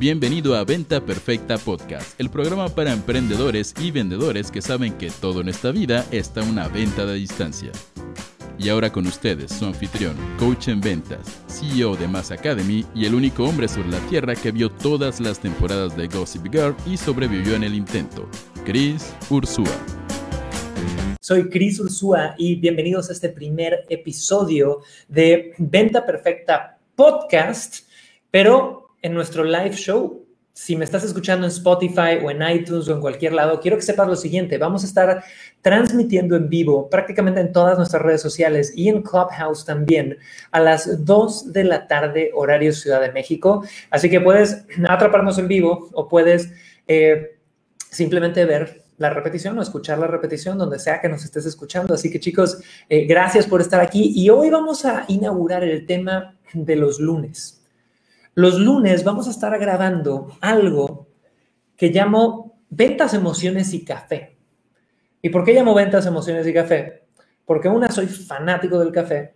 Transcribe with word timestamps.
Bienvenido 0.00 0.56
a 0.56 0.64
Venta 0.64 1.04
Perfecta 1.04 1.58
Podcast, 1.58 2.18
el 2.18 2.30
programa 2.30 2.70
para 2.70 2.90
emprendedores 2.90 3.74
y 3.78 3.90
vendedores 3.90 4.50
que 4.50 4.62
saben 4.62 4.96
que 4.96 5.10
todo 5.10 5.42
en 5.42 5.50
esta 5.50 5.72
vida 5.72 6.06
está 6.10 6.42
una 6.42 6.68
venta 6.68 7.04
de 7.04 7.16
distancia. 7.16 7.70
Y 8.58 8.70
ahora 8.70 8.90
con 8.90 9.06
ustedes, 9.06 9.52
su 9.52 9.66
anfitrión, 9.66 10.16
coach 10.38 10.68
en 10.68 10.80
ventas, 10.80 11.42
CEO 11.48 11.96
de 11.96 12.08
Mass 12.08 12.30
Academy 12.30 12.86
y 12.94 13.04
el 13.04 13.14
único 13.14 13.44
hombre 13.44 13.68
sobre 13.68 13.90
la 13.90 13.98
tierra 14.08 14.34
que 14.34 14.52
vio 14.52 14.70
todas 14.70 15.20
las 15.20 15.38
temporadas 15.38 15.94
de 15.94 16.08
Gossip 16.08 16.50
Girl 16.50 16.74
y 16.86 16.96
sobrevivió 16.96 17.54
en 17.54 17.64
el 17.64 17.74
intento, 17.74 18.26
Chris 18.64 19.14
Ursúa. 19.28 19.68
Soy 21.20 21.50
Chris 21.50 21.78
Ursúa 21.78 22.36
y 22.38 22.54
bienvenidos 22.54 23.10
a 23.10 23.12
este 23.12 23.28
primer 23.28 23.84
episodio 23.90 24.80
de 25.08 25.52
Venta 25.58 26.06
Perfecta 26.06 26.78
Podcast, 26.96 27.86
pero 28.30 28.89
en 29.02 29.14
nuestro 29.14 29.44
live 29.44 29.72
show 29.72 30.26
si 30.52 30.76
me 30.76 30.84
estás 30.84 31.04
escuchando 31.04 31.46
en 31.46 31.52
Spotify 31.52 32.18
o 32.22 32.30
en 32.30 32.42
iTunes 32.42 32.88
o 32.88 32.94
en 32.94 33.00
cualquier 33.00 33.32
lado, 33.32 33.60
quiero 33.60 33.76
que 33.76 33.82
sepas 33.82 34.08
lo 34.08 34.16
siguiente, 34.16 34.58
vamos 34.58 34.82
a 34.82 34.86
estar 34.86 35.24
transmitiendo 35.62 36.36
en 36.36 36.48
vivo 36.48 36.90
prácticamente 36.90 37.40
en 37.40 37.52
todas 37.52 37.78
nuestras 37.78 38.02
redes 38.02 38.20
sociales 38.20 38.72
y 38.76 38.88
en 38.88 39.02
Clubhouse 39.02 39.64
también 39.64 40.18
a 40.50 40.60
las 40.60 41.04
2 41.04 41.52
de 41.52 41.64
la 41.64 41.86
tarde 41.86 42.30
horario 42.34 42.72
Ciudad 42.72 43.00
de 43.00 43.12
México. 43.12 43.64
Así 43.90 44.10
que 44.10 44.20
puedes 44.20 44.64
atraparnos 44.88 45.38
en 45.38 45.48
vivo 45.48 45.88
o 45.92 46.08
puedes 46.08 46.52
eh, 46.88 47.38
simplemente 47.90 48.44
ver 48.44 48.82
la 48.98 49.08
repetición 49.08 49.58
o 49.58 49.62
escuchar 49.62 49.98
la 49.98 50.08
repetición 50.08 50.58
donde 50.58 50.78
sea 50.78 51.00
que 51.00 51.08
nos 51.08 51.24
estés 51.24 51.46
escuchando. 51.46 51.94
Así 51.94 52.10
que 52.10 52.20
chicos, 52.20 52.60
eh, 52.88 53.06
gracias 53.06 53.46
por 53.46 53.62
estar 53.62 53.80
aquí 53.80 54.12
y 54.14 54.28
hoy 54.28 54.50
vamos 54.50 54.84
a 54.84 55.06
inaugurar 55.08 55.64
el 55.64 55.86
tema 55.86 56.36
de 56.52 56.76
los 56.76 57.00
lunes. 57.00 57.59
Los 58.40 58.58
lunes 58.58 59.04
vamos 59.04 59.28
a 59.28 59.32
estar 59.32 59.58
grabando 59.58 60.28
algo 60.40 61.08
que 61.76 61.90
llamo 61.90 62.58
ventas, 62.70 63.12
emociones 63.12 63.74
y 63.74 63.84
café. 63.84 64.38
¿Y 65.20 65.28
por 65.28 65.44
qué 65.44 65.52
llamo 65.52 65.74
ventas, 65.74 66.06
emociones 66.06 66.46
y 66.46 66.54
café? 66.54 67.06
Porque 67.44 67.68
una, 67.68 67.92
soy 67.92 68.06
fanático 68.06 68.78
del 68.78 68.92
café. 68.92 69.34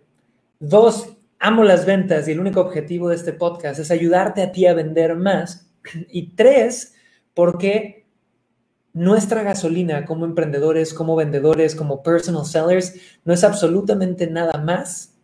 Dos, 0.59 1.17
amo 1.37 1.63
las 1.63 1.85
ventas 1.85 2.27
y 2.27 2.31
el 2.31 2.39
único 2.39 2.61
objetivo 2.61 3.09
de 3.09 3.17
este 3.17 3.33
podcast 3.33 3.79
es 3.79 3.91
ayudarte 3.91 4.41
a 4.41 4.51
ti 4.51 4.65
a 4.65 4.73
vender 4.73 5.15
más. 5.15 5.71
Y 6.09 6.31
tres, 6.31 6.95
porque 7.35 8.07
nuestra 8.91 9.43
gasolina 9.43 10.03
como 10.05 10.25
emprendedores, 10.25 10.95
como 10.95 11.15
vendedores, 11.15 11.75
como 11.75 12.01
personal 12.01 12.43
sellers, 12.43 12.95
no 13.23 13.35
es 13.35 13.43
absolutamente 13.43 14.25
nada 14.25 14.59
más 14.63 15.14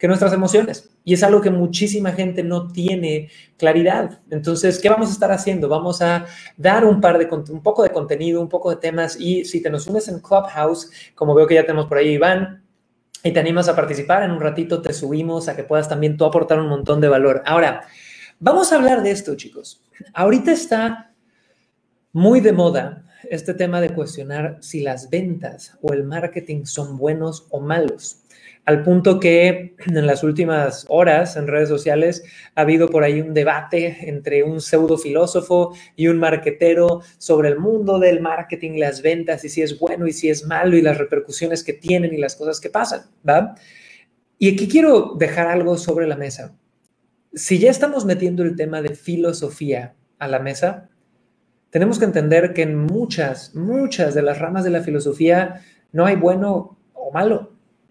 que 0.00 0.08
nuestras 0.08 0.32
emociones. 0.32 0.88
Y 1.04 1.12
es 1.12 1.22
algo 1.22 1.42
que 1.42 1.50
muchísima 1.50 2.12
gente 2.12 2.42
no 2.42 2.68
tiene 2.68 3.28
claridad. 3.58 4.20
Entonces, 4.30 4.78
¿qué 4.78 4.88
vamos 4.88 5.10
a 5.10 5.12
estar 5.12 5.30
haciendo? 5.30 5.68
Vamos 5.68 6.00
a 6.00 6.24
dar 6.56 6.86
un 6.86 7.02
par 7.02 7.18
de 7.18 7.28
un 7.52 7.62
poco 7.62 7.82
de 7.82 7.90
contenido, 7.90 8.40
un 8.40 8.48
poco 8.48 8.70
de 8.70 8.76
temas 8.76 9.20
y 9.20 9.44
si 9.44 9.62
te 9.62 9.68
nos 9.68 9.86
unes 9.86 10.08
en 10.08 10.20
Clubhouse, 10.20 10.90
como 11.14 11.34
veo 11.34 11.46
que 11.46 11.54
ya 11.54 11.66
tenemos 11.66 11.86
por 11.86 11.98
ahí 11.98 12.12
Iván, 12.12 12.64
y 13.22 13.32
te 13.32 13.40
animas 13.40 13.68
a 13.68 13.76
participar, 13.76 14.22
en 14.22 14.30
un 14.30 14.40
ratito 14.40 14.80
te 14.80 14.94
subimos 14.94 15.48
a 15.48 15.54
que 15.54 15.64
puedas 15.64 15.86
también 15.86 16.16
tú 16.16 16.24
aportar 16.24 16.58
un 16.58 16.68
montón 16.68 17.02
de 17.02 17.08
valor. 17.08 17.42
Ahora, 17.44 17.82
vamos 18.38 18.72
a 18.72 18.76
hablar 18.76 19.02
de 19.02 19.10
esto, 19.10 19.36
chicos. 19.36 19.82
Ahorita 20.14 20.50
está 20.50 21.12
muy 22.14 22.40
de 22.40 22.54
moda 22.54 23.04
este 23.28 23.52
tema 23.52 23.82
de 23.82 23.90
cuestionar 23.90 24.56
si 24.62 24.80
las 24.80 25.10
ventas 25.10 25.76
o 25.82 25.92
el 25.92 26.04
marketing 26.04 26.64
son 26.64 26.96
buenos 26.96 27.46
o 27.50 27.60
malos 27.60 28.22
al 28.70 28.84
punto 28.84 29.18
que 29.18 29.74
en 29.84 30.06
las 30.06 30.22
últimas 30.22 30.86
horas 30.88 31.36
en 31.36 31.48
redes 31.48 31.68
sociales 31.68 32.22
ha 32.54 32.60
habido 32.60 32.88
por 32.88 33.02
ahí 33.02 33.20
un 33.20 33.34
debate 33.34 34.08
entre 34.08 34.44
un 34.44 34.60
pseudo 34.60 34.96
filósofo 34.96 35.74
y 35.96 36.06
un 36.06 36.20
marquetero 36.20 37.00
sobre 37.18 37.48
el 37.48 37.58
mundo 37.58 37.98
del 37.98 38.20
marketing, 38.20 38.78
las 38.78 39.02
ventas 39.02 39.44
y 39.44 39.48
si 39.48 39.60
es 39.60 39.76
bueno 39.76 40.06
y 40.06 40.12
si 40.12 40.30
es 40.30 40.46
malo 40.46 40.76
y 40.76 40.82
las 40.82 40.98
repercusiones 40.98 41.64
que 41.64 41.72
tienen 41.72 42.14
y 42.14 42.18
las 42.18 42.36
cosas 42.36 42.60
que 42.60 42.70
pasan, 42.70 43.10
¿va? 43.28 43.56
Y 44.38 44.54
aquí 44.54 44.68
quiero 44.68 45.16
dejar 45.18 45.48
algo 45.48 45.76
sobre 45.76 46.06
la 46.06 46.16
mesa. 46.16 46.56
Si 47.34 47.58
ya 47.58 47.72
estamos 47.72 48.04
metiendo 48.04 48.44
el 48.44 48.54
tema 48.54 48.82
de 48.82 48.94
filosofía 48.94 49.96
a 50.20 50.28
la 50.28 50.38
mesa, 50.38 50.90
tenemos 51.70 51.98
que 51.98 52.04
entender 52.04 52.54
que 52.54 52.62
en 52.62 52.76
muchas, 52.76 53.52
muchas 53.56 54.14
de 54.14 54.22
las 54.22 54.38
ramas 54.38 54.62
de 54.62 54.70
la 54.70 54.82
filosofía 54.82 55.60
no 55.90 56.06
hay 56.06 56.14
bueno 56.14 56.78
o 56.94 57.10
malo 57.10 57.49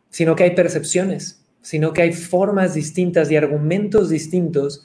sino 0.10 0.36
que 0.36 0.44
hay 0.44 0.52
percepciones, 0.52 1.44
sino 1.62 1.94
que 1.94 2.04
hay 2.04 2.14
formas 2.14 2.74
distintas 2.74 3.30
y 3.32 3.36
argumentos 3.36 4.10
distintos, 4.10 4.84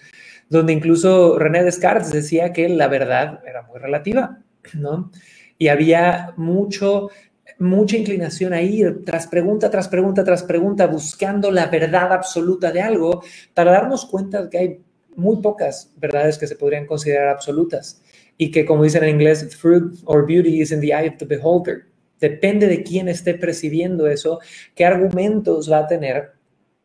donde 0.48 0.72
incluso 0.72 1.38
René 1.38 1.64
Descartes 1.64 2.12
decía 2.12 2.52
que 2.52 2.68
la 2.68 2.88
verdad 2.88 3.40
era 3.46 3.62
muy 3.62 3.78
relativa, 3.78 4.38
¿no? 4.74 5.10
Y 5.58 5.68
había 5.68 6.34
mucho, 6.36 7.10
mucha 7.58 7.96
inclinación 7.96 8.52
a 8.52 8.60
ir 8.60 9.04
tras 9.04 9.26
pregunta, 9.26 9.70
tras 9.70 9.88
pregunta, 9.88 10.24
tras 10.24 10.42
pregunta, 10.42 10.86
buscando 10.86 11.50
la 11.50 11.66
verdad 11.66 12.12
absoluta 12.12 12.70
de 12.72 12.82
algo, 12.82 13.22
para 13.54 13.72
darnos 13.72 14.04
cuenta 14.04 14.42
de 14.42 14.50
que 14.50 14.58
hay 14.58 14.80
muy 15.16 15.36
pocas 15.40 15.92
verdades 15.96 16.38
que 16.38 16.46
se 16.46 16.56
podrían 16.56 16.86
considerar 16.86 17.28
absolutas 17.28 18.02
y 18.36 18.50
que, 18.50 18.64
como 18.64 18.82
dicen 18.82 19.04
en 19.04 19.10
inglés, 19.10 19.56
fruit 19.56 19.94
or 20.04 20.26
beauty 20.26 20.60
is 20.60 20.72
in 20.72 20.80
the 20.80 20.88
eye 20.88 21.08
of 21.08 21.16
the 21.18 21.24
beholder. 21.24 21.86
Depende 22.20 22.68
de 22.68 22.82
quién 22.82 23.08
esté 23.08 23.34
presidiendo 23.34 24.06
eso, 24.06 24.40
qué 24.74 24.84
argumentos 24.84 25.70
va 25.70 25.78
a 25.78 25.86
tener 25.86 26.32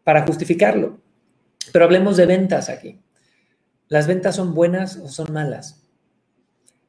para 0.04 0.26
justificarlo. 0.26 1.00
Pero 1.72 1.86
hablemos 1.86 2.18
de 2.18 2.26
ventas 2.26 2.70
aquí. 2.70 3.00
¿Las 3.88 4.08
ventas 4.08 4.36
son 4.36 4.54
buenas 4.54 4.98
o 4.98 5.08
son 5.08 5.32
malas? 5.34 5.84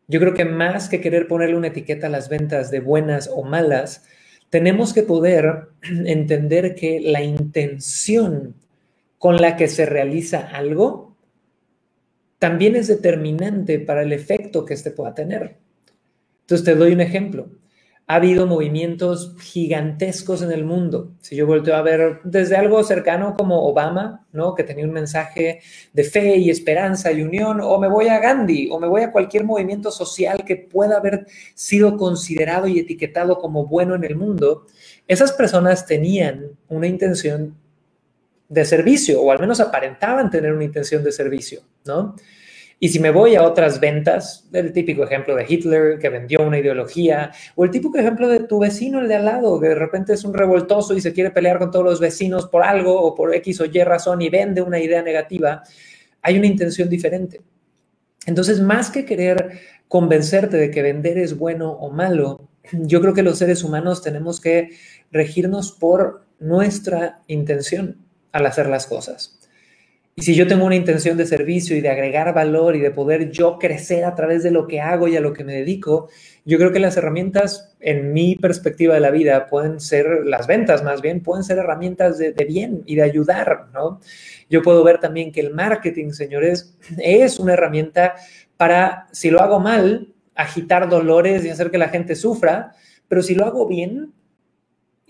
Yo 0.09 0.21
creo 0.21 0.35
que 0.35 0.45
más 0.45 0.89
que 0.89 1.01
querer 1.01 1.29
ponerle 1.29 1.57
una 1.57 1.69
etiqueta 1.69 2.09
a 2.09 2.11
las 2.11 2.29
ventas 2.29 2.71
de 2.71 2.81
buenas 2.81 3.31
o 3.33 3.43
malas, 3.43 4.05
tenemos 4.49 4.93
que 4.93 5.03
poder 5.03 5.69
entender 5.83 6.75
que 6.75 7.01
la 7.01 7.23
intención 7.23 8.55
con 9.19 9.37
la 9.37 9.57
que 9.57 9.69
se 9.69 9.87
realiza 9.87 10.41
algo 10.41 11.17
también 12.39 12.75
es 12.75 12.89
determinante 12.89 13.79
para 13.79 14.03
el 14.03 14.13
efecto 14.13 14.65
que 14.65 14.75
éste 14.75 14.91
pueda 14.91 15.15
tener. 15.15 15.59
Entonces 16.41 16.65
te 16.65 16.75
doy 16.75 16.93
un 16.93 17.03
ejemplo 17.03 17.51
ha 18.11 18.17
habido 18.17 18.45
movimientos 18.45 19.37
gigantescos 19.39 20.43
en 20.43 20.51
el 20.51 20.65
mundo. 20.65 21.13
Si 21.21 21.37
yo 21.37 21.47
volteo 21.47 21.77
a 21.77 21.83
ver 21.83 22.19
desde 22.25 22.57
algo 22.57 22.83
cercano 22.83 23.37
como 23.39 23.69
Obama, 23.69 24.27
¿no? 24.33 24.57
que 24.57 24.65
tenía 24.65 24.85
un 24.85 24.91
mensaje 24.91 25.61
de 25.93 26.03
fe 26.03 26.37
y 26.39 26.51
esperanza 26.51 27.13
y 27.13 27.23
unión, 27.23 27.61
o 27.63 27.79
me 27.79 27.87
voy 27.87 28.09
a 28.09 28.19
Gandhi, 28.19 28.69
o 28.73 28.81
me 28.81 28.89
voy 28.89 29.03
a 29.03 29.13
cualquier 29.13 29.45
movimiento 29.45 29.93
social 29.93 30.45
que 30.45 30.57
pueda 30.57 30.97
haber 30.97 31.29
sido 31.55 31.97
considerado 31.97 32.67
y 32.67 32.81
etiquetado 32.81 33.39
como 33.39 33.69
bueno 33.69 33.95
en 33.95 34.03
el 34.03 34.17
mundo, 34.17 34.67
esas 35.07 35.31
personas 35.31 35.87
tenían 35.87 36.59
una 36.69 36.89
intención 36.89 37.55
de 38.49 38.65
servicio, 38.65 39.23
o 39.23 39.31
al 39.31 39.39
menos 39.39 39.61
aparentaban 39.61 40.31
tener 40.31 40.53
una 40.53 40.65
intención 40.65 41.05
de 41.05 41.13
servicio, 41.13 41.61
¿no? 41.85 42.17
Y 42.83 42.89
si 42.89 42.99
me 42.99 43.11
voy 43.11 43.35
a 43.35 43.43
otras 43.43 43.79
ventas, 43.79 44.49
el 44.55 44.73
típico 44.73 45.05
ejemplo 45.05 45.37
de 45.37 45.45
Hitler 45.47 45.99
que 45.99 46.09
vendió 46.09 46.41
una 46.41 46.59
ideología, 46.59 47.31
o 47.55 47.65
el 47.65 47.71
típico 47.71 47.99
ejemplo 47.99 48.27
de 48.27 48.41
tu 48.41 48.59
vecino, 48.59 49.01
el 49.01 49.09
de 49.09 49.17
al 49.17 49.27
lado, 49.27 49.61
que 49.61 49.69
de 49.69 49.75
repente 49.75 50.15
es 50.15 50.25
un 50.25 50.33
revoltoso 50.33 50.97
y 50.97 51.03
se 51.03 51.13
quiere 51.13 51.31
pelear 51.31 51.59
con 51.59 51.71
todos 51.71 51.85
los 51.85 52.01
vecinos 52.01 52.49
por 52.49 52.63
algo 52.63 52.99
o 52.99 53.15
por 53.15 53.35
X 53.35 53.61
o 53.61 53.67
Y 53.67 53.85
razón 53.85 54.23
y 54.23 54.31
vende 54.31 54.63
una 54.63 54.81
idea 54.81 55.03
negativa, 55.03 55.63
hay 56.23 56.39
una 56.39 56.47
intención 56.47 56.89
diferente. 56.89 57.43
Entonces, 58.25 58.63
más 58.63 58.91
que 58.91 59.05
querer 59.05 59.61
convencerte 59.87 60.57
de 60.57 60.71
que 60.71 60.81
vender 60.81 61.19
es 61.19 61.37
bueno 61.37 61.73
o 61.73 61.91
malo, 61.91 62.49
yo 62.73 63.03
creo 63.03 63.13
que 63.13 63.23
los 63.23 63.37
seres 63.37 63.63
humanos 63.63 64.01
tenemos 64.01 64.41
que 64.41 64.71
regirnos 65.13 65.73
por 65.73 66.25
nuestra 66.39 67.21
intención 67.27 67.99
al 68.33 68.47
hacer 68.47 68.71
las 68.71 68.87
cosas. 68.87 69.40
Y 70.21 70.23
si 70.23 70.35
yo 70.35 70.47
tengo 70.47 70.67
una 70.67 70.77
intención 70.77 71.17
de 71.17 71.25
servicio 71.25 71.75
y 71.75 71.81
de 71.81 71.89
agregar 71.89 72.35
valor 72.35 72.77
y 72.77 72.81
de 72.81 72.91
poder 72.91 73.31
yo 73.31 73.59
crecer 73.59 74.05
a 74.05 74.15
través 74.15 74.43
de 74.43 74.51
lo 74.51 74.67
que 74.67 74.79
hago 74.79 75.09
y 75.09 75.17
a 75.17 75.21
lo 75.23 75.33
que 75.33 75.45
me 75.45 75.55
dedico, 75.55 76.11
yo 76.45 76.59
creo 76.59 76.73
que 76.73 76.79
las 76.79 76.99
herramientas, 76.99 77.75
en 77.81 78.13
mi 78.13 78.37
perspectiva 78.37 78.93
de 78.93 79.01
la 79.01 79.11
vida, 79.11 79.47
pueden 79.47 79.81
ser, 79.81 80.27
las 80.27 80.47
ventas 80.47 80.85
más 80.85 81.01
bien, 81.01 81.23
pueden 81.23 81.43
ser 81.43 81.57
herramientas 81.57 82.19
de, 82.19 82.33
bien 82.47 82.83
y 82.85 82.97
de 82.97 83.03
ayudar, 83.03 83.69
¿no? 83.73 83.99
Yo 84.51 84.61
puedo 84.61 84.85
ver 84.85 84.99
también 84.99 85.33
que 85.33 85.41
el 85.41 85.55
marketing, 85.55 86.11
señores, 86.11 86.77
es 86.99 87.41
una 87.41 87.55
herramienta 87.55 88.17
para, 88.59 89.07
si 89.13 89.31
lo 89.31 89.41
hago 89.41 89.59
mal, 89.59 90.13
agitar 90.35 90.91
dolores 90.91 91.47
y 91.47 91.49
hacer 91.49 91.71
que 91.71 91.79
la 91.79 91.89
gente 91.89 92.15
sufra, 92.15 92.75
pero 93.09 93.23
si 93.23 93.35
lo 93.35 93.47
hago 93.47 93.67
bien, 93.67 94.13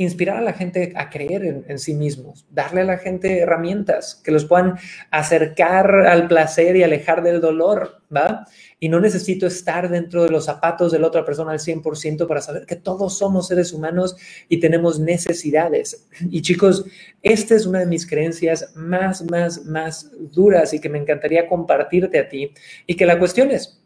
inspirar 0.02 0.38
a 0.38 0.40
la 0.40 0.54
gente 0.54 0.94
a 0.96 1.10
creer 1.10 1.64
en, 1.68 1.78
sí 1.78 1.92
mismos, 1.92 2.46
darle 2.50 2.80
a 2.80 2.84
la 2.84 2.96
gente 2.96 3.40
herramientas 3.40 4.18
que 4.24 4.30
los 4.30 4.46
puedan 4.46 4.78
acercar 5.10 6.06
al 6.06 6.26
placer 6.26 6.74
y 6.76 6.82
alejar 6.82 7.22
del 7.22 7.42
dolor, 7.42 8.00
¿va? 8.14 8.46
Y 8.78 8.88
no 8.88 8.98
necesito 8.98 9.46
estar 9.46 9.90
dentro 9.90 10.22
de 10.22 10.30
los 10.30 10.46
zapatos 10.46 10.90
de 10.90 11.00
la 11.00 11.06
otra 11.06 11.26
persona 11.26 11.52
al 11.52 11.58
100% 11.58 12.26
para 12.26 12.40
saber 12.40 12.64
que 12.64 12.76
todos 12.76 13.18
somos 13.18 13.48
seres 13.48 13.74
humanos 13.74 14.16
y 14.48 14.58
tenemos 14.58 14.98
necesidades. 14.98 16.08
Y 16.30 16.40
chicos, 16.40 16.86
esta 17.22 17.54
es 17.54 17.66
una 17.66 17.80
de 17.80 17.86
mis 17.86 18.06
creencias 18.06 18.72
más, 18.74 19.22
más, 19.30 19.66
más 19.66 20.10
duras 20.32 20.72
y 20.72 20.80
que 20.80 20.88
me 20.88 20.96
encantaría 20.96 21.46
compartirte 21.46 22.18
a 22.18 22.26
ti. 22.26 22.54
Y 22.86 22.96
que 22.96 23.04
la 23.04 23.18
cuestión 23.18 23.50
es, 23.50 23.82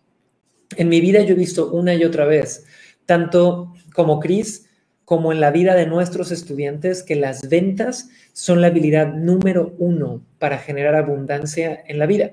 en 0.76 0.88
mi 0.88 1.00
vida 1.00 1.22
yo 1.22 1.34
he 1.34 1.38
visto 1.38 1.72
una 1.72 1.92
y 1.92 2.04
otra 2.04 2.24
vez, 2.24 2.66
tanto 3.04 3.74
como 3.92 4.20
Cris, 4.20 4.68
como 5.04 5.32
en 5.32 5.40
la 5.40 5.50
vida 5.50 5.74
de 5.74 5.86
nuestros 5.86 6.30
estudiantes, 6.32 7.02
que 7.02 7.16
las 7.16 7.48
ventas 7.48 8.10
son 8.32 8.60
la 8.60 8.68
habilidad 8.68 9.12
número 9.14 9.74
uno 9.78 10.22
para 10.38 10.58
generar 10.58 10.94
abundancia 10.94 11.82
en 11.86 11.98
la 11.98 12.06
vida. 12.06 12.32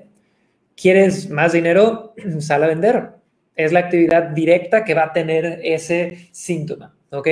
¿Quieres 0.74 1.28
más 1.30 1.52
dinero? 1.52 2.14
Sal 2.40 2.62
a 2.62 2.66
vender. 2.66 3.10
Es 3.54 3.72
la 3.72 3.80
actividad 3.80 4.30
directa 4.30 4.84
que 4.84 4.94
va 4.94 5.04
a 5.04 5.12
tener 5.12 5.60
ese 5.62 6.28
síntoma, 6.32 6.94
¿ok? 7.10 7.28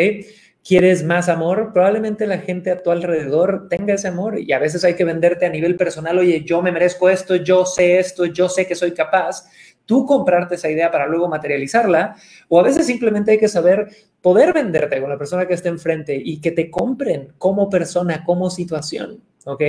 ¿Quieres 0.63 1.03
más 1.03 1.31
amor? 1.31 1.73
Probablemente 1.73 2.27
la 2.27 2.39
gente 2.39 2.71
a 2.71 2.83
tu 2.83 2.91
alrededor 2.91 3.69
tenga 3.71 3.95
ese 3.95 4.09
amor 4.09 4.39
y 4.39 4.53
a 4.53 4.59
veces 4.59 4.85
hay 4.85 4.95
que 4.95 5.05
venderte 5.05 5.47
a 5.47 5.49
nivel 5.49 5.75
personal, 5.77 6.19
oye, 6.19 6.45
yo 6.45 6.61
me 6.61 6.71
merezco 6.71 7.09
esto, 7.09 7.37
yo 7.37 7.65
sé 7.65 7.99
esto, 7.99 8.27
yo 8.27 8.47
sé 8.51 8.67
que 8.67 8.75
soy 8.75 8.93
capaz 8.93 9.47
tú 9.91 10.07
comprarte 10.07 10.55
esa 10.55 10.71
idea 10.71 10.89
para 10.89 11.09
luego 11.09 11.27
materializarla, 11.27 12.15
o 12.47 12.61
a 12.61 12.63
veces 12.63 12.87
simplemente 12.87 13.33
hay 13.33 13.39
que 13.41 13.49
saber 13.49 13.89
poder 14.23 14.53
venderte 14.53 15.01
con 15.01 15.11
la 15.11 15.19
persona 15.19 15.49
que 15.49 15.55
esté 15.55 15.69
enfrente 15.69 16.15
y 16.15 16.41
que 16.41 16.53
te 16.53 16.71
compren 16.71 17.33
como 17.39 17.69
persona, 17.69 18.23
como 18.25 18.51
situación, 18.51 19.21
¿ok? 19.47 19.63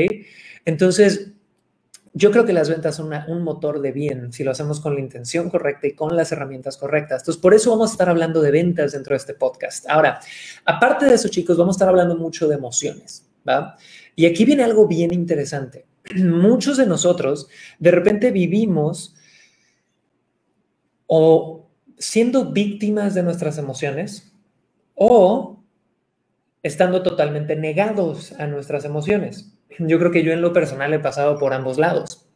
Entonces, 0.64 1.32
yo 2.14 2.30
creo 2.30 2.46
que 2.46 2.54
las 2.54 2.70
ventas 2.70 2.98
son 2.98 3.12
un 3.30 3.42
motor 3.42 3.82
de 3.82 3.92
bien 3.92 4.32
si 4.32 4.44
lo 4.44 4.52
hacemos 4.52 4.80
con 4.80 4.94
la 4.94 5.00
intención 5.00 5.50
correcta 5.50 5.88
y 5.88 5.94
con 5.94 6.16
las 6.16 6.32
herramientas 6.32 6.78
correctas. 6.78 7.24
Entonces, 7.24 7.42
por 7.42 7.56
eso 7.56 7.72
vamos 7.72 7.90
a 7.90 7.94
estar 7.94 8.08
hablando 8.08 8.44
de 8.44 8.52
ventas 8.52 8.92
dentro 8.92 9.16
de 9.16 9.18
este 9.18 9.34
podcast. 9.34 9.90
Ahora, 9.90 10.20
aparte 10.66 11.08
de 11.08 11.16
eso, 11.16 11.30
chicos, 11.30 11.58
vamos 11.58 11.74
a 11.74 11.78
estar 11.78 11.90
hablando 11.90 12.16
mucho 12.16 12.48
de 12.48 12.54
emociones, 12.54 13.28
¿va? 13.50 13.76
Y 14.16 14.28
aquí 14.28 14.46
viene 14.46 14.62
algo 14.62 14.88
bien 14.88 15.12
interesante. 15.12 15.88
Muchos 16.16 16.78
de 16.78 16.86
nosotros 16.86 17.48
de 17.80 17.90
repente 17.90 18.30
vivimos 18.30 19.16
o 21.14 21.70
siendo 21.98 22.54
víctimas 22.54 23.14
de 23.14 23.22
nuestras 23.22 23.58
emociones 23.58 24.32
o 24.96 25.62
estando 26.64 27.04
totalmente 27.04 27.58
negados 27.58 28.32
a 28.40 28.48
nuestras 28.48 28.86
emociones. 28.86 29.52
Yo 29.78 30.00
creo 30.00 30.12
que 30.12 30.24
yo 30.24 30.32
en 30.32 30.42
lo 30.42 30.54
personal 30.54 30.94
he 30.94 31.00
pasado 31.00 31.38
por 31.38 31.54
ambos 31.54 31.78
lados. 31.78 32.30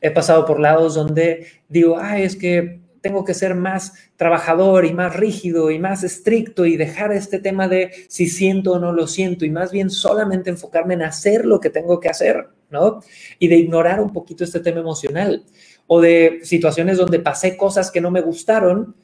He 0.00 0.10
pasado 0.10 0.44
por 0.44 0.58
lados 0.58 0.96
donde 0.96 1.46
digo, 1.68 1.98
ah, 2.00 2.18
es 2.18 2.34
que 2.34 2.80
tengo 3.00 3.24
que 3.24 3.32
ser 3.32 3.54
más 3.54 3.94
trabajador 4.16 4.86
y 4.86 4.92
más 4.92 5.14
rígido 5.14 5.70
y 5.70 5.78
más 5.78 6.02
estricto 6.02 6.66
y 6.66 6.76
dejar 6.76 7.12
este 7.12 7.38
tema 7.38 7.68
de 7.68 7.92
si 8.08 8.26
siento 8.26 8.72
o 8.72 8.78
no 8.80 8.92
lo 8.92 9.06
siento 9.06 9.44
y 9.44 9.50
más 9.50 9.70
bien 9.70 9.88
solamente 9.88 10.50
enfocarme 10.50 10.94
en 10.94 11.02
hacer 11.02 11.46
lo 11.46 11.60
que 11.60 11.70
tengo 11.70 12.00
que 12.00 12.08
hacer, 12.08 12.48
¿no? 12.70 13.00
Y 13.38 13.46
de 13.46 13.56
ignorar 13.56 14.00
un 14.00 14.12
poquito 14.12 14.42
este 14.42 14.58
tema 14.58 14.80
emocional 14.80 15.44
o 15.92 16.00
de 16.00 16.38
situaciones 16.44 16.98
donde 16.98 17.18
pasé 17.18 17.56
cosas 17.56 17.90
que 17.90 18.00
no 18.00 18.12
me 18.12 18.20
gustaron 18.20 18.94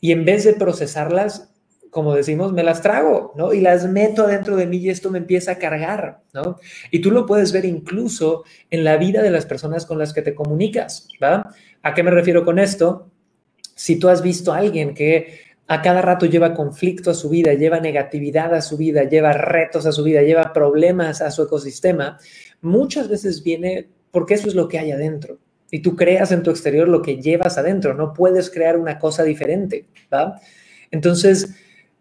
y 0.00 0.10
en 0.10 0.24
vez 0.24 0.42
de 0.42 0.54
procesarlas, 0.54 1.54
como 1.90 2.16
decimos, 2.16 2.52
me 2.52 2.64
las 2.64 2.82
trago, 2.82 3.32
¿no? 3.36 3.54
Y 3.54 3.60
las 3.60 3.86
meto 3.86 4.24
adentro 4.24 4.56
de 4.56 4.66
mí 4.66 4.78
y 4.78 4.90
esto 4.90 5.08
me 5.12 5.18
empieza 5.18 5.52
a 5.52 5.58
cargar, 5.58 6.22
¿no? 6.34 6.58
Y 6.90 6.98
tú 6.98 7.12
lo 7.12 7.26
puedes 7.26 7.52
ver 7.52 7.64
incluso 7.64 8.42
en 8.70 8.82
la 8.82 8.96
vida 8.96 9.22
de 9.22 9.30
las 9.30 9.46
personas 9.46 9.86
con 9.86 10.00
las 10.00 10.12
que 10.12 10.20
te 10.20 10.34
comunicas, 10.34 11.06
¿va? 11.22 11.54
¿A 11.84 11.94
qué 11.94 12.02
me 12.02 12.10
refiero 12.10 12.44
con 12.44 12.58
esto? 12.58 13.08
Si 13.76 13.96
tú 13.96 14.08
has 14.08 14.20
visto 14.20 14.52
a 14.52 14.56
alguien 14.58 14.94
que 14.94 15.38
a 15.68 15.80
cada 15.80 16.02
rato 16.02 16.26
lleva 16.26 16.54
conflicto 16.54 17.12
a 17.12 17.14
su 17.14 17.28
vida, 17.28 17.54
lleva 17.54 17.78
negatividad 17.78 18.52
a 18.52 18.62
su 18.62 18.76
vida, 18.76 19.04
lleva 19.04 19.32
retos 19.32 19.86
a 19.86 19.92
su 19.92 20.02
vida, 20.02 20.22
lleva 20.22 20.52
problemas 20.52 21.22
a 21.22 21.30
su 21.30 21.44
ecosistema, 21.44 22.18
muchas 22.62 23.08
veces 23.08 23.44
viene 23.44 23.90
porque 24.10 24.34
eso 24.34 24.48
es 24.48 24.56
lo 24.56 24.66
que 24.66 24.80
hay 24.80 24.90
adentro. 24.90 25.38
Y 25.70 25.80
tú 25.80 25.96
creas 25.96 26.32
en 26.32 26.42
tu 26.42 26.50
exterior 26.50 26.88
lo 26.88 27.02
que 27.02 27.20
llevas 27.20 27.58
adentro, 27.58 27.94
no 27.94 28.12
puedes 28.12 28.50
crear 28.50 28.76
una 28.76 28.98
cosa 28.98 29.24
diferente, 29.24 29.86
¿va? 30.12 30.40
Entonces, 30.90 31.54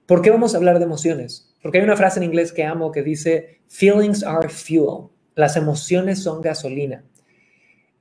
¿por 0.06 0.22
qué 0.22 0.30
vamos 0.30 0.54
a 0.54 0.58
hablar 0.58 0.78
de 0.78 0.86
emociones? 0.86 1.52
Porque 1.62 1.80
hay 1.80 1.84
una 1.84 1.98
frase 1.98 2.20
en 2.20 2.26
inglés 2.26 2.54
que 2.54 2.64
amo 2.64 2.92
que 2.92 3.02
dice, 3.02 3.60
feelings 3.68 4.24
are 4.24 4.50
fuel, 4.50 5.08
las 5.34 5.58
emociones 5.58 6.22
son 6.22 6.42
gasolina. 6.42 7.04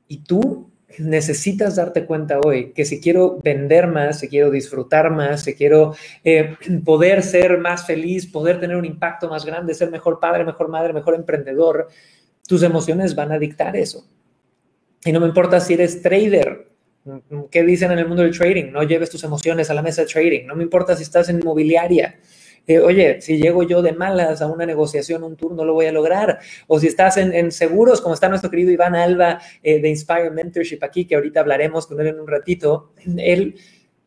Y 0.07 0.19
tú 0.19 0.71
necesitas 0.99 1.77
darte 1.77 2.07
cuenta 2.07 2.39
hoy 2.45 2.73
que 2.73 2.85
si 2.85 3.01
quiero 3.01 3.39
vender 3.43 3.89
más, 3.89 4.21
si 4.21 4.29
quiero 4.29 4.51
disfrutar 4.51 5.11
más, 5.11 5.43
si 5.43 5.55
quiero 5.55 5.95
eh, 6.23 6.57
poder 6.85 7.23
ser 7.23 7.59
más 7.59 7.87
feliz, 7.87 8.27
poder 8.27 8.61
tener 8.61 8.77
un 8.77 8.85
impacto 8.85 9.29
más 9.29 9.45
grande, 9.45 9.75
ser 9.75 9.91
mejor 9.91 10.21
padre, 10.21 10.45
mejor 10.45 10.69
madre, 10.69 10.93
mejor 10.93 11.15
emprendedor, 11.15 11.89
tus 12.47 12.63
emociones 12.63 13.15
van 13.15 13.33
a 13.33 13.39
dictar 13.39 13.77
eso. 13.77 14.07
Y 15.05 15.13
no 15.13 15.21
me 15.21 15.27
importa 15.27 15.61
si 15.61 15.75
eres 15.75 16.01
trader, 16.01 16.69
¿qué 17.51 17.63
dicen 17.63 17.93
en 17.93 17.99
el 17.99 18.09
mundo 18.09 18.23
del 18.23 18.37
trading? 18.37 18.73
No 18.73 18.83
lleves 18.83 19.11
tus 19.11 19.23
emociones 19.23 19.69
a 19.69 19.75
la 19.75 19.83
mesa 19.83 20.03
de 20.03 20.09
trading. 20.09 20.47
No 20.47 20.57
me 20.57 20.63
importa 20.63 20.97
si 20.97 21.03
estás 21.03 21.29
en 21.29 21.41
inmobiliaria. 21.41 22.19
Eh, 22.67 22.79
oye, 22.79 23.21
si 23.21 23.37
llego 23.37 23.63
yo 23.63 23.83
de 23.83 23.93
malas 23.93 24.41
a 24.41 24.47
una 24.47 24.65
negociación, 24.65 25.23
un 25.23 25.37
turno, 25.37 25.67
lo 25.67 25.75
voy 25.75 25.85
a 25.85 25.93
lograr. 25.93 26.39
O 26.67 26.81
si 26.81 26.87
estás 26.87 27.19
en, 27.19 27.53
seguros, 27.53 28.01
como 28.01 28.15
está 28.15 28.31
nuestro 28.31 28.51
querido 28.51 28.71
Iván 28.71 28.95
Alba 28.95 29.41
eh, 29.63 29.83
de 29.83 29.91
Inspire 29.91 30.31
Mentorship 30.31 30.79
aquí, 30.83 31.05
que 31.05 31.17
ahorita 31.17 31.41
hablaremos 31.41 31.87
con 31.87 32.01
él 32.01 32.07
en 32.07 32.21
un 32.21 32.27
ratito, 32.27 32.93
él, 33.19 33.57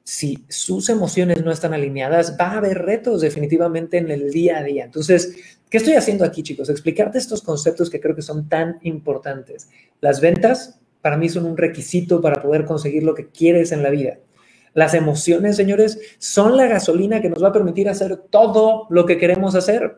si 0.03 0.45
sus 0.47 0.89
emociones 0.89 1.43
no 1.43 1.51
están 1.51 1.75
alineadas, 1.75 2.35
va 2.39 2.53
a 2.53 2.57
haber 2.57 2.79
retos 2.79 3.21
definitivamente 3.21 3.97
en 3.97 4.09
el 4.09 4.31
día 4.31 4.57
a 4.57 4.63
día. 4.63 4.85
Entonces, 4.85 5.35
¿qué 5.69 5.77
estoy 5.77 5.93
haciendo 5.93 6.25
aquí, 6.25 6.41
chicos? 6.41 6.71
Explicarte 6.71 7.19
estos 7.19 7.43
conceptos 7.43 7.91
que 7.91 7.99
creo 7.99 8.15
que 8.15 8.23
son 8.23 8.49
tan 8.49 8.79
importantes. 8.81 9.69
Las 10.01 10.19
ventas 10.19 10.79
para 11.07 11.15
mí 11.15 11.29
son 11.29 11.45
un 11.45 11.55
requisito 11.55 12.19
para 12.19 12.41
poder 12.41 12.65
conseguir 12.65 13.01
lo 13.03 13.15
que 13.15 13.29
quieres 13.29 13.71
en 13.71 13.81
la 13.81 13.89
vida. 13.89 14.17
Las 14.73 14.93
emociones, 14.93 15.55
señores, 15.55 16.01
son 16.17 16.57
la 16.57 16.67
gasolina 16.67 17.21
que 17.21 17.29
nos 17.29 17.41
va 17.41 17.47
a 17.47 17.53
permitir 17.53 17.87
hacer 17.87 18.17
todo 18.29 18.87
lo 18.89 19.05
que 19.05 19.17
queremos 19.17 19.55
hacer. 19.55 19.95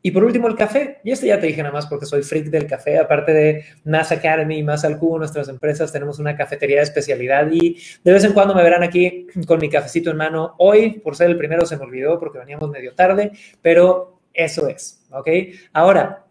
Y 0.00 0.10
por 0.10 0.24
último, 0.24 0.48
el 0.48 0.54
café. 0.56 1.00
Y 1.04 1.10
este 1.10 1.26
ya 1.26 1.38
te 1.38 1.48
dije 1.48 1.62
nada 1.62 1.74
más 1.74 1.84
porque 1.84 2.06
soy 2.06 2.22
freak 2.22 2.46
del 2.46 2.66
café. 2.66 2.96
Aparte 2.96 3.34
de 3.34 3.64
Mass 3.84 4.10
Academy 4.10 4.56
y 4.56 4.62
Mass 4.62 4.86
al 4.86 4.98
Cubo, 4.98 5.18
nuestras 5.18 5.50
empresas, 5.50 5.92
tenemos 5.92 6.18
una 6.18 6.34
cafetería 6.34 6.78
de 6.78 6.84
especialidad 6.84 7.48
y 7.52 7.76
de 8.02 8.12
vez 8.14 8.24
en 8.24 8.32
cuando 8.32 8.54
me 8.54 8.62
verán 8.62 8.82
aquí 8.82 9.26
con 9.46 9.58
mi 9.58 9.68
cafecito 9.68 10.12
en 10.12 10.16
mano. 10.16 10.54
Hoy, 10.56 11.00
por 11.00 11.14
ser 11.14 11.28
el 11.28 11.36
primero, 11.36 11.66
se 11.66 11.76
me 11.76 11.82
olvidó 11.82 12.18
porque 12.18 12.38
veníamos 12.38 12.70
medio 12.70 12.94
tarde, 12.94 13.32
pero 13.60 14.18
eso 14.32 14.66
es, 14.66 15.04
¿ok? 15.10 15.28
Ahora, 15.74 16.24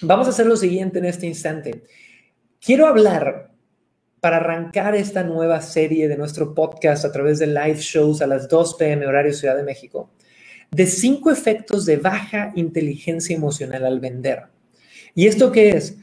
vamos 0.00 0.28
a 0.28 0.30
hacer 0.30 0.46
lo 0.46 0.56
siguiente 0.56 0.98
en 0.98 1.04
este 1.04 1.26
instante. 1.26 1.82
Quiero 2.64 2.86
hablar 2.86 3.50
para 4.20 4.38
arrancar 4.38 4.94
esta 4.94 5.22
nueva 5.22 5.60
serie 5.60 6.08
de 6.08 6.16
nuestro 6.16 6.54
podcast 6.54 7.04
a 7.04 7.12
través 7.12 7.38
de 7.38 7.46
live 7.46 7.76
shows 7.78 8.22
a 8.22 8.26
las 8.26 8.48
2 8.48 8.76
pm 8.76 9.06
horario 9.06 9.34
Ciudad 9.34 9.54
de 9.54 9.64
México, 9.64 10.08
de 10.70 10.86
cinco 10.86 11.30
efectos 11.30 11.84
de 11.84 11.98
baja 11.98 12.52
inteligencia 12.54 13.36
emocional 13.36 13.84
al 13.84 14.00
vender. 14.00 14.44
¿Y 15.14 15.26
esto 15.26 15.52
qué 15.52 15.72
es? 15.72 15.98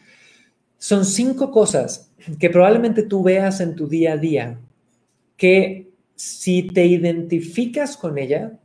Son 0.77 1.03
cinco 1.03 1.50
cosas 1.50 2.12
que 2.39 2.51
probablemente 2.51 3.01
tú 3.01 3.24
veas 3.24 3.60
en 3.60 3.75
tu 3.75 3.88
día 3.88 4.13
a 4.13 4.18
día 4.18 4.60
que 5.38 5.89
si 6.15 6.62
te 6.62 6.86
identificas 6.86 7.98
con 7.98 8.20
ella, 8.20 8.60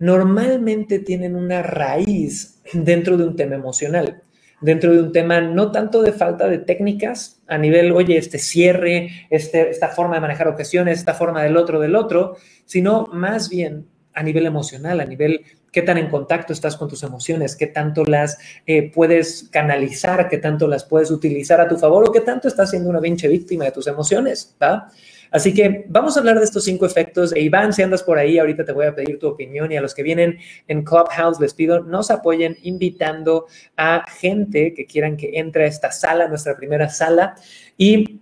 normalmente 0.00 0.98
tienen 0.98 1.36
una 1.36 1.62
raíz 1.62 2.60
dentro 2.72 3.16
de 3.16 3.22
un 3.22 3.36
tema 3.36 3.54
emocional 3.54 4.20
dentro 4.60 4.92
de 4.92 5.02
un 5.02 5.12
tema 5.12 5.40
no 5.40 5.70
tanto 5.70 6.02
de 6.02 6.12
falta 6.12 6.48
de 6.48 6.58
técnicas 6.58 7.40
a 7.46 7.58
nivel, 7.58 7.92
oye, 7.92 8.18
este 8.18 8.38
cierre, 8.38 9.26
este, 9.30 9.70
esta 9.70 9.88
forma 9.88 10.16
de 10.16 10.20
manejar 10.20 10.48
ocasiones, 10.48 10.98
esta 10.98 11.14
forma 11.14 11.42
del 11.42 11.56
otro, 11.56 11.80
del 11.80 11.96
otro, 11.96 12.36
sino 12.64 13.08
más 13.12 13.48
bien 13.48 13.86
a 14.14 14.22
nivel 14.22 14.46
emocional, 14.46 15.00
a 15.00 15.04
nivel 15.04 15.42
qué 15.70 15.82
tan 15.82 15.98
en 15.98 16.08
contacto 16.08 16.52
estás 16.52 16.76
con 16.76 16.88
tus 16.88 17.02
emociones, 17.02 17.54
qué 17.54 17.66
tanto 17.66 18.04
las 18.04 18.38
eh, 18.66 18.90
puedes 18.92 19.48
canalizar, 19.50 20.28
qué 20.28 20.38
tanto 20.38 20.66
las 20.66 20.84
puedes 20.84 21.10
utilizar 21.10 21.60
a 21.60 21.68
tu 21.68 21.76
favor 21.76 22.08
o 22.08 22.12
qué 22.12 22.20
tanto 22.20 22.48
estás 22.48 22.70
siendo 22.70 22.90
una 22.90 23.00
pinche 23.00 23.28
víctima 23.28 23.66
de 23.66 23.72
tus 23.72 23.86
emociones, 23.86 24.56
¿va? 24.60 24.90
Así 25.30 25.52
que 25.52 25.84
vamos 25.88 26.16
a 26.16 26.20
hablar 26.20 26.38
de 26.38 26.44
estos 26.44 26.64
cinco 26.64 26.86
efectos. 26.86 27.32
E 27.34 27.40
Iván, 27.40 27.72
si 27.72 27.82
andas 27.82 28.02
por 28.02 28.18
ahí, 28.18 28.38
ahorita 28.38 28.64
te 28.64 28.72
voy 28.72 28.86
a 28.86 28.94
pedir 28.94 29.18
tu 29.18 29.28
opinión 29.28 29.70
y 29.70 29.76
a 29.76 29.80
los 29.80 29.94
que 29.94 30.02
vienen 30.02 30.38
en 30.66 30.82
Clubhouse 30.82 31.40
les 31.40 31.54
pido 31.54 31.80
nos 31.80 32.10
apoyen 32.10 32.56
invitando 32.62 33.46
a 33.76 34.04
gente 34.10 34.74
que 34.74 34.86
quieran 34.86 35.16
que 35.16 35.38
entre 35.38 35.64
a 35.64 35.66
esta 35.66 35.90
sala, 35.92 36.28
nuestra 36.28 36.56
primera 36.56 36.88
sala. 36.88 37.34
Y 37.76 38.20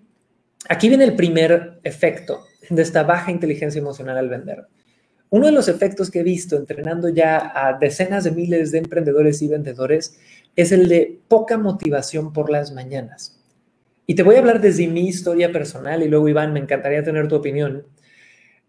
aquí 0.69 0.89
viene 0.89 1.05
el 1.05 1.17
primer 1.17 1.81
efecto 1.85 2.41
de 2.69 2.83
esta 2.83 3.03
baja 3.03 3.31
inteligencia 3.31 3.79
emocional 3.79 4.19
al 4.19 4.29
vender. 4.29 4.67
Uno 5.31 5.47
de 5.47 5.53
los 5.53 5.69
efectos 5.69 6.11
que 6.11 6.21
he 6.21 6.25
visto 6.25 6.57
entrenando 6.57 7.09
ya 7.09 7.53
a 7.55 7.73
decenas 7.79 8.25
de 8.25 8.31
miles 8.31 8.71
de 8.71 8.79
emprendedores 8.79 9.43
y 9.43 9.49
vendedores 9.49 10.19
es 10.55 10.73
el 10.73 10.89
de 10.89 11.19
poca 11.29 11.59
motivación 11.59 12.33
por 12.33 12.49
las 12.51 12.73
mañanas. 12.73 13.37
Y 14.07 14.15
te 14.15 14.23
voy 14.23 14.37
a 14.37 14.39
hablar 14.39 14.61
desde 14.61 14.87
mi 14.87 15.09
historia 15.09 15.51
personal 15.51 16.03
y 16.03 16.09
luego, 16.09 16.29
Iván, 16.29 16.53
me 16.53 16.61
encantaría 16.61 17.03
tener 17.03 17.27
tu 17.27 17.35
opinión. 17.35 17.87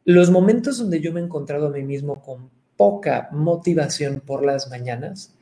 Los 0.03 0.31
momentos 0.31 0.79
donde 0.79 0.99
yo 0.99 1.13
me 1.13 1.19
he 1.19 1.23
encontrado 1.23 1.67
a 1.67 1.71
mí 1.71 1.83
mismo 1.83 2.21
con 2.21 2.49
poca 2.75 3.29
motivación 3.31 4.21
por 4.21 4.43
las 4.43 4.69
mañanas, 4.69 5.35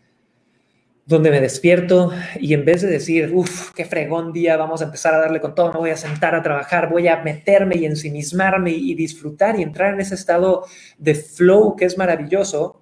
donde 1.06 1.30
me 1.30 1.40
despierto 1.40 2.12
y 2.40 2.54
en 2.54 2.66
vez 2.66 2.82
de 2.82 2.90
decir, 2.90 3.32
uff, 3.34 3.72
qué 3.74 3.86
fregón 3.86 4.34
día, 4.34 4.58
vamos 4.58 4.82
a 4.82 4.86
empezar 4.86 5.14
a 5.14 5.20
darle 5.20 5.40
con 5.40 5.54
todo, 5.54 5.72
me 5.72 5.80
voy 5.80 5.92
a 5.92 5.98
sentar 5.98 6.34
a 6.34 6.42
trabajar, 6.42 6.90
voy 6.90 7.08
a 7.08 7.22
meterme 7.22 7.78
y 7.78 7.86
ensimismarme 7.86 8.72
y 8.72 8.96
disfrutar 8.96 9.60
y 9.60 9.64
entrar 9.64 9.94
en 9.94 10.02
ese 10.02 10.16
estado 10.16 10.66
de 10.98 11.14
flow 11.14 11.76
que 11.76 11.86
es 11.86 11.98
maravilloso, 11.98 12.82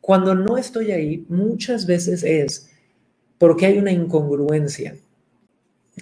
cuando 0.00 0.34
no 0.34 0.56
estoy 0.56 0.90
ahí, 0.92 1.26
muchas 1.28 1.86
veces 1.86 2.24
es 2.24 2.70
porque 3.36 3.66
hay 3.66 3.78
una 3.78 3.92
incongruencia 3.92 4.96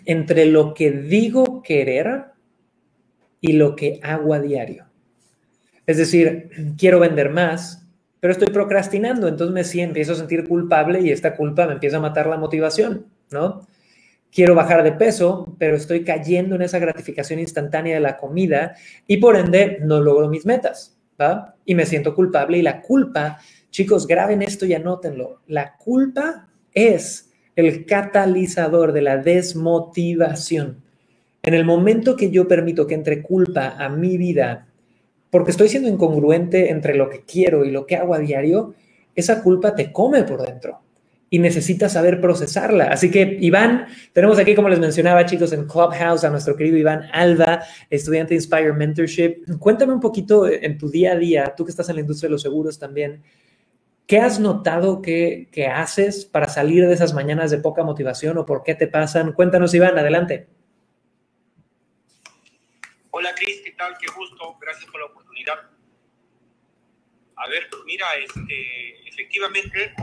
entre 0.04 0.46
lo 0.46 0.74
que 0.74 0.90
digo 0.90 1.62
querer 1.62 2.24
y 3.40 3.52
lo 3.52 3.76
que 3.76 4.00
hago 4.02 4.34
a 4.34 4.40
diario. 4.40 4.86
Es 5.86 5.96
decir, 5.96 6.50
quiero 6.76 7.00
vender 7.00 7.30
más, 7.30 7.86
pero 8.20 8.32
estoy 8.32 8.48
procrastinando, 8.48 9.28
entonces 9.28 9.54
me 9.54 9.64
sí, 9.64 9.80
empiezo 9.80 10.12
a 10.12 10.16
sentir 10.16 10.46
culpable 10.46 11.00
y 11.00 11.10
esta 11.10 11.36
culpa 11.36 11.66
me 11.66 11.74
empieza 11.74 11.98
a 11.98 12.00
matar 12.00 12.26
la 12.26 12.36
motivación, 12.36 13.06
¿no? 13.30 13.66
Quiero 14.30 14.54
bajar 14.54 14.82
de 14.82 14.92
peso, 14.92 15.56
pero 15.58 15.76
estoy 15.76 16.04
cayendo 16.04 16.56
en 16.56 16.62
esa 16.62 16.78
gratificación 16.78 17.38
instantánea 17.38 17.94
de 17.94 18.00
la 18.00 18.16
comida 18.16 18.76
y 19.06 19.16
por 19.16 19.36
ende 19.36 19.78
no 19.80 20.00
logro 20.00 20.28
mis 20.28 20.44
metas, 20.44 20.98
¿va? 21.18 21.54
Y 21.64 21.74
me 21.74 21.86
siento 21.86 22.14
culpable 22.14 22.58
y 22.58 22.62
la 22.62 22.82
culpa, 22.82 23.38
chicos, 23.70 24.06
graben 24.06 24.42
esto 24.42 24.66
y 24.66 24.74
anótenlo, 24.74 25.40
la 25.46 25.76
culpa 25.76 26.48
es 26.74 27.27
el 27.58 27.86
catalizador 27.86 28.92
de 28.92 29.02
la 29.02 29.16
desmotivación. 29.18 30.82
En 31.42 31.54
el 31.54 31.64
momento 31.64 32.16
que 32.16 32.30
yo 32.30 32.46
permito 32.46 32.86
que 32.86 32.94
entre 32.94 33.22
culpa 33.22 33.76
a 33.78 33.88
mi 33.88 34.16
vida 34.16 34.68
porque 35.30 35.50
estoy 35.50 35.68
siendo 35.68 35.88
incongruente 35.88 36.70
entre 36.70 36.94
lo 36.94 37.08
que 37.10 37.22
quiero 37.22 37.64
y 37.64 37.70
lo 37.70 37.86
que 37.86 37.96
hago 37.96 38.14
a 38.14 38.18
diario, 38.18 38.74
esa 39.14 39.42
culpa 39.42 39.74
te 39.74 39.92
come 39.92 40.22
por 40.24 40.42
dentro 40.42 40.80
y 41.30 41.38
necesitas 41.38 41.92
saber 41.92 42.20
procesarla. 42.20 42.84
Así 42.84 43.10
que, 43.10 43.36
Iván, 43.40 43.86
tenemos 44.14 44.38
aquí, 44.38 44.54
como 44.54 44.70
les 44.70 44.78
mencionaba, 44.78 45.26
chicos, 45.26 45.52
en 45.52 45.66
Clubhouse 45.66 46.24
a 46.24 46.30
nuestro 46.30 46.56
querido 46.56 46.78
Iván 46.78 47.02
Alba, 47.12 47.62
estudiante 47.90 48.30
de 48.30 48.36
Inspire 48.36 48.72
Mentorship. 48.72 49.44
Cuéntame 49.58 49.92
un 49.92 50.00
poquito 50.00 50.48
en 50.48 50.78
tu 50.78 50.88
día 50.88 51.12
a 51.12 51.16
día, 51.16 51.54
tú 51.54 51.64
que 51.64 51.70
estás 51.70 51.88
en 51.90 51.96
la 51.96 52.00
industria 52.00 52.28
de 52.28 52.32
los 52.32 52.42
seguros 52.42 52.78
también, 52.78 53.20
¿qué 54.08 54.18
has 54.18 54.40
notado 54.40 55.02
que, 55.02 55.48
que 55.52 55.66
haces 55.66 56.24
para 56.24 56.48
salir 56.48 56.86
de 56.86 56.94
esas 56.94 57.12
mañanas 57.12 57.50
de 57.50 57.58
poca 57.58 57.84
motivación 57.84 58.38
o 58.38 58.46
por 58.46 58.64
qué 58.64 58.74
te 58.74 58.88
pasan? 58.88 59.32
Cuéntanos, 59.34 59.74
Iván, 59.74 59.98
adelante. 59.98 60.48
Hola 63.10 63.34
Cris, 63.34 63.60
¿qué 63.62 63.72
tal? 63.72 63.96
Qué 63.98 64.06
gusto, 64.10 64.56
gracias 64.60 64.90
por 64.90 65.00
la 65.00 65.06
oportunidad. 65.06 65.58
A 67.36 67.48
ver, 67.48 67.68
mira, 67.84 68.06
este, 68.14 69.08
efectivamente, 69.08 69.94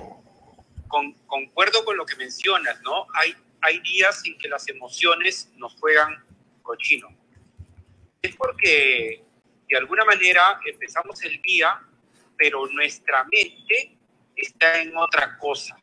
concuerdo 1.26 1.84
con 1.84 1.98
lo 1.98 2.06
que 2.06 2.16
mencionas, 2.16 2.80
¿no? 2.84 3.08
Hay, 3.16 3.36
hay 3.62 3.80
días 3.80 4.22
en 4.26 4.38
que 4.38 4.48
las 4.48 4.70
emociones 4.70 5.52
nos 5.56 5.76
juegan 5.80 6.24
cochino. 6.62 7.10
Es 8.22 8.36
porque 8.36 9.24
de 9.68 9.78
alguna 9.78 10.06
manera 10.06 10.60
empezamos 10.66 11.24
el 11.24 11.42
día, 11.42 11.82
pero 12.38 12.68
nuestra 12.68 13.24
mente 13.24 13.95
está 14.36 14.82
en 14.82 14.96
otra 14.98 15.38
cosa. 15.38 15.78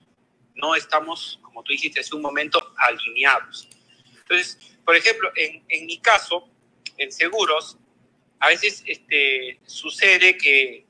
No 0.54 0.74
estamos, 0.74 1.38
como 1.42 1.62
tú 1.62 1.72
dijiste 1.72 2.00
hace 2.00 2.14
un 2.14 2.22
momento, 2.22 2.74
alineados. 2.76 3.68
Entonces, 4.20 4.78
por 4.84 4.96
ejemplo, 4.96 5.30
en, 5.36 5.64
en 5.68 5.86
mi 5.86 5.98
caso, 5.98 6.48
en 6.98 7.10
seguros, 7.10 7.78
a 8.42 8.48
veces 8.48 8.82
este, 8.86 9.60
sucede 9.66 10.36
que 10.36 10.84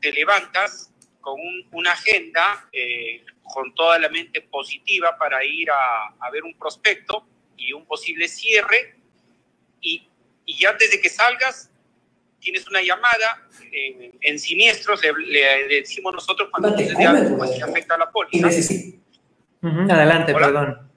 te 0.00 0.12
levantas 0.12 0.92
con 1.20 1.40
una 1.72 1.92
agenda, 1.92 2.68
eh, 2.72 3.24
con 3.42 3.74
toda 3.74 3.98
la 3.98 4.08
mente 4.08 4.42
positiva 4.42 5.16
para 5.18 5.44
ir 5.44 5.68
a, 5.70 6.30
ver 6.30 6.44
un 6.44 6.56
prospecto 6.56 7.26
y 7.56 7.72
un 7.72 7.84
posible 7.86 8.28
cierre, 8.28 8.96
y, 9.80 10.08
y 10.46 10.64
antes 10.66 10.90
de 10.90 11.00
que 11.00 11.08
salgas, 11.08 11.70
tienes 12.44 12.68
una 12.68 12.82
llamada 12.82 13.48
en, 13.72 14.38
siniestros, 14.38 15.00
le, 15.02 15.66
decimos 15.68 16.12
nosotros 16.12 16.50
cuando 16.50 16.78
sucede 16.78 17.04
algo 17.04 17.42
que 17.42 17.62
afecta 17.62 17.94
a 17.94 17.98
la 17.98 18.10
póliza. 18.10 18.48
Adelante, 19.62 20.34
perdón. 20.34 20.90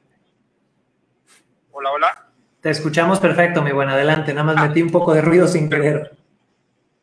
Hola, 1.71 1.91
hola. 1.91 2.29
Te 2.61 2.69
escuchamos 2.69 3.19
perfecto, 3.19 3.61
mi 3.61 3.71
buen. 3.71 3.87
Adelante, 3.87 4.33
nada 4.33 4.53
más 4.53 4.67
metí 4.67 4.81
un 4.81 4.91
poco 4.91 5.13
de 5.13 5.21
ruido 5.21 5.47
sin 5.47 5.69
querer. 5.69 6.11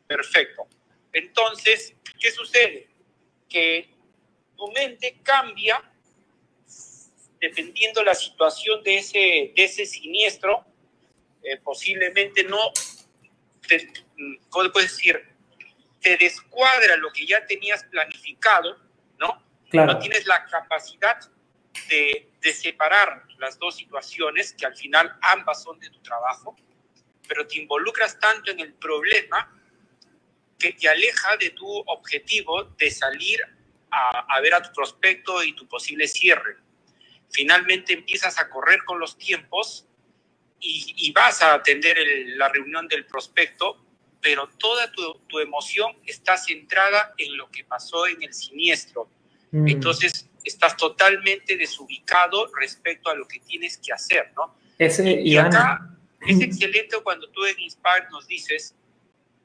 Perfecto. 0.05 0.67
Entonces, 1.11 1.95
¿qué 2.19 2.31
sucede? 2.31 2.87
Que 3.49 3.89
tu 4.55 4.71
mente 4.71 5.17
cambia 5.23 5.81
dependiendo 7.41 8.03
la 8.03 8.13
situación 8.13 8.83
de 8.83 8.97
ese, 8.97 9.53
de 9.55 9.63
ese 9.63 9.85
siniestro. 9.85 10.65
Eh, 11.41 11.57
posiblemente 11.63 12.43
no, 12.43 12.57
te, 13.67 14.04
¿cómo 14.49 14.71
puedes 14.71 14.95
decir? 14.95 15.23
Te 16.01 16.17
descuadra 16.17 16.97
lo 16.97 17.11
que 17.11 17.25
ya 17.25 17.45
tenías 17.45 17.83
planificado, 17.85 18.77
¿no? 19.19 19.43
Claro. 19.69 19.93
No 19.93 19.99
tienes 19.99 20.25
la 20.27 20.45
capacidad 20.45 21.19
de, 21.89 22.29
de 22.41 22.53
separar 22.53 23.23
las 23.37 23.57
dos 23.57 23.75
situaciones, 23.75 24.53
que 24.53 24.65
al 24.65 24.75
final 24.75 25.17
ambas 25.21 25.63
son 25.63 25.79
de 25.79 25.89
tu 25.89 25.99
trabajo, 26.01 26.55
pero 27.27 27.47
te 27.47 27.59
involucras 27.59 28.19
tanto 28.19 28.51
en 28.51 28.59
el 28.59 28.73
problema 28.73 29.51
que 30.57 30.73
te 30.73 30.87
aleja 30.87 31.35
de 31.37 31.49
tu 31.51 31.67
objetivo 31.67 32.63
de 32.63 32.91
salir 32.91 33.39
a, 33.91 34.41
ver 34.41 34.53
a 34.53 34.61
tu 34.61 34.73
prospecto 34.73 35.43
y 35.43 35.53
tu 35.53 35.67
posible 35.67 36.07
cierre. 36.07 36.57
Finalmente 37.31 37.93
empiezas 37.93 38.37
a 38.39 38.49
correr 38.49 38.83
con 38.83 38.99
los 38.99 39.17
tiempos 39.17 39.87
y, 40.59 41.11
vas 41.11 41.41
a 41.41 41.53
atender 41.53 41.97
la 42.37 42.49
reunión 42.49 42.87
del 42.87 43.05
prospecto, 43.05 43.85
pero 44.25 44.49
toda 44.57 44.91
tu, 44.91 45.39
emoción 45.39 45.95
está 46.03 46.35
centrada 46.35 47.13
en 47.19 47.37
lo 47.37 47.47
que 47.51 47.63
pasó 47.63 48.07
en 48.07 48.23
el 48.23 48.33
siniestro. 48.33 49.07
Mm. 49.51 49.67
Entonces, 49.67 50.27
estás 50.43 50.75
totalmente 50.75 51.55
desubicado 51.55 52.49
respecto 52.59 53.11
a 53.11 53.13
lo 53.13 53.27
que 53.27 53.39
tienes 53.41 53.77
que 53.77 53.93
hacer, 53.93 54.31
¿no? 54.35 54.55
y, 54.79 55.37
acá 55.37 55.95
es 56.27 56.41
excelente 56.41 56.97
cuando 57.03 57.29
tú 57.29 57.45
en 57.45 57.59
Inspire 57.59 58.07
nos 58.09 58.25
dices 58.27 58.73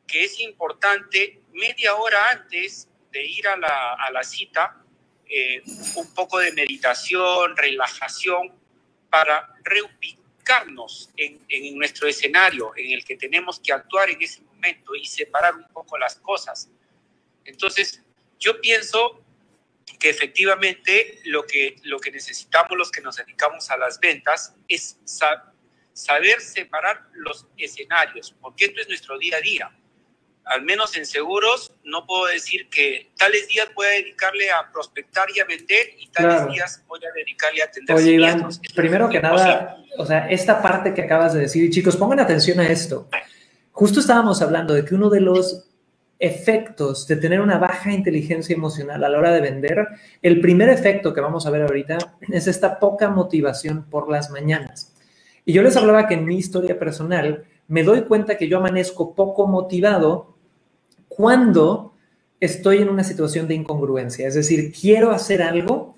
que 0.06 0.24
es 0.24 0.40
importante 0.40 1.42
media 1.52 1.94
hora 1.96 2.30
antes 2.30 2.88
de 3.12 3.22
ir 3.22 3.48
a 3.48 3.58
la, 3.58 3.92
a 3.92 4.10
la 4.12 4.22
cita, 4.22 4.82
eh, 5.28 5.62
un 5.96 6.14
poco 6.14 6.38
de 6.38 6.52
meditación, 6.52 7.54
relajación, 7.54 8.50
para 9.10 9.52
reubicarnos 10.40 11.10
en, 11.16 11.40
en 11.48 11.78
nuestro 11.78 12.08
escenario 12.08 12.72
en 12.76 12.92
el 12.92 13.04
que 13.04 13.16
tenemos 13.16 13.60
que 13.60 13.72
actuar 13.72 14.10
en 14.10 14.20
ese 14.22 14.42
momento 14.42 14.94
y 14.94 15.04
separar 15.04 15.54
un 15.54 15.66
poco 15.68 15.98
las 15.98 16.16
cosas. 16.16 16.68
Entonces, 17.44 18.02
yo 18.38 18.60
pienso 18.60 19.22
que 19.98 20.08
efectivamente 20.08 21.20
lo 21.24 21.44
que, 21.44 21.76
lo 21.84 21.98
que 21.98 22.10
necesitamos 22.10 22.76
los 22.76 22.90
que 22.90 23.00
nos 23.00 23.16
dedicamos 23.16 23.70
a 23.70 23.76
las 23.76 23.98
ventas 24.00 24.54
es 24.68 24.98
saber 25.92 26.40
separar 26.40 27.08
los 27.12 27.46
escenarios, 27.56 28.34
porque 28.40 28.66
esto 28.66 28.80
es 28.80 28.88
nuestro 28.88 29.18
día 29.18 29.36
a 29.36 29.40
día. 29.40 29.76
Al 30.44 30.62
menos 30.62 30.96
en 30.96 31.06
seguros, 31.06 31.72
no 31.84 32.06
puedo 32.06 32.26
decir 32.26 32.68
que 32.68 33.10
tales 33.16 33.46
días 33.48 33.68
voy 33.74 33.86
a 33.86 33.90
dedicarle 33.90 34.50
a 34.50 34.70
prospectar 34.72 35.28
y 35.34 35.40
a 35.40 35.44
vender 35.44 35.90
y 35.98 36.08
tales 36.08 36.48
días 36.48 36.82
voy 36.88 37.00
a 37.04 37.12
dedicarle 37.14 37.62
a 37.62 37.66
atender 37.66 37.96
Oye, 37.96 38.12
Iván, 38.12 38.48
primero 38.74 39.08
que 39.08 39.20
nada, 39.20 39.76
o 39.96 40.06
sea, 40.06 40.28
esta 40.28 40.60
parte 40.60 40.92
que 40.92 41.02
acabas 41.02 41.34
de 41.34 41.40
decir, 41.40 41.70
chicos, 41.70 41.96
pongan 41.96 42.20
atención 42.20 42.58
a 42.58 42.68
esto. 42.68 43.08
Justo 43.70 44.00
estábamos 44.00 44.42
hablando 44.42 44.74
de 44.74 44.84
que 44.84 44.94
uno 44.94 45.08
de 45.08 45.20
los 45.20 45.70
efectos 46.20 47.06
de 47.06 47.16
tener 47.16 47.40
una 47.40 47.58
baja 47.58 47.92
inteligencia 47.92 48.54
emocional 48.54 49.02
a 49.02 49.08
la 49.08 49.18
hora 49.18 49.32
de 49.32 49.40
vender, 49.40 49.88
el 50.20 50.40
primer 50.40 50.68
efecto 50.68 51.14
que 51.14 51.20
vamos 51.20 51.46
a 51.46 51.50
ver 51.50 51.62
ahorita 51.62 51.96
es 52.30 52.46
esta 52.46 52.78
poca 52.78 53.08
motivación 53.08 53.84
por 53.84 54.10
las 54.10 54.30
mañanas. 54.30 54.94
Y 55.46 55.54
yo 55.54 55.62
les 55.62 55.76
hablaba 55.76 56.06
que 56.06 56.14
en 56.14 56.26
mi 56.26 56.36
historia 56.36 56.78
personal 56.78 57.44
me 57.70 57.84
doy 57.84 58.02
cuenta 58.02 58.36
que 58.36 58.48
yo 58.48 58.58
amanezco 58.58 59.14
poco 59.14 59.46
motivado 59.46 60.34
cuando 61.06 61.94
estoy 62.40 62.78
en 62.78 62.88
una 62.88 63.04
situación 63.04 63.46
de 63.46 63.54
incongruencia. 63.54 64.26
Es 64.26 64.34
decir, 64.34 64.72
quiero 64.72 65.12
hacer 65.12 65.40
algo, 65.40 65.94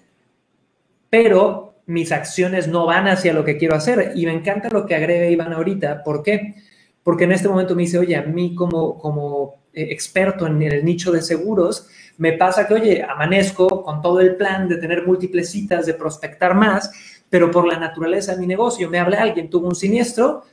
pero 1.09 1.76
mis 1.87 2.12
acciones 2.12 2.69
no 2.69 2.85
van 2.85 3.09
hacia 3.09 3.33
lo 3.33 3.43
que 3.43 3.57
quiero 3.57 3.75
hacer. 3.75 4.12
Y 4.14 4.26
me 4.26 4.35
encanta 4.35 4.69
lo 4.69 4.85
que 4.85 4.95
agrega 4.95 5.31
Iván 5.31 5.55
ahorita. 5.55 6.05
¿Por 6.05 6.23
qué? 6.23 6.57
Porque 7.02 7.25
en 7.25 7.33
este 7.33 7.49
momento 7.49 7.75
me 7.75 7.83
dice, 7.85 7.99
oye, 7.99 8.17
a 8.17 8.23
mí 8.23 8.55
como, 8.55 8.99
como 8.99 9.62
eh, 9.73 9.88
experto 9.91 10.47
en 10.47 10.61
el 10.61 10.85
nicho 10.85 11.11
de 11.11 11.23
seguros, 11.23 11.88
me 12.19 12.35
pasa 12.35 12.69
que, 12.69 12.75
oye, 12.75 13.02
amanezco 13.02 13.83
con 13.83 14.02
todo 14.02 14.21
el 14.21 14.37
plan 14.37 14.69
de 14.69 14.76
tener 14.76 15.07
múltiples 15.07 15.50
citas, 15.50 15.87
de 15.87 15.95
prospectar 15.95 16.55
más, 16.55 16.93
pero 17.31 17.50
por 17.50 17.67
la 17.67 17.79
naturaleza 17.79 18.35
de 18.35 18.43
mi 18.43 18.47
negocio, 18.47 18.91
me 18.91 18.99
habla 18.99 19.23
alguien, 19.23 19.49
tuvo 19.49 19.69
un 19.69 19.75
siniestro 19.75 20.45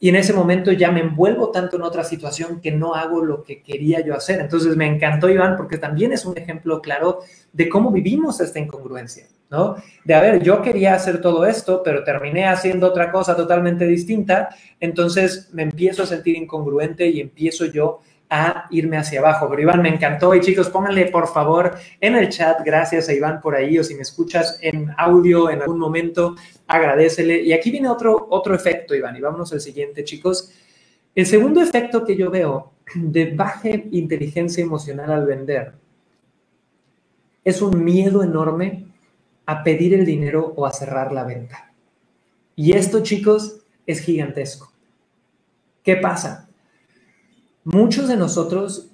y 0.00 0.08
en 0.08 0.16
ese 0.16 0.32
momento 0.32 0.72
ya 0.72 0.90
me 0.90 1.00
envuelvo 1.00 1.50
tanto 1.50 1.76
en 1.76 1.82
otra 1.82 2.04
situación 2.04 2.60
que 2.60 2.72
no 2.72 2.94
hago 2.94 3.24
lo 3.24 3.42
que 3.42 3.62
quería 3.62 4.00
yo 4.00 4.14
hacer. 4.14 4.40
Entonces 4.40 4.76
me 4.76 4.86
encantó 4.86 5.30
Iván 5.30 5.56
porque 5.56 5.78
también 5.78 6.12
es 6.12 6.26
un 6.26 6.36
ejemplo 6.36 6.82
claro 6.82 7.20
de 7.52 7.68
cómo 7.68 7.90
vivimos 7.90 8.40
esta 8.40 8.58
incongruencia, 8.58 9.26
¿no? 9.50 9.76
De, 10.04 10.14
a 10.14 10.20
ver, 10.20 10.42
yo 10.42 10.60
quería 10.60 10.94
hacer 10.94 11.20
todo 11.20 11.46
esto, 11.46 11.82
pero 11.82 12.04
terminé 12.04 12.46
haciendo 12.46 12.88
otra 12.88 13.10
cosa 13.12 13.36
totalmente 13.36 13.86
distinta, 13.86 14.50
entonces 14.80 15.48
me 15.52 15.62
empiezo 15.62 16.02
a 16.02 16.06
sentir 16.06 16.36
incongruente 16.36 17.06
y 17.06 17.20
empiezo 17.20 17.64
yo 17.66 18.00
irme 18.70 18.96
hacia 18.96 19.20
abajo. 19.20 19.48
Pero 19.48 19.62
Iván, 19.62 19.82
me 19.82 19.88
encantó. 19.88 20.34
Y 20.34 20.40
chicos, 20.40 20.68
pónganle 20.68 21.06
por 21.06 21.28
favor 21.28 21.76
en 22.00 22.16
el 22.16 22.28
chat, 22.28 22.58
gracias 22.64 23.08
a 23.08 23.12
Iván 23.12 23.40
por 23.40 23.54
ahí, 23.54 23.78
o 23.78 23.84
si 23.84 23.94
me 23.94 24.02
escuchas 24.02 24.58
en 24.60 24.90
audio 24.96 25.50
en 25.50 25.62
algún 25.62 25.78
momento, 25.78 26.34
agradecele. 26.66 27.42
Y 27.42 27.52
aquí 27.52 27.70
viene 27.70 27.88
otro, 27.88 28.26
otro 28.30 28.54
efecto, 28.54 28.94
Iván, 28.94 29.16
y 29.16 29.20
vámonos 29.20 29.52
al 29.52 29.60
siguiente, 29.60 30.04
chicos. 30.04 30.52
El 31.14 31.26
segundo 31.26 31.62
efecto 31.62 32.04
que 32.04 32.16
yo 32.16 32.30
veo 32.30 32.72
de 32.94 33.34
baja 33.34 33.68
inteligencia 33.68 34.62
emocional 34.62 35.10
al 35.10 35.26
vender 35.26 35.72
es 37.44 37.62
un 37.62 37.84
miedo 37.84 38.22
enorme 38.22 38.86
a 39.46 39.62
pedir 39.62 39.94
el 39.94 40.06
dinero 40.06 40.54
o 40.56 40.66
a 40.66 40.72
cerrar 40.72 41.12
la 41.12 41.24
venta. 41.24 41.72
Y 42.56 42.72
esto, 42.72 43.02
chicos, 43.02 43.60
es 43.86 44.00
gigantesco. 44.00 44.72
¿Qué 45.82 45.96
pasa? 45.96 46.48
Muchos 47.64 48.08
de 48.08 48.16
nosotros 48.16 48.90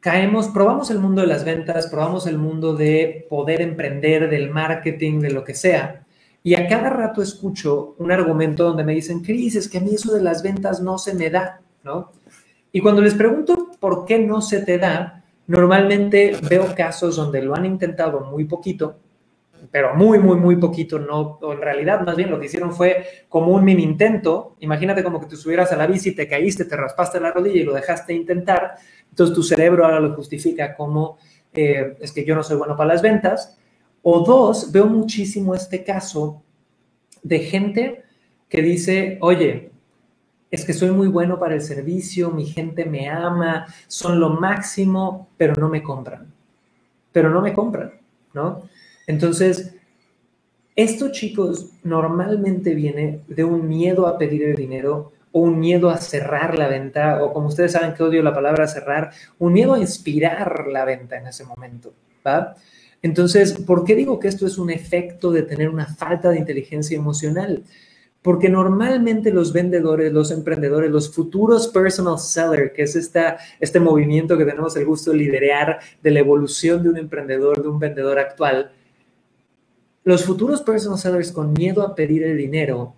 caemos, 0.00 0.48
probamos 0.48 0.90
el 0.90 0.98
mundo 0.98 1.22
de 1.22 1.26
las 1.26 1.44
ventas, 1.44 1.88
probamos 1.88 2.26
el 2.26 2.38
mundo 2.38 2.74
de 2.74 3.26
poder 3.28 3.60
emprender, 3.60 4.30
del 4.30 4.50
marketing, 4.50 5.20
de 5.20 5.30
lo 5.30 5.44
que 5.44 5.54
sea. 5.54 6.06
Y 6.42 6.54
a 6.54 6.68
cada 6.68 6.88
rato 6.90 7.20
escucho 7.20 7.94
un 7.98 8.12
argumento 8.12 8.64
donde 8.64 8.84
me 8.84 8.94
dicen, 8.94 9.20
Cris, 9.20 9.56
es 9.56 9.68
que 9.68 9.78
a 9.78 9.80
mí 9.80 9.94
eso 9.94 10.14
de 10.14 10.22
las 10.22 10.42
ventas 10.42 10.80
no 10.80 10.98
se 10.98 11.14
me 11.14 11.30
da, 11.30 11.60
¿no? 11.82 12.12
Y 12.70 12.80
cuando 12.80 13.02
les 13.02 13.14
pregunto 13.14 13.70
por 13.80 14.04
qué 14.04 14.18
no 14.18 14.40
se 14.40 14.60
te 14.60 14.78
da, 14.78 15.24
normalmente 15.46 16.36
veo 16.48 16.74
casos 16.76 17.16
donde 17.16 17.42
lo 17.42 17.54
han 17.54 17.64
intentado 17.64 18.20
muy 18.20 18.44
poquito 18.44 18.96
pero 19.70 19.94
muy, 19.94 20.18
muy, 20.18 20.36
muy 20.36 20.56
poquito, 20.56 20.98
no, 20.98 21.38
en 21.52 21.60
realidad 21.60 22.00
más 22.04 22.16
bien 22.16 22.30
lo 22.30 22.38
que 22.38 22.46
hicieron 22.46 22.72
fue 22.72 23.04
como 23.28 23.52
un 23.52 23.64
mini 23.64 23.82
intento, 23.82 24.56
imagínate 24.60 25.02
como 25.02 25.20
que 25.20 25.26
te 25.26 25.36
subieras 25.36 25.72
a 25.72 25.76
la 25.76 25.86
bici, 25.86 26.14
te 26.14 26.28
caíste, 26.28 26.64
te 26.64 26.76
raspaste 26.76 27.20
la 27.20 27.32
rodilla 27.32 27.60
y 27.60 27.64
lo 27.64 27.74
dejaste 27.74 28.14
intentar, 28.14 28.74
entonces 29.08 29.34
tu 29.34 29.42
cerebro 29.42 29.84
ahora 29.84 30.00
lo 30.00 30.14
justifica 30.14 30.74
como 30.74 31.18
eh, 31.52 31.96
es 32.00 32.12
que 32.12 32.24
yo 32.24 32.34
no 32.34 32.42
soy 32.42 32.56
bueno 32.56 32.76
para 32.76 32.92
las 32.92 33.02
ventas, 33.02 33.58
o 34.02 34.20
dos, 34.20 34.70
veo 34.70 34.86
muchísimo 34.86 35.54
este 35.54 35.84
caso 35.84 36.42
de 37.22 37.40
gente 37.40 38.04
que 38.48 38.62
dice, 38.62 39.18
oye, 39.20 39.70
es 40.50 40.64
que 40.64 40.72
soy 40.72 40.90
muy 40.90 41.08
bueno 41.08 41.38
para 41.38 41.54
el 41.54 41.60
servicio, 41.60 42.30
mi 42.30 42.46
gente 42.46 42.86
me 42.86 43.08
ama, 43.08 43.66
son 43.86 44.18
lo 44.18 44.30
máximo, 44.30 45.28
pero 45.36 45.54
no 45.58 45.68
me 45.68 45.82
compran, 45.82 46.32
pero 47.12 47.30
no 47.30 47.42
me 47.42 47.52
compran, 47.52 47.92
¿no? 48.32 48.62
Entonces, 49.08 49.74
esto, 50.76 51.10
chicos, 51.10 51.70
normalmente 51.82 52.74
viene 52.74 53.22
de 53.26 53.42
un 53.42 53.66
miedo 53.66 54.06
a 54.06 54.18
pedir 54.18 54.44
el 54.44 54.54
dinero 54.54 55.12
o 55.32 55.40
un 55.40 55.58
miedo 55.58 55.88
a 55.90 55.96
cerrar 55.96 56.58
la 56.58 56.68
venta, 56.68 57.24
o 57.24 57.32
como 57.32 57.48
ustedes 57.48 57.72
saben 57.72 57.94
que 57.94 58.02
odio 58.02 58.22
la 58.22 58.34
palabra 58.34 58.68
cerrar, 58.68 59.10
un 59.38 59.54
miedo 59.54 59.74
a 59.74 59.80
inspirar 59.80 60.66
la 60.68 60.84
venta 60.84 61.16
en 61.16 61.26
ese 61.26 61.44
momento, 61.44 61.94
¿va? 62.24 62.54
Entonces, 63.00 63.54
¿por 63.54 63.84
qué 63.84 63.94
digo 63.94 64.20
que 64.20 64.28
esto 64.28 64.46
es 64.46 64.58
un 64.58 64.70
efecto 64.70 65.32
de 65.32 65.42
tener 65.42 65.70
una 65.70 65.86
falta 65.86 66.30
de 66.30 66.38
inteligencia 66.38 66.96
emocional? 66.96 67.64
Porque 68.20 68.50
normalmente 68.50 69.32
los 69.32 69.54
vendedores, 69.54 70.12
los 70.12 70.30
emprendedores, 70.30 70.90
los 70.90 71.14
futuros 71.14 71.68
personal 71.68 72.18
seller, 72.18 72.72
que 72.74 72.82
es 72.82 72.94
esta, 72.94 73.38
este 73.58 73.80
movimiento 73.80 74.36
que 74.36 74.44
tenemos 74.44 74.76
el 74.76 74.84
gusto 74.84 75.12
de 75.12 75.18
liderar 75.18 75.78
de 76.02 76.10
la 76.10 76.20
evolución 76.20 76.82
de 76.82 76.90
un 76.90 76.98
emprendedor, 76.98 77.62
de 77.62 77.68
un 77.68 77.78
vendedor 77.78 78.18
actual, 78.18 78.72
los 80.08 80.24
futuros 80.24 80.62
personal 80.62 80.98
sellers 80.98 81.30
con 81.30 81.52
miedo 81.52 81.82
a 81.82 81.94
pedir 81.94 82.22
el 82.22 82.38
dinero 82.38 82.94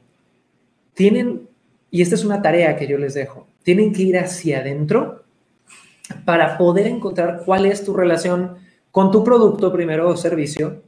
tienen, 0.95 1.49
y 1.91 2.03
esta 2.03 2.15
es 2.15 2.25
una 2.25 2.41
tarea 2.41 2.77
que 2.77 2.87
yo 2.87 2.99
les 2.99 3.15
dejo, 3.15 3.49
tienen 3.65 3.93
que 3.93 4.03
ir 4.03 4.17
hacia 4.17 4.61
adentro 4.61 5.25
para 6.25 6.57
poder 6.57 6.87
encontrar 6.87 7.43
cuál 7.45 7.67
es 7.67 7.85
tu 7.85 7.95
relación 7.95 8.59
con 8.93 9.11
tu 9.11 9.25
producto 9.25 9.73
primero 9.73 10.09
o 10.09 10.17
servicio, 10.17 10.83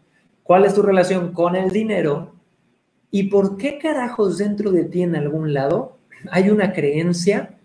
cuál 0.45 0.65
es 0.65 0.75
tu 0.75 0.83
relación 0.83 1.33
con 1.33 1.57
el 1.57 1.71
dinero 1.71 2.33
y 3.11 3.25
por 3.25 3.57
qué 3.57 3.79
carajos 3.79 4.39
dentro 4.39 4.71
de 4.71 4.85
ti 4.85 5.03
en 5.03 5.17
algún 5.17 5.53
lado 5.53 5.97
hay 6.31 6.51
una 6.51 6.73
creencia 6.73 7.59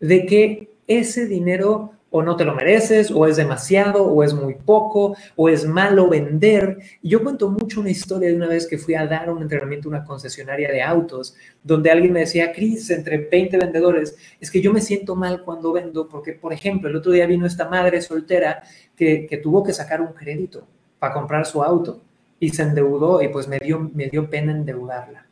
de 0.00 0.26
que 0.26 0.74
ese 0.86 1.24
dinero 1.24 1.92
o 2.14 2.22
no 2.22 2.36
te 2.36 2.44
lo 2.44 2.54
mereces, 2.54 3.10
o 3.10 3.26
es 3.26 3.36
demasiado, 3.36 4.04
o 4.04 4.22
es 4.22 4.34
muy 4.34 4.54
poco, 4.54 5.16
o 5.34 5.48
es 5.48 5.66
malo 5.66 6.10
vender. 6.10 6.76
Yo 7.02 7.22
cuento 7.22 7.48
mucho 7.48 7.80
una 7.80 7.88
historia 7.88 8.28
de 8.28 8.36
una 8.36 8.46
vez 8.46 8.66
que 8.66 8.76
fui 8.76 8.94
a 8.94 9.06
dar 9.06 9.30
un 9.30 9.40
entrenamiento 9.40 9.88
a 9.88 9.92
una 9.92 10.04
concesionaria 10.04 10.70
de 10.70 10.82
autos, 10.82 11.34
donde 11.62 11.90
alguien 11.90 12.12
me 12.12 12.20
decía, 12.20 12.52
Cris, 12.52 12.90
entre 12.90 13.16
20 13.16 13.56
vendedores, 13.56 14.14
es 14.38 14.50
que 14.50 14.60
yo 14.60 14.74
me 14.74 14.82
siento 14.82 15.16
mal 15.16 15.42
cuando 15.42 15.72
vendo, 15.72 16.06
porque, 16.06 16.34
por 16.34 16.52
ejemplo, 16.52 16.90
el 16.90 16.96
otro 16.96 17.12
día 17.12 17.26
vino 17.26 17.46
esta 17.46 17.66
madre 17.66 18.02
soltera 18.02 18.62
que, 18.94 19.26
que 19.26 19.38
tuvo 19.38 19.62
que 19.62 19.72
sacar 19.72 20.02
un 20.02 20.12
crédito 20.12 20.66
para 20.98 21.14
comprar 21.14 21.46
su 21.46 21.62
auto 21.62 22.02
y 22.38 22.50
se 22.50 22.62
endeudó 22.62 23.22
y 23.22 23.28
pues 23.28 23.48
me 23.48 23.58
dio, 23.58 23.90
me 23.94 24.08
dio 24.08 24.28
pena 24.28 24.52
endeudarla. 24.52 25.26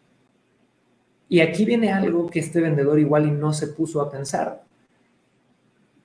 Y 1.28 1.40
aquí 1.40 1.66
viene 1.66 1.92
algo 1.92 2.30
que 2.30 2.40
este 2.40 2.62
vendedor 2.62 2.98
igual 2.98 3.26
y 3.26 3.30
no 3.30 3.52
se 3.52 3.66
puso 3.66 4.00
a 4.00 4.10
pensar 4.10 4.62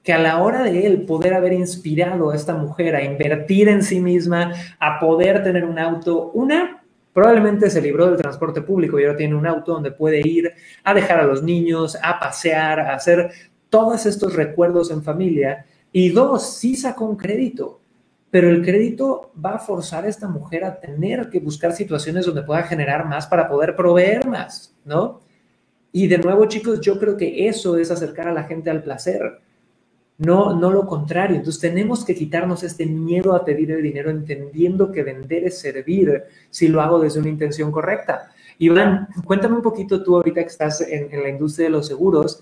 que 0.05 0.13
a 0.13 0.19
la 0.19 0.41
hora 0.41 0.61
de 0.61 0.85
él 0.85 1.01
poder 1.01 1.33
haber 1.33 1.51
inspirado 1.51 2.29
a 2.29 2.35
esta 2.35 2.53
mujer 2.53 2.95
a 2.95 3.03
invertir 3.03 3.67
en 3.67 3.81
sí 3.81 3.99
misma, 3.99 4.53
a 4.79 4.99
poder 4.99 5.43
tener 5.43 5.65
un 5.65 5.79
auto, 5.79 6.29
una, 6.35 6.83
probablemente 7.11 7.71
se 7.71 7.81
libró 7.81 8.05
del 8.05 8.21
transporte 8.21 8.61
público 8.61 8.99
y 8.99 9.03
ahora 9.03 9.17
tiene 9.17 9.33
un 9.33 9.47
auto 9.47 9.73
donde 9.73 9.89
puede 9.89 10.21
ir 10.23 10.53
a 10.83 10.93
dejar 10.93 11.19
a 11.19 11.25
los 11.25 11.41
niños, 11.41 11.97
a 12.03 12.19
pasear, 12.19 12.79
a 12.79 12.93
hacer 12.93 13.31
todos 13.67 14.05
estos 14.05 14.35
recuerdos 14.35 14.91
en 14.91 15.01
familia. 15.01 15.65
Y 15.91 16.09
dos, 16.09 16.55
sí 16.55 16.75
sacó 16.75 17.05
un 17.05 17.15
crédito, 17.15 17.81
pero 18.29 18.47
el 18.51 18.63
crédito 18.63 19.31
va 19.43 19.55
a 19.55 19.59
forzar 19.59 20.05
a 20.05 20.09
esta 20.09 20.27
mujer 20.27 20.65
a 20.65 20.79
tener 20.79 21.31
que 21.31 21.39
buscar 21.39 21.73
situaciones 21.73 22.27
donde 22.27 22.43
pueda 22.43 22.61
generar 22.61 23.07
más 23.07 23.25
para 23.25 23.49
poder 23.49 23.75
proveer 23.75 24.27
más, 24.27 24.75
¿no? 24.85 25.21
Y 25.91 26.05
de 26.05 26.19
nuevo, 26.19 26.45
chicos, 26.45 26.79
yo 26.79 26.99
creo 26.99 27.17
que 27.17 27.47
eso 27.47 27.75
es 27.77 27.89
acercar 27.89 28.27
a 28.27 28.33
la 28.33 28.43
gente 28.43 28.69
al 28.69 28.83
placer 28.83 29.39
no, 30.17 30.56
no 30.56 30.71
lo 30.71 30.86
contrario. 30.86 31.38
Entonces 31.38 31.62
tenemos 31.62 32.06
que 32.06 32.15
quitarnos 32.15 32.63
este 32.63 32.86
miedo 32.86 33.36
a 33.36 33.43
pedir 33.43 33.71
el 33.71 33.84
dinero 33.84 34.10
entendiendo 34.10 34.91
que 34.91 35.04
vender 35.04 35.43
es 35.43 35.60
servir 35.60 36.23
si 36.49 36.67
lo 36.67 36.82
hago 36.82 36.99
desde 36.99 37.19
una 37.19 37.30
intención 37.30 37.71
correcta. 37.71 38.32
Iván, 38.58 39.10
cuéntame 39.25 39.56
un 39.56 39.62
poquito 39.62 40.01
tú 40.04 40.15
ahorita 40.15 40.41
que 40.41 40.47
estás 40.47 40.82
en, 40.82 41.10
la 41.21 41.30
industria 41.30 41.65
de 41.65 41.71
los 41.71 41.88
seguros, 41.88 42.41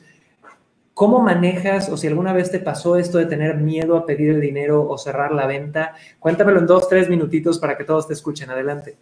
¿cómo 0.94 1.22
manejas 1.22 1.90
o 1.90 1.98
si 1.98 2.06
alguna 2.06 2.34
vez 2.34 2.52
te 2.52 2.60
pasó 2.60 2.98
esto 2.98 3.18
de 3.18 3.26
tener 3.26 3.56
miedo 3.56 3.98
a 3.98 4.06
pedir 4.06 4.30
el 4.30 4.42
dinero 4.42 4.88
o 4.88 4.98
cerrar 5.00 5.32
la 5.32 5.48
venta? 5.48 5.96
Cuéntamelo 6.20 6.60
en 6.60 6.68
dos, 6.68 6.88
tres 6.88 7.10
minutitos 7.10 7.58
para 7.58 7.76
que 7.76 7.84
todos 7.84 8.08
te 8.08 8.14
escuchen. 8.14 8.52
Adelante. 8.52 8.96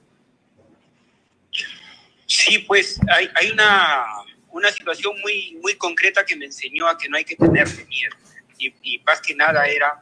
Sí, 2.26 2.60
pues 2.60 2.98
hay, 3.14 3.28
hay 3.36 3.52
una, 3.52 4.06
una 4.52 4.72
situación 4.72 5.14
muy, 5.22 5.60
muy 5.62 5.76
concreta 5.76 6.24
que 6.24 6.38
me 6.38 6.46
enseñó 6.46 6.88
a 6.88 6.98
que 6.98 7.10
no 7.10 7.18
hay 7.18 7.26
que 7.26 7.36
tener 7.36 7.68
miedo 7.90 8.16
y, 8.62 9.00
más 9.00 9.22
que 9.22 9.36
nada 9.36 9.68
era 9.68 10.02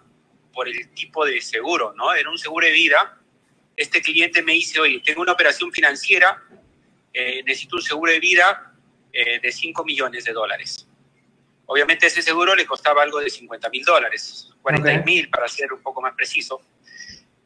por 0.54 0.68
el 0.68 0.90
tipo 0.94 1.26
de 1.26 1.42
seguro, 1.42 1.94
¿no? 1.96 2.14
Era 2.14 2.30
un 2.30 2.38
seguro 2.38 2.66
de 2.66 2.74
vida. 2.74 3.18
Este 3.76 4.02
cliente 4.02 4.42
me 4.42 4.54
dice, 4.54 4.80
oye, 4.80 5.02
tengo 5.06 5.22
una 5.22 5.32
operación 5.32 5.72
financiera, 5.72 6.44
eh, 7.14 7.44
necesito 7.44 7.78
un 7.78 7.82
seguro 7.82 8.12
de 8.12 8.20
vida 8.20 8.74
eh, 9.14 9.40
de 9.40 9.52
5 9.52 9.84
millones 9.86 10.26
de 10.26 10.34
dólares. 10.34 10.88
Obviamente 11.66 12.08
ese 12.08 12.22
seguro 12.22 12.56
le 12.56 12.66
costaba 12.66 13.04
algo 13.04 13.20
de 13.20 13.30
50 13.30 13.70
mil 13.70 13.86
dólares, 13.86 14.50
40 14.62 15.04
mil 15.04 15.30
para 15.30 15.48
ser 15.48 15.72
un 15.72 15.82
poco 15.82 16.02
más 16.02 16.16
preciso. 16.16 16.62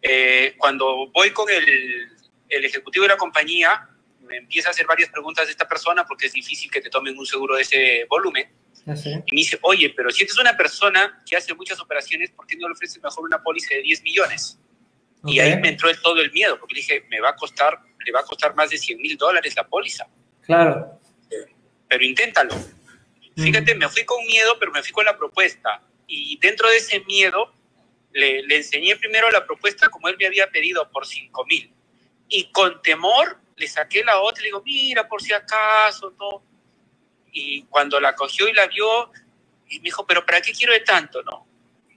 Eh, 0.01 0.55
cuando 0.57 1.07
voy 1.07 1.31
con 1.31 1.49
el, 1.49 2.09
el 2.49 2.65
ejecutivo 2.65 3.03
de 3.03 3.09
la 3.09 3.17
compañía, 3.17 3.89
me 4.21 4.37
empieza 4.37 4.69
a 4.69 4.71
hacer 4.71 4.85
varias 4.85 5.09
preguntas 5.09 5.45
de 5.45 5.51
esta 5.51 5.67
persona 5.67 6.05
porque 6.05 6.27
es 6.27 6.33
difícil 6.33 6.71
que 6.71 6.81
te 6.81 6.89
tomen 6.89 7.17
un 7.17 7.25
seguro 7.25 7.55
de 7.55 7.63
ese 7.63 8.05
volumen. 8.09 8.49
Y 8.85 9.35
me 9.35 9.41
dice, 9.41 9.57
oye, 9.61 9.93
pero 9.95 10.09
si 10.11 10.23
eres 10.23 10.37
una 10.37 10.57
persona 10.57 11.21
que 11.25 11.37
hace 11.37 11.53
muchas 11.53 11.79
operaciones, 11.79 12.31
¿por 12.31 12.45
qué 12.45 12.57
no 12.57 12.67
le 12.67 12.73
ofreces 12.73 13.01
mejor 13.01 13.23
una 13.23 13.41
póliza 13.41 13.75
de 13.75 13.81
10 13.81 14.03
millones? 14.03 14.59
Y 15.25 15.39
ahí 15.39 15.57
me 15.59 15.69
entró 15.69 15.89
todo 16.01 16.19
el 16.19 16.31
miedo, 16.31 16.59
porque 16.59 16.75
dije, 16.75 17.05
me 17.09 17.21
va 17.21 17.29
a 17.29 17.35
costar, 17.35 17.79
le 18.05 18.11
va 18.11 18.19
a 18.19 18.23
costar 18.23 18.53
más 18.55 18.69
de 18.71 18.77
100 18.77 18.97
mil 18.97 19.17
dólares 19.17 19.55
la 19.55 19.65
póliza. 19.65 20.05
Claro. 20.41 20.99
Pero 21.87 22.03
inténtalo. 22.03 22.53
Fíjate, 23.37 23.75
me 23.75 23.87
fui 23.87 24.03
con 24.03 24.23
miedo, 24.25 24.57
pero 24.59 24.71
me 24.71 24.83
fui 24.83 24.91
con 24.91 25.05
la 25.05 25.17
propuesta. 25.17 25.81
Y 26.07 26.37
dentro 26.39 26.69
de 26.69 26.77
ese 26.77 26.99
miedo, 27.01 27.53
le, 28.11 28.43
le 28.43 28.57
enseñé 28.57 28.97
primero 28.97 29.31
la 29.31 29.45
propuesta 29.45 29.87
como 29.89 30.09
él 30.09 30.17
me 30.19 30.27
había 30.27 30.47
pedido 30.47 30.89
por 30.91 31.07
5 31.07 31.45
mil. 31.45 31.71
Y 32.27 32.51
con 32.51 32.81
temor 32.81 33.39
le 33.55 33.67
saqué 33.67 34.03
la 34.03 34.19
otra 34.19 34.41
y 34.41 34.43
le 34.43 34.47
digo, 34.49 34.61
mira, 34.65 35.07
por 35.07 35.21
si 35.21 35.33
acaso, 35.33 36.11
todo. 36.11 36.43
Y 37.33 37.63
cuando 37.63 37.99
la 37.99 38.15
cogió 38.15 38.47
y 38.47 38.53
la 38.53 38.67
vio, 38.67 39.11
y 39.67 39.79
me 39.79 39.85
dijo, 39.85 40.05
pero 40.05 40.25
¿para 40.25 40.39
qué 40.41 40.53
quiero 40.53 40.71
de 40.71 40.81
tanto? 40.81 41.21
No. 41.23 41.47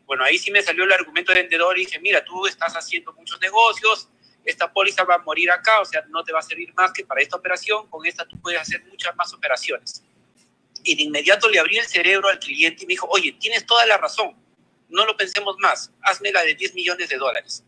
Bueno, 0.07 0.25
ahí 0.25 0.38
sí 0.38 0.51
me 0.51 0.62
salió 0.62 0.85
el 0.85 0.92
argumento 0.92 1.33
de 1.33 1.42
vendedor 1.42 1.77
y 1.77 1.85
dije, 1.85 2.01
mira, 2.01 2.25
tú 2.25 2.46
estás 2.46 2.75
haciendo 2.75 3.12
muchos 3.12 3.40
negocios, 3.40 4.09
esta 4.44 4.72
póliza 4.72 5.05
va 5.05 5.16
a 5.16 5.18
morir 5.18 5.51
acá, 5.51 5.81
o 5.81 5.85
sea, 5.85 6.05
no 6.09 6.22
te 6.25 6.33
va 6.33 6.38
a 6.38 6.42
servir 6.42 6.72
más 6.75 6.92
que 6.92 7.05
para 7.05 7.20
esta 7.20 7.37
operación, 7.37 7.88
con 7.88 8.07
esta 8.07 8.25
tú 8.25 8.40
puedes 8.40 8.61
hacer 8.61 8.85
muchas 8.87 9.14
más 9.16 9.35
operaciones. 9.35 10.05
Y 10.85 10.94
de 10.94 11.03
inmediato 11.03 11.49
le 11.49 11.59
abrí 11.59 11.77
el 11.79 11.87
cerebro 11.87 12.29
al 12.29 12.38
cliente 12.38 12.85
y 12.85 12.87
me 12.87 12.92
dijo, 12.92 13.09
oye, 13.11 13.33
tienes 13.33 13.66
toda 13.66 13.85
la 13.87 13.99
razón, 13.99 14.37
no 14.88 15.05
lo 15.05 15.16
pensemos 15.16 15.57
más, 15.59 15.92
hazme 16.03 16.31
la 16.31 16.42
de 16.42 16.55
10 16.55 16.75
millones 16.75 17.09
de 17.09 17.16
dólares. 17.16 17.64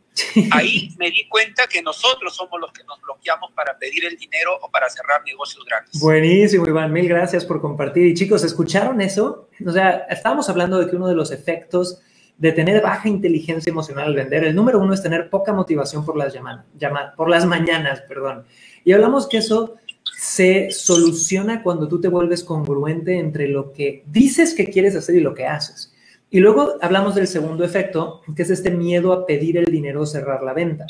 Ahí 0.53 0.95
me 0.99 1.11
di 1.11 1.29
cuenta 1.29 1.67
que 1.67 1.83
nosotros 1.83 2.35
somos 2.35 2.61
los 2.61 2.73
que 2.73 2.85
nos 2.85 3.01
bloqueamos 3.01 3.53
para 3.53 3.79
pedir 3.79 4.05
el 4.05 4.17
dinero 4.17 4.59
o 4.63 4.71
para 4.71 4.89
cerrar 4.89 5.23
negocios 5.25 5.65
grandes. 5.65 6.01
Buenísimo, 6.01 6.67
Iván. 6.67 6.93
Mil 6.93 7.09
gracias 7.09 7.45
por 7.45 7.61
compartir. 7.61 8.07
Y 8.07 8.15
chicos, 8.15 8.45
¿escucharon 8.45 9.01
eso? 9.01 9.49
O 9.67 9.73
sea, 9.73 10.07
estábamos 10.11 10.49
hablando 10.49 10.79
de 10.79 10.89
que 10.89 10.97
uno 10.97 11.09
de 11.09 11.15
los 11.15 11.31
efectos 11.31 12.01
de 12.37 12.53
tener 12.53 12.81
baja 12.81 13.09
inteligencia 13.09 13.71
emocional 13.71 14.07
al 14.07 14.15
vender, 14.15 14.45
el 14.45 14.55
número 14.55 14.79
uno 14.79 14.95
es 14.95 15.03
tener 15.03 15.29
poca 15.29 15.53
motivación 15.53 16.05
por 16.05 16.17
las, 16.17 16.33
llamadas, 16.33 17.15
por 17.17 17.29
las 17.29 17.45
mañanas. 17.47 18.03
Perdón. 18.03 18.45
Y 18.85 18.93
hablamos 18.93 19.29
que 19.29 19.39
eso 19.39 19.77
se 20.17 20.71
soluciona 20.71 21.63
cuando 21.63 21.89
tú 21.89 22.01
te 22.01 22.09
vuelves 22.09 22.45
congruente 22.45 23.19
entre 23.19 23.49
lo 23.49 23.73
que 23.73 24.05
dices 24.07 24.55
que 24.55 24.67
quieres 24.67 24.97
hacer 24.97 25.17
y 25.17 25.21
lo 25.21 25.35
que 25.35 25.47
haces. 25.47 25.93
Y 26.31 26.41
luego 26.41 26.75
hablamos 26.83 27.15
del 27.15 27.27
segundo 27.27 27.65
efecto, 27.65 28.21
que 28.37 28.43
es 28.43 28.51
este 28.51 28.71
miedo 28.71 29.13
a 29.13 29.27
pedir 29.27 29.57
el 29.57 29.65
dinero 29.65 30.03
o 30.03 30.07
cerrar 30.07 30.43
la 30.43 30.53
venta. 30.53 30.87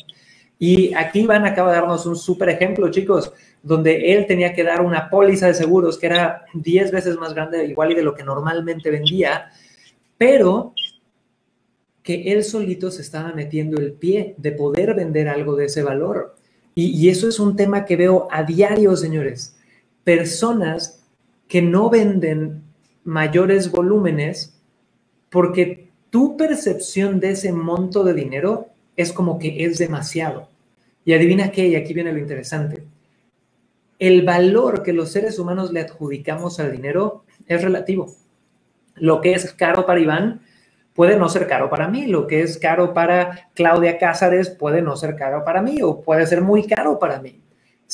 Y 0.59 0.93
aquí 0.95 1.21
Iván 1.21 1.47
acaba 1.47 1.71
de 1.71 1.77
darnos 1.79 2.05
un 2.07 2.17
súper 2.17 2.49
ejemplo, 2.49 2.91
chicos, 2.91 3.33
donde 3.63 4.13
él 4.13 4.27
tenía 4.27 4.53
que 4.53 4.65
dar 4.65 4.81
una 4.81 5.09
póliza 5.09 5.47
de 5.47 5.55
seguros 5.55 5.99
que 5.99 6.07
era 6.07 6.45
10 6.55 6.91
veces 6.91 7.17
más 7.17 7.35
grande, 7.35 7.65
igual 7.67 7.93
y 7.93 7.95
de 7.95 8.03
lo 8.03 8.15
que 8.15 8.25
normalmente 8.25 8.91
vendía, 8.91 9.51
pero 10.17 10.75
que 12.03 12.33
él 12.33 12.43
solito 12.43 12.91
se 12.91 13.03
estaba 13.03 13.33
metiendo 13.33 13.81
el 13.81 13.93
pie 13.93 14.35
de 14.39 14.53
poder 14.53 14.95
vender 14.95 15.29
algo 15.29 15.55
de 15.55 15.67
ese 15.67 15.85
valor. 15.85 16.35
Y, 16.75 16.87
y 16.87 17.09
eso 17.11 17.29
es 17.29 17.39
un 17.39 17.55
tema 17.55 17.85
que 17.85 17.97
veo 17.97 18.27
a 18.31 18.43
diario, 18.43 18.97
señores. 18.97 19.57
Personas 20.03 21.05
que 21.47 21.63
no 21.63 21.91
venden 21.91 22.63
mayores 23.05 23.71
volúmenes 23.71 24.58
porque 25.31 25.89
tu 26.11 26.37
percepción 26.37 27.21
de 27.21 27.31
ese 27.31 27.53
monto 27.53 28.05
de 28.05 28.15
dinero 28.15 28.69
es 28.97 29.13
como 29.13 29.39
que 29.39 29.65
es 29.65 29.79
demasiado. 29.79 30.49
Y 31.05 31.13
adivina 31.13 31.51
qué, 31.51 31.67
y 31.69 31.77
aquí 31.77 31.95
viene 31.95 32.13
lo 32.13 32.19
interesante. 32.19 32.85
El 33.99 34.23
valor 34.23 34.83
que 34.83 34.93
los 34.93 35.11
seres 35.11 35.39
humanos 35.39 35.73
le 35.73 35.81
adjudicamos 35.81 36.61
al 36.61 36.73
dinero 36.73 37.25
es 37.47 37.63
relativo. 37.63 38.15
Lo 38.97 39.21
que 39.21 39.33
es 39.33 39.53
caro 39.53 39.87
para 39.87 40.01
Iván 40.01 40.41
puede 40.95 41.17
no 41.17 41.29
ser 41.29 41.47
caro 41.47 41.71
para 41.71 41.89
mí, 41.89 42.07
lo 42.07 42.27
que 42.27 42.43
es 42.43 42.59
caro 42.59 42.93
para 42.93 43.51
Claudia 43.55 43.99
Cázares 43.99 44.51
puede 44.51 44.83
no 44.83 44.97
ser 44.97 45.15
caro 45.15 45.45
para 45.45 45.63
mí 45.63 45.81
o 45.83 46.01
puede 46.01 46.27
ser 46.27 46.43
muy 46.43 46.67
caro 46.67 46.99
para 46.99 47.21
mí. 47.21 47.41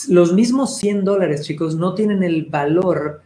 Los 0.08 0.32
mismos 0.32 0.78
100 0.78 1.04
dólares, 1.04 1.42
chicos, 1.42 1.76
no 1.76 1.94
tienen 1.94 2.22
el 2.22 2.46
valor 2.46 3.22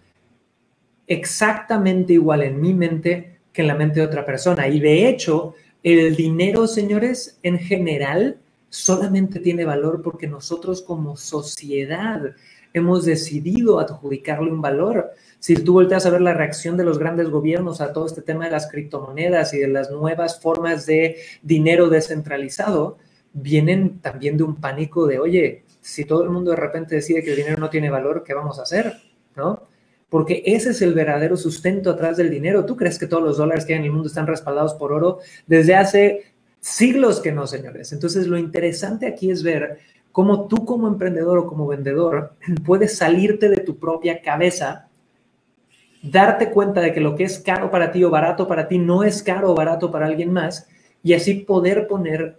exactamente 1.07 2.13
igual 2.13 2.43
en 2.43 2.61
mi 2.61 2.75
mente 2.75 3.38
en 3.63 3.69
la 3.69 3.75
mente 3.75 4.01
de 4.01 4.07
otra 4.07 4.25
persona. 4.25 4.69
Y 4.69 4.81
de 4.81 5.09
hecho, 5.09 5.55
el 5.83 6.17
dinero, 6.17 6.67
señores, 6.67 7.39
en 7.43 7.59
general, 7.59 8.39
solamente 8.69 9.41
tiene 9.41 9.65
valor 9.65 10.03
porque 10.03 10.27
nosotros 10.27 10.83
como 10.83 11.17
sociedad 11.17 12.21
hemos 12.75 13.05
decidido 13.05 13.81
adjudicarle 13.81 14.51
un 14.51 14.61
valor. 14.61 15.11
Si 15.39 15.55
tú 15.55 15.75
volteas 15.75 16.05
a 16.07 16.11
ver 16.11 16.21
la 16.21 16.35
reacción 16.35 16.77
de 16.77 16.85
los 16.85 16.99
grandes 16.99 17.31
gobiernos 17.31 17.81
a 17.81 17.93
todo 17.93 18.07
este 18.07 18.23
tema 18.23 18.45
de 18.45 18.51
las 18.51 18.71
criptomonedas 18.71 19.55
y 19.55 19.59
de 19.59 19.69
las 19.69 19.91
nuevas 19.91 20.41
formas 20.41 20.87
de 20.87 21.17
dinero 21.43 21.89
descentralizado, 21.89 22.99
vienen 23.33 24.01
también 24.01 24.37
de 24.37 24.45
un 24.45 24.57
pánico 24.57 25.07
de, 25.07 25.19
oye, 25.19 25.65
si 25.81 26.05
todo 26.05 26.23
el 26.25 26.31
mundo 26.31 26.51
de 26.51 26.57
repente 26.57 26.97
decide 26.97 27.23
que 27.23 27.31
el 27.31 27.37
dinero 27.37 27.57
no 27.59 27.71
tiene 27.71 27.91
valor, 27.91 28.25
¿qué 28.25 28.35
vamos 28.35 28.59
a 28.59 28.63
hacer? 28.63 28.95
¿No? 29.37 29.63
Porque 30.11 30.43
ese 30.47 30.71
es 30.71 30.83
el 30.83 30.95
verdadero 30.95 31.37
sustento 31.37 31.91
atrás 31.91 32.17
del 32.17 32.31
dinero. 32.31 32.65
¿Tú 32.65 32.77
crees 32.77 32.99
que 32.99 33.07
todos 33.07 33.23
los 33.23 33.37
dólares 33.37 33.65
que 33.65 33.75
hay 33.75 33.81
en 33.81 33.85
el 33.87 33.93
mundo 33.93 34.09
están 34.09 34.27
respaldados 34.27 34.75
por 34.75 34.93
oro? 34.93 35.19
Desde 35.47 35.75
hace 35.75 36.23
siglos 36.61 37.21
que 37.21 37.33
no, 37.33 37.47
señores. 37.47 37.93
Entonces, 37.93 38.27
lo 38.27 38.39
interesante 38.39 39.07
aquí 39.07 39.31
es 39.31 39.43
ver 39.43 39.79
cómo 40.13 40.49
tú 40.49 40.65
como 40.65 40.89
emprendedor 40.89 41.39
o 41.39 41.47
como 41.47 41.67
vendedor 41.67 42.33
puedes 42.65 42.97
salirte 42.97 43.49
de 43.49 43.59
tu 43.59 43.79
propia 43.79 44.23
cabeza, 44.23 44.89
darte 46.03 46.51
cuenta 46.51 46.81
de 46.81 46.93
que 46.93 47.01
lo 47.01 47.15
que 47.15 47.25
es 47.25 47.39
caro 47.39 47.71
para 47.71 47.93
ti 47.93 48.03
o 48.05 48.11
barato 48.11 48.49
para 48.49 48.67
ti 48.67 48.79
no 48.79 49.03
es 49.03 49.23
caro 49.23 49.51
o 49.51 49.55
barato 49.55 49.91
para 49.91 50.07
alguien 50.07 50.33
más 50.33 50.69
y 51.03 51.13
así 51.13 51.35
poder 51.35 51.87
poner 51.87 52.39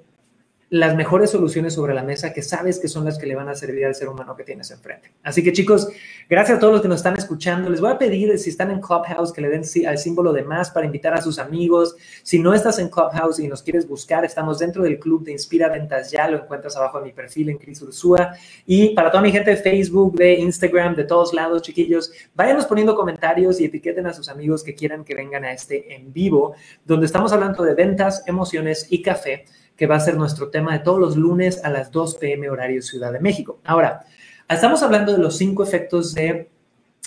las 0.69 0.95
mejores 0.95 1.31
soluciones 1.31 1.73
sobre 1.73 1.95
la 1.95 2.03
mesa 2.03 2.31
que 2.31 2.43
sabes 2.43 2.79
que 2.79 2.87
son 2.87 3.03
las 3.03 3.17
que 3.17 3.25
le 3.25 3.35
van 3.35 3.49
a 3.49 3.55
servir 3.55 3.85
al 3.85 3.95
ser 3.95 4.07
humano 4.07 4.35
que 4.35 4.43
tienes 4.43 4.69
enfrente. 4.69 5.11
Así 5.23 5.43
que 5.43 5.51
chicos, 5.51 5.89
gracias 6.29 6.57
a 6.57 6.59
todos 6.59 6.73
los 6.73 6.81
que 6.81 6.87
nos 6.87 6.97
están 6.97 7.17
escuchando. 7.17 7.69
Les 7.69 7.81
voy 7.81 7.91
a 7.91 7.97
pedir, 7.97 8.37
si 8.37 8.51
están 8.51 8.69
en 8.69 8.79
Clubhouse, 8.79 9.33
que 9.33 9.41
le 9.41 9.49
den 9.49 9.63
al 9.87 9.97
símbolo 9.97 10.31
de 10.31 10.43
más 10.43 10.69
para 10.69 10.85
invitar 10.85 11.15
a 11.15 11.21
sus 11.21 11.39
amigos. 11.39 11.95
Si 12.21 12.37
no 12.37 12.53
estás 12.53 12.77
en 12.77 12.89
Clubhouse 12.89 13.39
y 13.39 13.47
nos 13.47 13.63
quieres 13.63 13.87
buscar, 13.87 14.23
estamos 14.25 14.59
dentro 14.59 14.83
del 14.83 14.99
club 14.99 15.23
de 15.23 15.31
Inspira 15.31 15.69
Ventas 15.69 16.11
Ya, 16.11 16.29
lo 16.29 16.37
encuentras 16.37 16.77
abajo 16.77 16.99
de 16.99 17.05
mi 17.05 17.13
perfil 17.13 17.49
en 17.49 17.57
Cris 17.57 17.81
Ursúa. 17.81 18.33
Y 18.67 18.89
para 18.89 19.09
toda 19.09 19.23
mi 19.23 19.31
gente 19.31 19.49
de 19.49 19.57
Facebook, 19.57 20.15
de 20.17 20.33
Instagram, 20.35 20.95
de 20.95 21.05
todos 21.05 21.33
lados, 21.33 21.63
chiquillos, 21.63 22.11
váyanos 22.35 22.67
poniendo 22.67 22.95
comentarios 22.95 23.59
y 23.59 23.65
etiqueten 23.65 24.05
a 24.05 24.13
sus 24.13 24.29
amigos 24.29 24.63
que 24.63 24.75
quieran 24.75 25.03
que 25.03 25.15
vengan 25.15 25.45
a 25.45 25.51
este 25.51 25.95
en 25.95 26.13
vivo, 26.13 26.53
donde 26.85 27.07
estamos 27.07 27.33
hablando 27.33 27.63
de 27.63 27.73
ventas, 27.73 28.23
emociones 28.27 28.85
y 28.91 29.01
café 29.01 29.45
que 29.79 29.87
va 29.87 29.95
a 29.95 29.99
ser 30.01 30.17
nuestro 30.17 30.49
tema 30.49 30.73
de 30.73 30.79
todos 30.79 30.99
los 30.99 31.15
lunes 31.15 31.63
a 31.63 31.69
las 31.69 31.89
2 31.89 32.15
pm 32.15 32.49
horario 32.49 32.81
Ciudad 32.81 33.13
de 33.13 33.21
México. 33.21 33.61
Ahora, 33.63 34.01
estamos 34.49 34.83
hablando 34.83 35.13
de 35.13 35.19
los 35.19 35.37
cinco 35.37 35.63
efectos 35.63 36.13
de 36.13 36.49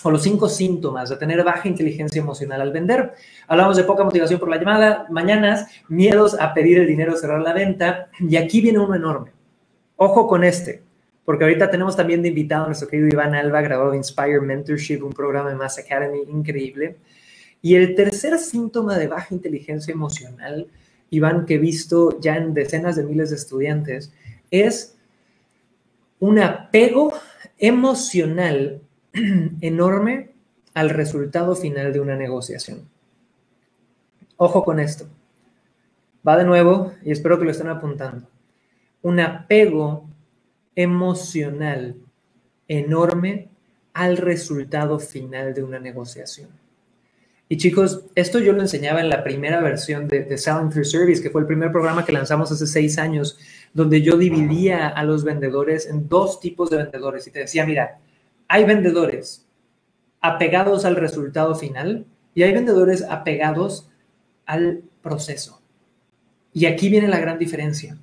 o 0.01 0.09
los 0.09 0.23
cinco 0.23 0.49
síntomas 0.49 1.07
de 1.09 1.17
tener 1.17 1.43
baja 1.43 1.69
inteligencia 1.69 2.19
emocional 2.19 2.59
al 2.61 2.71
vender. 2.71 3.13
Hablamos 3.47 3.77
de 3.77 3.83
poca 3.83 4.03
motivación 4.03 4.39
por 4.39 4.49
la 4.49 4.57
llamada, 4.57 5.05
mañanas, 5.11 5.67
miedos 5.87 6.35
a 6.39 6.55
pedir 6.55 6.79
el 6.79 6.87
dinero, 6.87 7.15
cerrar 7.15 7.41
la 7.41 7.53
venta, 7.53 8.09
y 8.19 8.37
aquí 8.37 8.59
viene 8.59 8.79
uno 8.79 8.95
enorme. 8.95 9.31
Ojo 9.95 10.27
con 10.27 10.43
este, 10.43 10.81
porque 11.25 11.43
ahorita 11.43 11.69
tenemos 11.69 11.95
también 11.95 12.23
de 12.23 12.29
invitado 12.29 12.63
a 12.63 12.67
nuestro 12.67 12.87
querido 12.87 13.07
Iván 13.07 13.35
Alba, 13.35 13.61
graduado 13.61 13.91
de 13.91 13.97
Inspire 13.97 14.41
Mentorship, 14.41 15.03
un 15.03 15.13
programa 15.13 15.51
de 15.51 15.55
Mass 15.55 15.77
Academy 15.77 16.23
increíble. 16.27 16.97
Y 17.61 17.75
el 17.75 17.93
tercer 17.93 18.39
síntoma 18.39 18.97
de 18.97 19.07
baja 19.07 19.27
inteligencia 19.29 19.91
emocional 19.91 20.67
Iván, 21.13 21.45
que 21.45 21.55
he 21.55 21.59
visto 21.59 22.19
ya 22.19 22.37
en 22.37 22.53
decenas 22.53 22.95
de 22.95 23.03
miles 23.03 23.29
de 23.29 23.35
estudiantes, 23.35 24.11
es 24.49 24.97
un 26.19 26.39
apego 26.39 27.13
emocional 27.57 28.81
enorme 29.61 30.31
al 30.73 30.89
resultado 30.89 31.55
final 31.55 31.93
de 31.93 31.99
una 31.99 32.15
negociación. 32.15 32.87
Ojo 34.37 34.63
con 34.63 34.79
esto. 34.79 35.05
Va 36.27 36.37
de 36.37 36.45
nuevo 36.45 36.93
y 37.03 37.11
espero 37.11 37.37
que 37.37 37.45
lo 37.45 37.51
estén 37.51 37.67
apuntando. 37.67 38.27
Un 39.01 39.19
apego 39.19 40.07
emocional 40.75 41.95
enorme 42.67 43.49
al 43.93 44.17
resultado 44.17 44.97
final 44.97 45.53
de 45.53 45.63
una 45.63 45.79
negociación. 45.79 46.62
Y 47.49 47.57
chicos, 47.57 48.05
esto 48.15 48.39
yo 48.39 48.53
lo 48.53 48.61
enseñaba 48.61 49.01
en 49.01 49.09
la 49.09 49.23
primera 49.23 49.61
versión 49.61 50.07
de, 50.07 50.37
Selling 50.37 50.69
Through 50.69 50.85
Service, 50.85 51.21
que 51.21 51.29
fue 51.29 51.41
el 51.41 51.47
primer 51.47 51.71
programa 51.71 52.05
que 52.05 52.11
lanzamos 52.11 52.51
hace 52.51 52.65
seis 52.65 52.97
años, 52.97 53.37
donde 53.73 54.01
yo 54.01 54.17
dividía 54.17 54.87
a 54.87 55.03
los 55.03 55.23
vendedores 55.23 55.87
en 55.87 56.07
dos 56.07 56.39
tipos 56.39 56.69
de 56.69 56.77
vendedores. 56.77 57.27
Y 57.27 57.31
te 57.31 57.39
decía, 57.39 57.65
mira, 57.65 57.99
hay 58.47 58.63
vendedores 58.63 59.45
apegados 60.21 60.85
al 60.85 60.95
resultado 60.95 61.53
final 61.53 62.05
y 62.33 62.43
hay 62.43 62.53
vendedores 62.53 63.03
apegados 63.03 63.89
al 64.45 64.83
proceso. 65.01 65.61
Y 66.53 66.65
aquí 66.65 66.89
viene 66.89 67.07
la 67.07 67.19
gran 67.19 67.37
diferencia. 67.37 67.97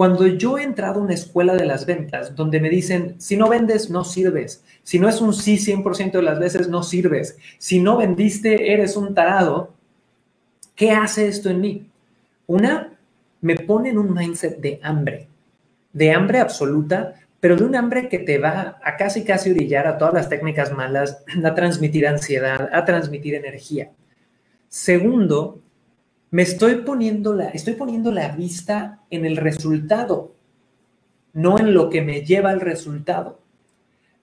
Cuando 0.00 0.26
yo 0.26 0.56
he 0.56 0.62
entrado 0.62 0.98
a 0.98 1.02
una 1.02 1.12
escuela 1.12 1.54
de 1.56 1.66
las 1.66 1.84
ventas 1.84 2.34
donde 2.34 2.58
me 2.58 2.70
dicen, 2.70 3.16
si 3.18 3.36
no 3.36 3.50
vendes, 3.50 3.90
no 3.90 4.02
sirves. 4.02 4.64
Si 4.82 4.98
no 4.98 5.10
es 5.10 5.20
un 5.20 5.34
sí 5.34 5.58
100% 5.58 6.12
de 6.12 6.22
las 6.22 6.38
veces, 6.38 6.70
no 6.70 6.82
sirves. 6.82 7.36
Si 7.58 7.80
no 7.82 7.98
vendiste, 7.98 8.72
eres 8.72 8.96
un 8.96 9.14
tarado. 9.14 9.74
¿Qué 10.74 10.90
hace 10.92 11.28
esto 11.28 11.50
en 11.50 11.60
mí? 11.60 11.90
Una, 12.46 12.94
me 13.42 13.56
pone 13.56 13.90
en 13.90 13.98
un 13.98 14.14
mindset 14.14 14.56
de 14.56 14.80
hambre, 14.82 15.28
de 15.92 16.12
hambre 16.12 16.40
absoluta, 16.40 17.16
pero 17.38 17.56
de 17.56 17.64
un 17.64 17.76
hambre 17.76 18.08
que 18.08 18.20
te 18.20 18.38
va 18.38 18.80
a 18.82 18.96
casi 18.96 19.22
casi 19.22 19.50
orillar 19.50 19.86
a 19.86 19.98
todas 19.98 20.14
las 20.14 20.30
técnicas 20.30 20.72
malas, 20.72 21.22
a 21.44 21.54
transmitir 21.54 22.08
ansiedad, 22.08 22.70
a 22.72 22.86
transmitir 22.86 23.34
energía. 23.34 23.90
Segundo, 24.66 25.60
me 26.30 26.42
estoy 26.42 26.76
poniendo 26.76 27.34
la, 27.34 27.48
estoy 27.48 27.74
poniendo 27.74 28.12
la 28.12 28.28
vista 28.28 29.00
en 29.10 29.24
el 29.24 29.36
resultado, 29.36 30.34
no 31.32 31.58
en 31.58 31.74
lo 31.74 31.90
que 31.90 32.02
me 32.02 32.22
lleva 32.22 32.50
al 32.50 32.60
resultado. 32.60 33.40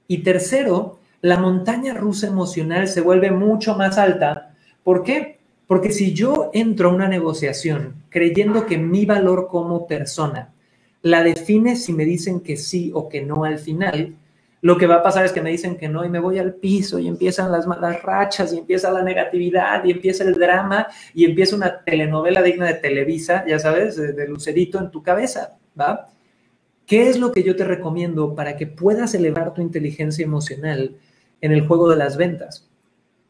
Y 0.07 0.19
tercero, 0.19 0.99
la 1.21 1.37
montaña 1.37 1.93
rusa 1.93 2.27
emocional 2.27 2.87
se 2.87 3.01
vuelve 3.01 3.31
mucho 3.31 3.75
más 3.75 3.97
alta. 3.97 4.55
¿Por 4.83 5.03
qué? 5.03 5.39
Porque 5.67 5.91
si 5.91 6.13
yo 6.13 6.49
entro 6.53 6.89
a 6.89 6.93
una 6.93 7.09
negociación 7.09 8.03
creyendo 8.09 8.65
que 8.65 8.77
mi 8.77 9.05
valor 9.05 9.47
como 9.49 9.85
persona 9.85 10.53
la 11.01 11.23
define 11.23 11.75
si 11.75 11.93
me 11.93 12.05
dicen 12.05 12.39
que 12.39 12.57
sí 12.57 12.91
o 12.93 13.09
que 13.09 13.21
no 13.21 13.43
al 13.43 13.59
final, 13.59 14.15
lo 14.67 14.77
que 14.77 14.85
va 14.85 14.95
a 14.95 15.01
pasar 15.01 15.23
es 15.23 15.31
que 15.31 15.41
me 15.41 15.49
dicen 15.49 15.77
que 15.77 15.87
no 15.87 16.03
y 16.03 16.09
me 16.09 16.19
voy 16.19 16.39
al 16.39 16.53
piso 16.55 16.99
y 16.99 17.07
empiezan 17.07 17.53
las 17.53 17.65
malas 17.65 18.03
rachas 18.03 18.51
y 18.51 18.57
empieza 18.57 18.91
la 18.91 19.01
negatividad 19.01 19.81
y 19.85 19.91
empieza 19.91 20.25
el 20.25 20.33
drama 20.33 20.87
y 21.13 21.23
empieza 21.23 21.55
una 21.55 21.85
telenovela 21.85 22.41
digna 22.41 22.65
de 22.65 22.73
Televisa, 22.73 23.45
ya 23.47 23.59
sabes, 23.59 23.95
de, 23.95 24.27
Lucerito 24.27 24.77
en 24.77 24.91
tu 24.91 25.01
cabeza, 25.01 25.55
¿va? 25.79 26.09
¿Qué 26.85 27.07
es 27.07 27.17
lo 27.17 27.31
que 27.31 27.43
yo 27.43 27.55
te 27.55 27.63
recomiendo 27.63 28.35
para 28.35 28.57
que 28.57 28.67
puedas 28.67 29.13
elevar 29.13 29.53
tu 29.53 29.61
inteligencia 29.61 30.25
emocional 30.25 30.97
en 31.39 31.53
el 31.53 31.65
juego 31.65 31.89
de 31.89 31.95
las 31.95 32.17
ventas? 32.17 32.67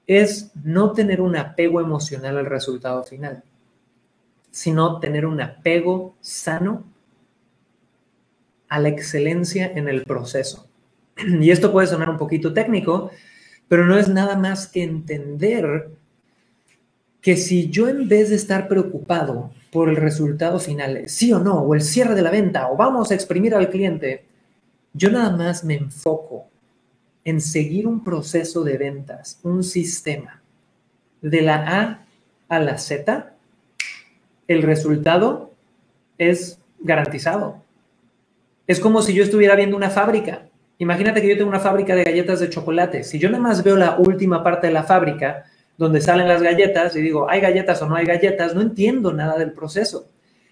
Es 0.08 0.50
no 0.64 0.94
tener 0.94 1.22
un 1.22 1.36
apego 1.36 1.82
emocional 1.82 2.40
al 2.40 2.48
resultado 2.48 3.04
final, 3.04 3.44
sino 4.50 5.00
tener 5.00 5.28
un 5.28 5.40
apego 5.40 6.16
sano 6.20 6.84
a 8.70 8.80
la 8.80 8.90
excelencia 8.90 9.72
en 9.76 9.88
el 9.88 10.02
proceso. 10.02 10.67
Y 11.42 11.52
esto 11.52 11.72
puede 11.72 11.88
sonar 11.88 12.10
un 12.10 12.18
poquito 12.18 12.54
técnico, 12.54 13.12
pero 13.68 13.86
no 13.86 13.98
es 13.98 14.08
nada 14.08 14.38
más 14.38 14.68
que 14.68 14.84
entender 14.84 15.90
que 17.22 17.36
si 17.36 17.70
yo 17.70 17.90
en 17.90 18.08
vez 18.08 18.30
de 18.30 18.36
estar 18.36 18.68
preocupado 18.68 19.52
por 19.72 19.90
el 19.90 19.98
resultado 19.98 20.60
final, 20.60 21.04
sí 21.08 21.34
o 21.34 21.40
no, 21.40 21.56
o 21.60 21.76
el 21.76 21.82
cierre 21.82 22.16
de 22.16 22.22
la 22.22 22.32
venta, 22.32 22.70
o 22.70 22.78
vamos 22.78 23.12
a 23.12 23.16
exprimir 23.16 23.54
al 23.54 23.70
cliente, 23.70 24.24
yo 24.94 25.12
nada 25.12 25.36
más 25.36 25.64
me 25.64 25.76
enfoco 25.76 26.48
en 27.26 27.42
seguir 27.42 27.88
un 27.88 28.04
proceso 28.04 28.64
de 28.64 28.78
ventas, 28.78 29.40
un 29.44 29.64
sistema, 29.64 30.42
de 31.22 31.42
la 31.42 31.56
A 31.56 32.06
a 32.48 32.60
la 32.60 32.78
Z, 32.78 33.34
el 34.48 34.62
resultado 34.62 35.52
es 36.18 36.60
garantizado. 36.80 37.62
Es 38.66 38.80
como 38.80 39.02
si 39.02 39.14
yo 39.14 39.24
estuviera 39.24 39.56
viendo 39.56 39.76
una 39.76 39.90
fábrica 39.90 40.47
Imagínate 40.80 41.22
que 41.22 41.30
yo 41.30 41.38
tengo 41.38 41.50
una 41.50 41.60
fábrica 41.60 41.96
de 41.96 42.04
galletas 42.04 42.40
de 42.40 42.50
chocolate. 42.50 43.04
Si 43.04 43.18
yo 43.18 43.30
nada 43.30 43.42
más 43.42 43.64
veo 43.64 43.76
la 43.76 43.98
última 43.98 44.44
parte 44.44 44.68
de 44.68 44.74
la 44.74 44.84
fábrica, 44.84 45.46
donde 45.78 46.02
salen 46.02 46.28
las 46.28 46.42
galletas, 46.42 46.96
y 46.96 47.02
digo, 47.02 47.30
¿hay 47.30 47.42
galletas 47.42 47.82
o 47.82 47.88
no 47.88 47.96
hay 47.96 48.06
galletas? 48.06 48.54
No 48.54 48.62
entiendo 48.62 49.12
nada 49.12 49.38
del 49.38 49.54
proceso. 49.54 50.08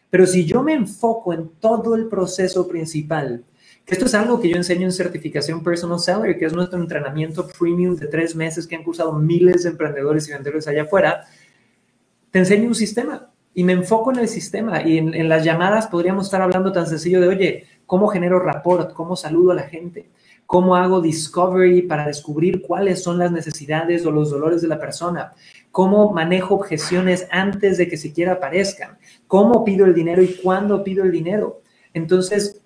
Pero 0.09 0.25
si 0.25 0.45
yo 0.45 0.63
me 0.63 0.73
enfoco 0.73 1.33
en 1.33 1.49
todo 1.59 1.95
el 1.95 2.07
proceso 2.07 2.67
principal, 2.67 3.43
que 3.85 3.93
esto 3.93 4.05
es 4.05 4.15
algo 4.15 4.39
que 4.39 4.49
yo 4.49 4.55
enseño 4.55 4.85
en 4.85 4.91
certificación 4.91 5.63
Personal 5.63 5.99
Seller, 5.99 6.37
que 6.37 6.45
es 6.45 6.53
nuestro 6.53 6.79
entrenamiento 6.79 7.47
premium 7.47 7.95
de 7.95 8.07
tres 8.07 8.35
meses 8.35 8.65
que 8.65 8.75
han 8.75 8.83
cursado 8.83 9.13
miles 9.13 9.63
de 9.63 9.69
emprendedores 9.69 10.27
y 10.27 10.31
vendedores 10.31 10.67
allá 10.67 10.83
afuera, 10.83 11.25
te 12.31 12.39
enseño 12.39 12.67
un 12.67 12.75
sistema 12.75 13.29
y 13.53 13.63
me 13.63 13.73
enfoco 13.73 14.11
en 14.11 14.19
el 14.19 14.27
sistema 14.27 14.81
y 14.81 14.97
en, 14.97 15.13
en 15.13 15.29
las 15.29 15.43
llamadas 15.43 15.87
podríamos 15.87 16.25
estar 16.25 16.41
hablando 16.41 16.71
tan 16.71 16.87
sencillo 16.87 17.21
de, 17.21 17.27
oye, 17.27 17.65
¿cómo 17.85 18.07
genero 18.07 18.39
rapport? 18.39 18.93
¿Cómo 18.93 19.15
saludo 19.15 19.51
a 19.51 19.55
la 19.55 19.63
gente? 19.63 20.09
cómo 20.45 20.75
hago 20.75 21.01
discovery 21.01 21.83
para 21.83 22.05
descubrir 22.05 22.61
cuáles 22.61 23.03
son 23.03 23.17
las 23.17 23.31
necesidades 23.31 24.05
o 24.05 24.11
los 24.11 24.29
dolores 24.29 24.61
de 24.61 24.67
la 24.67 24.79
persona, 24.79 25.33
cómo 25.71 26.11
manejo 26.11 26.55
objeciones 26.55 27.27
antes 27.31 27.77
de 27.77 27.87
que 27.87 27.97
siquiera 27.97 28.33
aparezcan, 28.33 28.97
cómo 29.27 29.63
pido 29.65 29.85
el 29.85 29.93
dinero 29.93 30.21
y 30.21 30.35
cuándo 30.35 30.83
pido 30.83 31.03
el 31.03 31.11
dinero. 31.11 31.61
Entonces, 31.93 32.61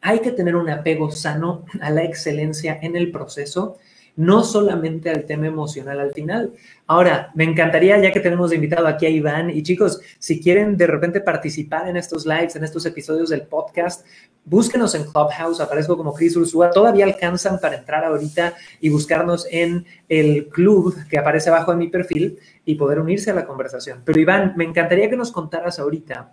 hay 0.00 0.20
que 0.20 0.32
tener 0.32 0.56
un 0.56 0.68
apego 0.68 1.10
sano 1.10 1.64
a 1.80 1.90
la 1.90 2.04
excelencia 2.04 2.78
en 2.80 2.96
el 2.96 3.10
proceso 3.10 3.78
no 4.16 4.42
solamente 4.42 5.10
al 5.10 5.24
tema 5.24 5.46
emocional 5.46 6.00
al 6.00 6.12
final. 6.12 6.52
Ahora, 6.86 7.30
me 7.34 7.44
encantaría, 7.44 8.00
ya 8.00 8.12
que 8.12 8.20
tenemos 8.20 8.52
invitado 8.52 8.86
aquí 8.86 9.06
a 9.06 9.10
Iván, 9.10 9.50
y 9.50 9.62
chicos, 9.62 10.00
si 10.18 10.40
quieren 10.40 10.76
de 10.76 10.86
repente 10.86 11.20
participar 11.20 11.88
en 11.88 11.96
estos 11.96 12.24
lives, 12.24 12.56
en 12.56 12.64
estos 12.64 12.86
episodios 12.86 13.28
del 13.28 13.42
podcast, 13.42 14.06
búsquenos 14.44 14.94
en 14.94 15.04
Clubhouse, 15.04 15.60
aparezco 15.60 15.96
como 15.96 16.14
Chris 16.14 16.36
Ursúa, 16.36 16.70
todavía 16.70 17.04
alcanzan 17.04 17.58
para 17.60 17.76
entrar 17.76 18.04
ahorita 18.04 18.54
y 18.80 18.88
buscarnos 18.88 19.46
en 19.50 19.84
el 20.08 20.48
club 20.48 20.96
que 21.10 21.18
aparece 21.18 21.50
abajo 21.50 21.72
de 21.72 21.78
mi 21.78 21.88
perfil 21.88 22.38
y 22.64 22.76
poder 22.76 23.00
unirse 23.00 23.30
a 23.30 23.34
la 23.34 23.44
conversación. 23.44 24.00
Pero 24.04 24.20
Iván, 24.20 24.54
me 24.56 24.64
encantaría 24.64 25.10
que 25.10 25.16
nos 25.16 25.30
contaras 25.30 25.78
ahorita. 25.78 26.32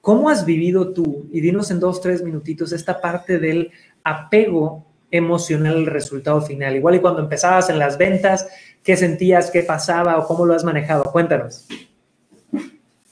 ¿Cómo 0.00 0.30
has 0.30 0.44
vivido 0.44 0.92
tú? 0.92 1.28
Y 1.30 1.40
dinos 1.40 1.70
en 1.70 1.80
dos, 1.80 2.00
tres 2.00 2.22
minutitos 2.22 2.72
esta 2.72 3.00
parte 3.00 3.38
del 3.38 3.70
apego 4.02 4.85
emocional 5.10 5.76
el 5.76 5.86
resultado 5.86 6.42
final? 6.42 6.76
Igual 6.76 6.96
y 6.96 7.00
cuando 7.00 7.20
empezabas 7.20 7.70
en 7.70 7.78
las 7.78 7.98
ventas, 7.98 8.48
¿qué 8.82 8.96
sentías, 8.96 9.50
qué 9.50 9.62
pasaba 9.62 10.18
o 10.18 10.26
cómo 10.26 10.46
lo 10.46 10.54
has 10.54 10.64
manejado? 10.64 11.04
Cuéntanos. 11.04 11.66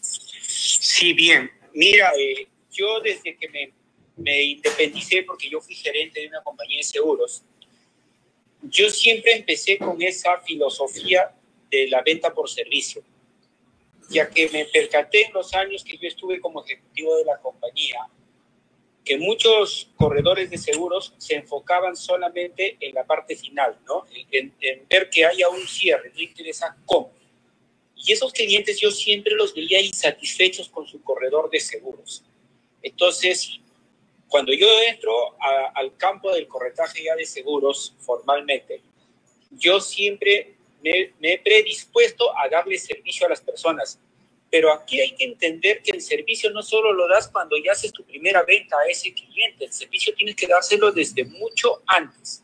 Sí, 0.01 1.13
bien. 1.13 1.51
Mira, 1.73 2.13
eh, 2.19 2.47
yo 2.71 3.01
desde 3.01 3.37
que 3.37 3.49
me, 3.49 3.73
me 4.17 4.43
independicé, 4.43 5.23
porque 5.23 5.49
yo 5.51 5.61
fui 5.61 5.75
gerente 5.75 6.21
de 6.21 6.29
una 6.29 6.43
compañía 6.43 6.79
de 6.79 6.85
seguros, 6.85 7.43
yo 8.63 8.89
siempre 8.91 9.37
empecé 9.37 9.79
con 9.79 10.01
esa 10.01 10.39
filosofía 10.41 11.35
de 11.71 11.89
la 11.89 12.03
venta 12.03 12.33
por 12.33 12.49
servicio, 12.49 13.03
ya 14.09 14.29
que 14.31 14.49
me 14.51 14.65
percaté 14.67 15.27
en 15.27 15.33
los 15.33 15.53
años 15.55 15.85
que 15.85 15.99
yo 15.99 16.09
estuve 16.09 16.41
como 16.41 16.65
ejecutivo 16.65 17.17
de 17.17 17.25
la 17.25 17.39
compañía, 17.39 17.99
que 19.05 19.19
muchos 19.19 19.91
corredores 19.97 20.49
de 20.51 20.57
seguros 20.57 21.13
se 21.19 21.35
enfocaban 21.35 21.95
solamente 21.95 22.79
en 22.81 22.95
la 22.95 23.05
parte 23.05 23.37
final, 23.37 23.79
¿no? 23.87 24.05
En, 24.31 24.55
ver 24.89 25.11
que 25.11 25.27
haya 25.27 25.49
un 25.51 25.67
cierre, 25.69 26.11
no 26.15 26.23
interesa 26.23 26.77
cómo. 26.87 27.13
Y 27.97 28.13
esos 28.13 28.33
clientes 28.33 28.81
yo 28.81 28.91
siempre 28.91 29.35
los 29.35 29.55
veía 29.55 29.81
insatisfechos 29.81 30.69
con 30.69 30.87
su 30.87 31.03
corredor 31.03 31.51
de 31.51 31.61
seguros. 31.61 32.25
Entonces, 32.83 33.61
cuando 34.29 34.53
yo 34.53 34.67
entro 34.89 35.37
al 35.75 35.97
campo 35.97 36.33
del 36.33 36.49
corretaje 36.49 37.05
ya 37.05 37.15
de 37.15 37.27
seguros 37.27 37.95
formalmente, 37.99 38.81
yo 39.51 39.81
siempre 39.81 40.55
me, 40.83 41.13
me 41.21 41.35
he 41.35 41.39
predispuesto 41.39 42.37
a 42.37 42.49
darle 42.49 42.79
servicio 42.79 43.27
a 43.27 43.31
las 43.31 43.41
personas 43.41 43.99
pero 44.55 44.73
aquí 44.73 45.01
hay 45.01 45.11
que 45.17 45.25
entender 45.25 45.83
que 45.83 45.91
el 45.91 46.01
servicio 46.01 46.49
no 46.51 46.63
solo 46.63 46.93
lo 46.93 47.09
das 47.09 47.27
cuando 47.27 47.57
ya 47.57 47.73
haces 47.73 47.93
tu 47.93 48.05
primera 48.05 48.45
venta 48.45 48.77
a 48.79 48.89
ese 48.89 49.13
cliente, 49.13 49.65
el 49.65 49.73
servicio 49.73 50.15
tienes 50.15 50.37
que 50.37 50.47
dárselo 50.47 50.93
desde 50.93 51.25
mucho 51.25 51.83
antes. 51.89 52.41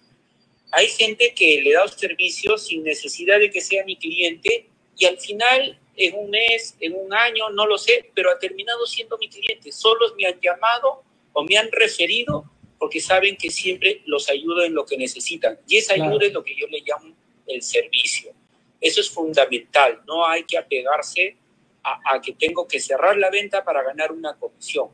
Hay 0.73 0.89
gente 0.89 1.33
que 1.33 1.63
le 1.63 1.73
da 1.73 1.87
servicio 1.87 2.59
sin 2.59 2.83
necesidad 2.83 3.39
de 3.39 3.49
que 3.49 3.61
sea 3.61 3.85
mi 3.85 3.95
cliente 3.95 4.67
y 4.97 5.05
al 5.05 5.21
final, 5.21 5.79
en 5.95 6.15
un 6.17 6.31
mes, 6.31 6.75
en 6.81 6.97
un 6.97 7.15
año, 7.15 7.49
no 7.51 7.65
lo 7.65 7.79
sé, 7.79 8.11
pero 8.13 8.33
ha 8.33 8.41
terminado 8.41 8.85
siendo 8.87 9.17
mi 9.17 9.29
cliente. 9.29 9.71
Solo 9.71 10.13
me 10.17 10.27
han 10.27 10.41
llamado 10.41 11.05
o 11.33 11.45
me 11.45 11.57
han 11.59 11.71
referido 11.71 12.45
porque 12.81 13.01
saben 13.01 13.37
que 13.37 13.53
siempre 13.53 14.03
los 14.07 14.29
ayudo 14.29 14.65
en 14.65 14.75
lo 14.75 14.85
que 14.85 14.97
necesitan. 14.97 15.61
Y 15.69 15.77
esa 15.77 15.95
ayuda 15.95 16.27
es 16.27 16.33
lo 16.33 16.43
que 16.43 16.57
yo 16.57 16.67
le 16.67 16.81
llamo 16.81 17.15
el 17.47 17.63
servicio. 17.63 18.33
Eso 18.81 19.01
es 19.01 19.09
fundamental. 19.09 20.03
No 20.09 20.27
hay 20.27 20.43
que 20.43 20.59
apegarse 20.59 21.37
a, 21.83 22.21
que 22.21 22.33
tengo 22.33 22.67
que 22.67 22.81
cerrar 22.81 23.17
la 23.17 23.31
venta 23.31 23.65
para 23.65 23.83
ganar 23.83 24.13
una 24.13 24.35
comisión. 24.35 24.89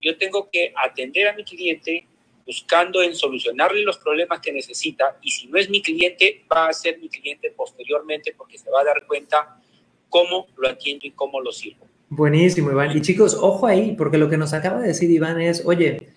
Yo 0.00 0.16
tengo 0.16 0.48
que 0.50 0.72
atender 0.76 1.28
a 1.28 1.34
mi 1.34 1.44
cliente 1.44 2.06
buscando 2.44 3.02
en 3.02 3.14
solucionarle 3.14 3.82
los 3.82 3.98
problemas 3.98 4.40
que 4.40 4.52
necesita 4.52 5.16
y 5.22 5.30
si 5.30 5.46
no 5.46 5.58
es 5.58 5.70
mi 5.70 5.80
cliente, 5.80 6.44
va 6.52 6.68
a 6.68 6.72
ser 6.72 6.98
mi 6.98 7.08
cliente 7.08 7.52
posteriormente 7.52 8.34
porque 8.36 8.58
se 8.58 8.70
va 8.70 8.80
a 8.80 8.84
dar 8.84 9.06
cuenta 9.06 9.60
cómo 10.08 10.48
lo 10.56 10.68
atiendo 10.68 11.06
y 11.06 11.12
cómo 11.12 11.40
lo 11.40 11.52
sirvo. 11.52 11.86
Buenísimo, 12.08 12.70
Iván. 12.70 12.96
Y 12.96 13.00
chicos, 13.00 13.34
ojo 13.34 13.66
ahí, 13.66 13.94
porque 13.96 14.18
lo 14.18 14.28
que 14.28 14.36
nos 14.36 14.52
acaba 14.52 14.80
de 14.80 14.88
decir 14.88 15.10
Iván 15.10 15.40
es, 15.40 15.64
oye, 15.64 16.12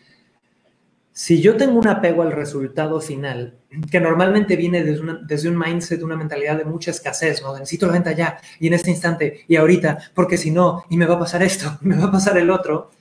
si 1.18 1.42
yo 1.42 1.56
tengo 1.56 1.80
un 1.80 1.88
apego 1.88 2.24
al 2.24 2.34
resultado 2.34 3.00
final, 3.00 3.58
que 3.90 4.02
normalmente 4.02 4.58
viene 4.58 4.84
desde, 4.84 5.50
un 5.50 5.58
mindset, 5.58 6.04
una 6.04 6.18
mentalidad 6.18 6.58
de 6.58 6.66
mucha 6.66 6.92
escasez, 6.92 7.42
¿no? 7.42 7.54
necesito 7.54 7.88
la 7.88 7.94
venta 7.94 8.12
ya 8.12 8.38
y 8.60 8.68
en 8.68 8.74
este 8.74 8.90
instante 8.90 9.46
y 9.48 9.56
ahorita, 9.56 9.98
porque 10.14 10.38
si 10.38 10.52
no, 10.52 10.84
y 10.90 10.98
me 10.98 11.06
va 11.06 11.16
a 11.16 11.20
pasar 11.20 11.42
esto, 11.42 11.78
me 11.82 11.98
va 11.98 12.08
a 12.08 12.12
pasar 12.12 12.38
el 12.38 12.52
otro. 12.52 12.92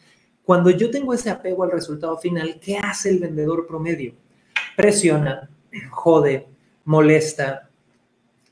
Cuando 0.44 0.70
yo 0.70 0.92
tengo 0.92 1.12
ese 1.12 1.28
apego 1.28 1.64
al 1.64 1.72
resultado 1.72 2.16
final, 2.16 2.60
¿qué 2.62 2.78
hace 2.78 3.10
el 3.10 3.18
vendedor 3.18 3.66
promedio? 3.66 4.14
Presiona, 4.76 5.50
jode, 5.90 6.46
molesta, 6.84 7.68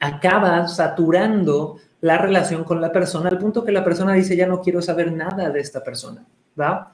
acaba 0.01 0.67
saturando 0.67 1.77
la 2.01 2.19
relación 2.19 2.65
con 2.65 2.81
la 2.81 2.91
persona 2.91 3.29
al 3.29 3.39
punto 3.39 3.65
que 3.65 3.71
la 3.71 3.85
persona 3.85 4.13
dice, 4.15 4.35
ya 4.35 4.49
no 4.49 4.61
quiero 4.61 4.83
saber 4.83 5.13
nada 5.13 5.51
de 5.51 5.61
esta 5.61 5.85
persona, 5.85 6.27
¿va? 6.61 6.93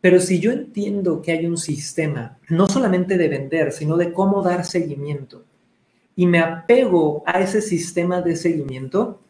Pero 0.00 0.18
si 0.20 0.40
yo 0.40 0.50
entiendo 0.50 1.20
que 1.20 1.32
hay 1.32 1.46
un 1.46 1.58
sistema, 1.58 2.38
no 2.48 2.68
solamente 2.68 3.18
de 3.18 3.28
vender, 3.28 3.72
sino 3.72 3.96
de 3.96 4.12
cómo 4.12 4.42
dar 4.42 4.64
seguimiento, 4.64 5.44
y 6.16 6.26
me 6.26 6.38
apego 6.38 7.22
a 7.26 7.40
ese 7.40 7.60
sistema 7.60 8.22
de 8.22 8.36
seguimiento, 8.36 9.20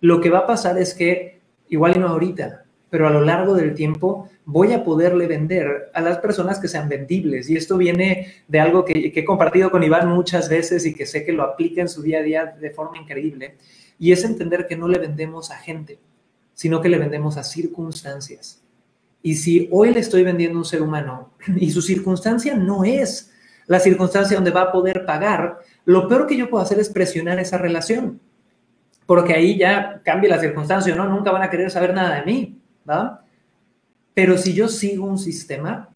lo 0.00 0.20
que 0.20 0.30
va 0.30 0.40
a 0.40 0.46
pasar 0.46 0.78
es 0.78 0.94
que 0.94 1.40
igual 1.68 1.96
y 1.96 2.00
no 2.00 2.08
ahorita, 2.08 2.64
pero 2.90 3.08
a 3.08 3.10
lo 3.10 3.20
largo 3.20 3.54
del 3.54 3.74
tiempo 3.74 4.28
voy 4.44 4.72
a 4.72 4.84
poderle 4.84 5.26
vender 5.26 5.90
a 5.92 6.00
las 6.00 6.18
personas 6.18 6.60
que 6.60 6.68
sean 6.68 6.88
vendibles. 6.88 7.50
Y 7.50 7.56
esto 7.56 7.76
viene 7.76 8.32
de 8.46 8.60
algo 8.60 8.84
que, 8.84 9.12
que, 9.12 9.20
he 9.20 9.24
compartido 9.24 9.70
con 9.70 9.82
Iván 9.82 10.08
muchas 10.08 10.48
veces 10.48 10.86
y 10.86 10.94
que 10.94 11.06
sé 11.06 11.24
que 11.24 11.32
lo 11.32 11.42
aplica 11.42 11.80
en 11.80 11.88
su 11.88 12.02
día 12.02 12.20
a 12.20 12.22
día 12.22 12.46
de 12.46 12.70
forma 12.70 12.98
increíble. 12.98 13.56
Y 13.98 14.12
es 14.12 14.24
entender 14.24 14.66
que 14.68 14.76
no 14.76 14.86
le 14.88 14.98
vendemos 14.98 15.50
a 15.50 15.56
gente, 15.56 15.98
sino 16.54 16.80
que 16.80 16.88
le 16.88 16.98
vendemos 16.98 17.36
a 17.36 17.42
circunstancias. 17.42 18.62
Y 19.26 19.34
si 19.34 19.68
hoy 19.72 19.92
le 19.92 19.98
estoy 19.98 20.22
vendiendo 20.22 20.56
a 20.56 20.60
un 20.60 20.64
ser 20.64 20.80
humano 20.80 21.32
y 21.56 21.68
su 21.72 21.82
circunstancia 21.82 22.54
no 22.54 22.84
es 22.84 23.32
la 23.66 23.80
circunstancia 23.80 24.36
donde 24.36 24.52
va 24.52 24.62
a 24.62 24.70
poder 24.70 25.04
pagar, 25.04 25.58
lo 25.84 26.06
peor 26.06 26.28
que 26.28 26.36
yo 26.36 26.48
puedo 26.48 26.62
hacer 26.62 26.78
es 26.78 26.88
presionar 26.88 27.40
esa 27.40 27.58
relación. 27.58 28.20
Porque 29.04 29.34
ahí 29.34 29.58
ya 29.58 30.00
cambia 30.04 30.30
la 30.30 30.38
circunstancia, 30.38 30.94
¿no? 30.94 31.08
Nunca 31.08 31.32
van 31.32 31.42
a 31.42 31.50
querer 31.50 31.72
saber 31.72 31.92
nada 31.92 32.14
de 32.14 32.24
mí, 32.24 32.60
¿va? 32.88 33.24
Pero 34.14 34.38
si 34.38 34.54
yo 34.54 34.68
sigo 34.68 35.06
un 35.06 35.18
sistema, 35.18 35.88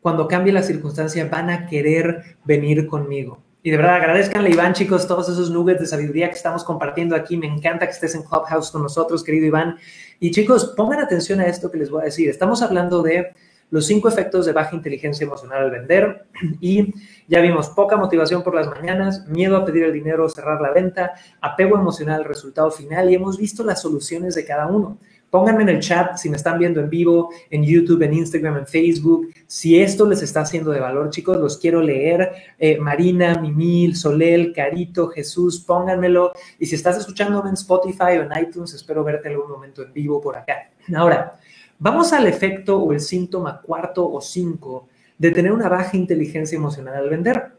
cuando 0.00 0.26
cambie 0.26 0.52
la 0.52 0.64
circunstancia 0.64 1.28
van 1.28 1.50
a 1.50 1.68
querer 1.68 2.36
venir 2.44 2.88
conmigo. 2.88 3.40
Y 3.66 3.70
de 3.72 3.78
verdad, 3.78 3.96
agradezcanle, 3.96 4.50
Iván, 4.50 4.74
chicos, 4.74 5.08
todos 5.08 5.28
esos 5.28 5.50
nuggets 5.50 5.80
de 5.80 5.86
sabiduría 5.86 6.28
que 6.28 6.36
estamos 6.36 6.62
compartiendo 6.62 7.16
aquí. 7.16 7.36
Me 7.36 7.48
encanta 7.48 7.84
que 7.84 7.90
estés 7.90 8.14
en 8.14 8.22
Clubhouse 8.22 8.70
con 8.70 8.80
nosotros, 8.80 9.24
querido 9.24 9.46
Iván. 9.46 9.76
Y 10.20 10.30
chicos, 10.30 10.72
pongan 10.76 11.00
atención 11.00 11.40
a 11.40 11.46
esto 11.46 11.68
que 11.68 11.78
les 11.78 11.90
voy 11.90 12.02
a 12.02 12.04
decir. 12.04 12.30
Estamos 12.30 12.62
hablando 12.62 13.02
de 13.02 13.34
los 13.70 13.84
cinco 13.84 14.08
efectos 14.08 14.46
de 14.46 14.52
baja 14.52 14.76
inteligencia 14.76 15.24
emocional 15.24 15.64
al 15.64 15.72
vender 15.72 16.26
y 16.60 16.94
ya 17.26 17.40
vimos 17.40 17.70
poca 17.70 17.96
motivación 17.96 18.44
por 18.44 18.54
las 18.54 18.68
mañanas, 18.68 19.26
miedo 19.26 19.56
a 19.56 19.64
pedir 19.64 19.82
el 19.82 19.92
dinero, 19.92 20.28
cerrar 20.28 20.60
la 20.60 20.70
venta, 20.70 21.14
apego 21.40 21.76
emocional 21.76 22.20
al 22.20 22.24
resultado 22.24 22.70
final 22.70 23.10
y 23.10 23.16
hemos 23.16 23.36
visto 23.36 23.64
las 23.64 23.82
soluciones 23.82 24.36
de 24.36 24.44
cada 24.44 24.68
uno. 24.68 24.98
Pónganme 25.36 25.64
en 25.64 25.68
el 25.68 25.80
chat 25.80 26.16
si 26.16 26.30
me 26.30 26.38
están 26.38 26.58
viendo 26.58 26.80
en 26.80 26.88
vivo, 26.88 27.28
en 27.50 27.62
YouTube, 27.62 28.00
en 28.00 28.14
Instagram, 28.14 28.56
en 28.56 28.66
Facebook. 28.66 29.28
Si 29.46 29.78
esto 29.78 30.08
les 30.08 30.22
está 30.22 30.40
haciendo 30.40 30.70
de 30.70 30.80
valor, 30.80 31.10
chicos, 31.10 31.36
los 31.36 31.58
quiero 31.58 31.82
leer. 31.82 32.32
Eh, 32.58 32.78
Marina, 32.78 33.38
Mimil, 33.38 33.96
Solel, 33.96 34.54
Carito, 34.54 35.08
Jesús, 35.08 35.60
pónganmelo. 35.60 36.32
Y 36.58 36.64
si 36.64 36.74
estás 36.74 36.96
escuchándome 36.96 37.50
en 37.50 37.54
Spotify 37.56 38.16
o 38.18 38.22
en 38.22 38.30
iTunes, 38.42 38.72
espero 38.72 39.04
verte 39.04 39.28
algún 39.28 39.50
momento 39.50 39.82
en 39.82 39.92
vivo 39.92 40.22
por 40.22 40.38
acá. 40.38 40.70
Ahora, 40.94 41.38
vamos 41.78 42.14
al 42.14 42.26
efecto 42.26 42.78
o 42.78 42.94
el 42.94 43.00
síntoma 43.00 43.60
cuarto 43.60 44.10
o 44.10 44.22
cinco 44.22 44.88
de 45.18 45.32
tener 45.32 45.52
una 45.52 45.68
baja 45.68 45.98
inteligencia 45.98 46.56
emocional 46.56 46.94
al 46.94 47.10
vender. 47.10 47.52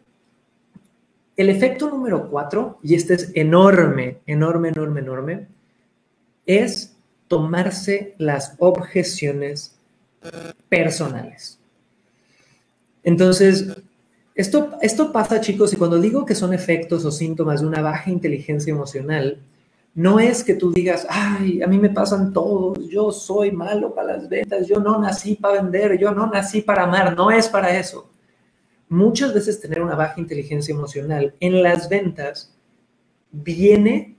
El 1.36 1.52
efecto 1.52 1.92
número 1.92 2.28
cuatro, 2.28 2.80
y 2.82 2.96
este 2.96 3.14
es 3.14 3.32
enorme, 3.36 4.18
enorme, 4.26 4.70
enorme, 4.70 5.00
enorme, 5.00 5.48
es 6.48 6.97
tomarse 7.28 8.16
las 8.18 8.56
objeciones 8.60 9.76
personales. 10.70 11.60
Entonces, 13.04 13.68
esto, 14.36 14.72
esto 14.82 15.12
pasa, 15.12 15.42
chicos, 15.42 15.74
y 15.74 15.78
cuando 15.78 16.00
digo 16.00 16.26
que 16.26 16.36
son 16.36 16.54
efectos 16.54 17.06
o 17.06 17.12
síntomas 17.12 17.62
de 17.62 17.68
una 17.68 17.82
baja 17.82 18.12
inteligencia 18.12 18.72
emocional, 18.72 19.40
no 19.98 20.20
es 20.20 20.44
que 20.44 20.54
tú 20.54 20.72
digas, 20.72 21.08
ay, 21.10 21.64
a 21.64 21.68
mí 21.68 21.80
me 21.80 21.90
pasan 21.90 22.32
todos, 22.32 22.78
yo 22.88 23.12
soy 23.12 23.52
malo 23.52 23.96
para 23.96 24.18
las 24.18 24.30
ventas, 24.30 24.68
yo 24.68 24.80
no 24.80 25.00
nací 25.00 25.34
para 25.36 25.64
vender, 25.64 25.98
yo 25.98 26.12
no 26.12 26.28
nací 26.28 26.62
para 26.62 26.84
amar, 26.84 27.16
no 27.16 27.32
es 27.32 27.50
para 27.50 27.76
eso. 27.80 28.08
Muchas 28.90 29.34
veces 29.34 29.60
tener 29.60 29.82
una 29.82 29.96
baja 29.96 30.22
inteligencia 30.22 30.72
emocional 30.72 31.34
en 31.40 31.64
las 31.64 31.90
ventas 31.90 32.56
viene 33.32 34.16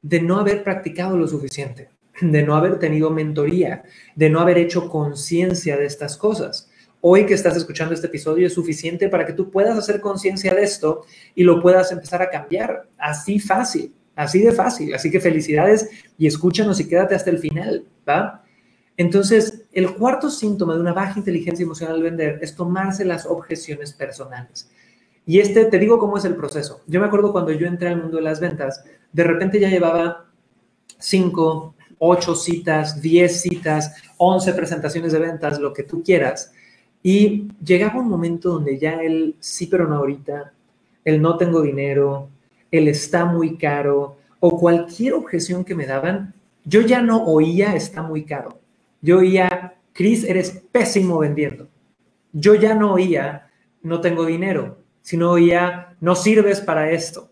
de 0.00 0.22
no 0.22 0.38
haber 0.38 0.64
practicado 0.64 1.18
lo 1.18 1.28
suficiente, 1.28 1.90
de 2.30 2.42
no 2.42 2.54
haber 2.54 2.78
tenido 2.78 3.10
mentoría, 3.10 3.82
de 4.14 4.30
no 4.30 4.40
haber 4.40 4.58
hecho 4.58 4.88
conciencia 4.88 5.76
de 5.76 5.86
estas 5.86 6.16
cosas. 6.16 6.70
Hoy 7.00 7.26
que 7.26 7.34
estás 7.34 7.56
escuchando 7.56 7.94
este 7.94 8.06
episodio 8.06 8.46
es 8.46 8.54
suficiente 8.54 9.08
para 9.08 9.26
que 9.26 9.32
tú 9.32 9.50
puedas 9.50 9.76
hacer 9.76 10.00
conciencia 10.00 10.54
de 10.54 10.62
esto 10.62 11.04
y 11.34 11.42
lo 11.42 11.60
puedas 11.60 11.90
empezar 11.90 12.22
a 12.22 12.30
cambiar 12.30 12.88
así 12.96 13.40
fácil, 13.40 13.92
así 14.14 14.40
de 14.40 14.52
fácil. 14.52 14.94
Así 14.94 15.10
que 15.10 15.18
felicidades 15.18 15.90
y 16.16 16.28
escúchanos 16.28 16.78
y 16.78 16.88
quédate 16.88 17.16
hasta 17.16 17.30
el 17.30 17.38
final, 17.38 17.84
¿va? 18.08 18.44
Entonces, 18.96 19.64
el 19.72 19.94
cuarto 19.94 20.30
síntoma 20.30 20.74
de 20.74 20.80
una 20.80 20.92
baja 20.92 21.18
inteligencia 21.18 21.64
emocional 21.64 21.96
al 21.96 22.02
vender 22.02 22.38
es 22.40 22.54
tomarse 22.54 23.04
las 23.04 23.26
objeciones 23.26 23.92
personales. 23.92 24.70
Y 25.26 25.40
este, 25.40 25.64
te 25.64 25.78
digo 25.78 25.98
cómo 25.98 26.18
es 26.18 26.24
el 26.24 26.36
proceso. 26.36 26.82
Yo 26.86 27.00
me 27.00 27.06
acuerdo 27.06 27.32
cuando 27.32 27.50
yo 27.52 27.66
entré 27.66 27.88
al 27.88 28.02
mundo 28.02 28.18
de 28.18 28.22
las 28.22 28.38
ventas, 28.38 28.84
de 29.12 29.24
repente 29.24 29.58
ya 29.58 29.68
llevaba 29.68 30.26
cinco, 30.98 31.74
ocho 32.04 32.34
citas, 32.34 33.00
diez 33.00 33.42
citas, 33.42 33.94
once 34.16 34.52
presentaciones 34.52 35.12
de 35.12 35.20
ventas, 35.20 35.60
lo 35.60 35.72
que 35.72 35.84
tú 35.84 36.02
quieras. 36.02 36.52
Y 37.00 37.48
llegaba 37.64 38.00
un 38.00 38.08
momento 38.08 38.50
donde 38.50 38.76
ya 38.76 39.00
el 39.00 39.36
sí, 39.38 39.68
pero 39.68 39.86
no 39.86 39.96
ahorita, 39.96 40.52
el 41.04 41.22
no 41.22 41.36
tengo 41.36 41.62
dinero, 41.62 42.28
el 42.72 42.88
está 42.88 43.24
muy 43.24 43.56
caro 43.56 44.16
o 44.40 44.58
cualquier 44.58 45.14
objeción 45.14 45.64
que 45.64 45.76
me 45.76 45.86
daban, 45.86 46.34
yo 46.64 46.80
ya 46.80 47.00
no 47.02 47.24
oía 47.24 47.76
está 47.76 48.02
muy 48.02 48.24
caro. 48.24 48.58
Yo 49.00 49.18
oía, 49.18 49.74
Chris, 49.92 50.24
eres 50.24 50.50
pésimo 50.72 51.18
vendiendo. 51.18 51.68
Yo 52.32 52.56
ya 52.56 52.74
no 52.74 52.94
oía, 52.94 53.48
no 53.82 54.00
tengo 54.00 54.26
dinero, 54.26 54.78
sino 55.02 55.30
oía, 55.30 55.94
no 56.00 56.16
sirves 56.16 56.60
para 56.60 56.90
esto. 56.90 57.30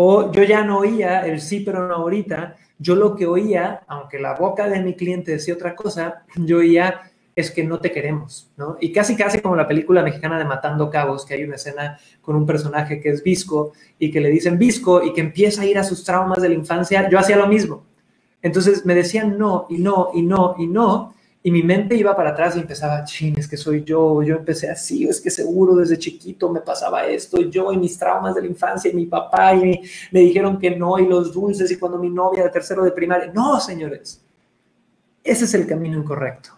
O 0.00 0.30
yo 0.30 0.44
ya 0.44 0.62
no 0.62 0.78
oía 0.78 1.26
el 1.26 1.40
sí, 1.40 1.58
pero 1.58 1.88
no 1.88 1.96
ahorita. 1.96 2.54
Yo 2.78 2.94
lo 2.94 3.16
que 3.16 3.26
oía, 3.26 3.82
aunque 3.88 4.20
la 4.20 4.34
boca 4.34 4.68
de 4.68 4.80
mi 4.80 4.94
cliente 4.94 5.32
decía 5.32 5.54
otra 5.54 5.74
cosa, 5.74 6.22
yo 6.36 6.58
oía 6.58 7.10
es 7.34 7.50
que 7.50 7.64
no 7.64 7.80
te 7.80 7.90
queremos, 7.90 8.48
¿no? 8.56 8.76
Y 8.80 8.92
casi, 8.92 9.16
casi 9.16 9.40
como 9.40 9.56
la 9.56 9.66
película 9.66 10.04
mexicana 10.04 10.38
de 10.38 10.44
Matando 10.44 10.88
Cabos, 10.88 11.26
que 11.26 11.34
hay 11.34 11.42
una 11.42 11.56
escena 11.56 11.98
con 12.20 12.36
un 12.36 12.46
personaje 12.46 13.00
que 13.00 13.08
es 13.08 13.24
Visco 13.24 13.72
y 13.98 14.12
que 14.12 14.20
le 14.20 14.28
dicen 14.30 14.56
Visco 14.56 15.02
y 15.02 15.12
que 15.12 15.20
empieza 15.20 15.62
a 15.62 15.66
ir 15.66 15.76
a 15.78 15.82
sus 15.82 16.04
traumas 16.04 16.40
de 16.40 16.50
la 16.50 16.54
infancia, 16.54 17.08
yo 17.10 17.18
hacía 17.18 17.36
lo 17.36 17.48
mismo. 17.48 17.82
Entonces 18.40 18.86
me 18.86 18.94
decían 18.94 19.36
no 19.36 19.66
y 19.68 19.78
no 19.78 20.10
y 20.14 20.22
no 20.22 20.54
y 20.58 20.68
no, 20.68 21.14
y 21.42 21.50
mi 21.50 21.62
mente 21.62 21.94
iba 21.94 22.16
para 22.16 22.30
atrás 22.30 22.56
y 22.56 22.60
empezaba, 22.60 23.04
ching, 23.04 23.38
es 23.38 23.46
que 23.46 23.56
soy 23.56 23.84
yo, 23.84 24.22
yo 24.22 24.36
empecé 24.36 24.68
así, 24.68 25.06
es 25.06 25.20
que 25.20 25.30
seguro 25.30 25.76
desde 25.76 25.96
chiquito 25.96 26.50
me 26.50 26.60
pasaba 26.60 27.06
esto, 27.06 27.40
yo 27.40 27.72
y 27.72 27.76
mis 27.76 27.96
traumas 27.96 28.34
de 28.34 28.42
la 28.42 28.48
infancia 28.48 28.90
y 28.90 28.94
mi 28.94 29.06
papá 29.06 29.54
y 29.54 29.80
me 30.10 30.20
dijeron 30.20 30.58
que 30.58 30.76
no 30.76 30.98
y 30.98 31.06
los 31.06 31.32
dulces 31.32 31.70
y 31.70 31.76
cuando 31.76 31.98
mi 31.98 32.10
novia 32.10 32.42
de 32.44 32.50
tercero 32.50 32.82
de 32.82 32.90
primaria, 32.90 33.30
no, 33.32 33.60
señores, 33.60 34.20
ese 35.22 35.44
es 35.44 35.54
el 35.54 35.66
camino 35.66 35.98
incorrecto. 35.98 36.50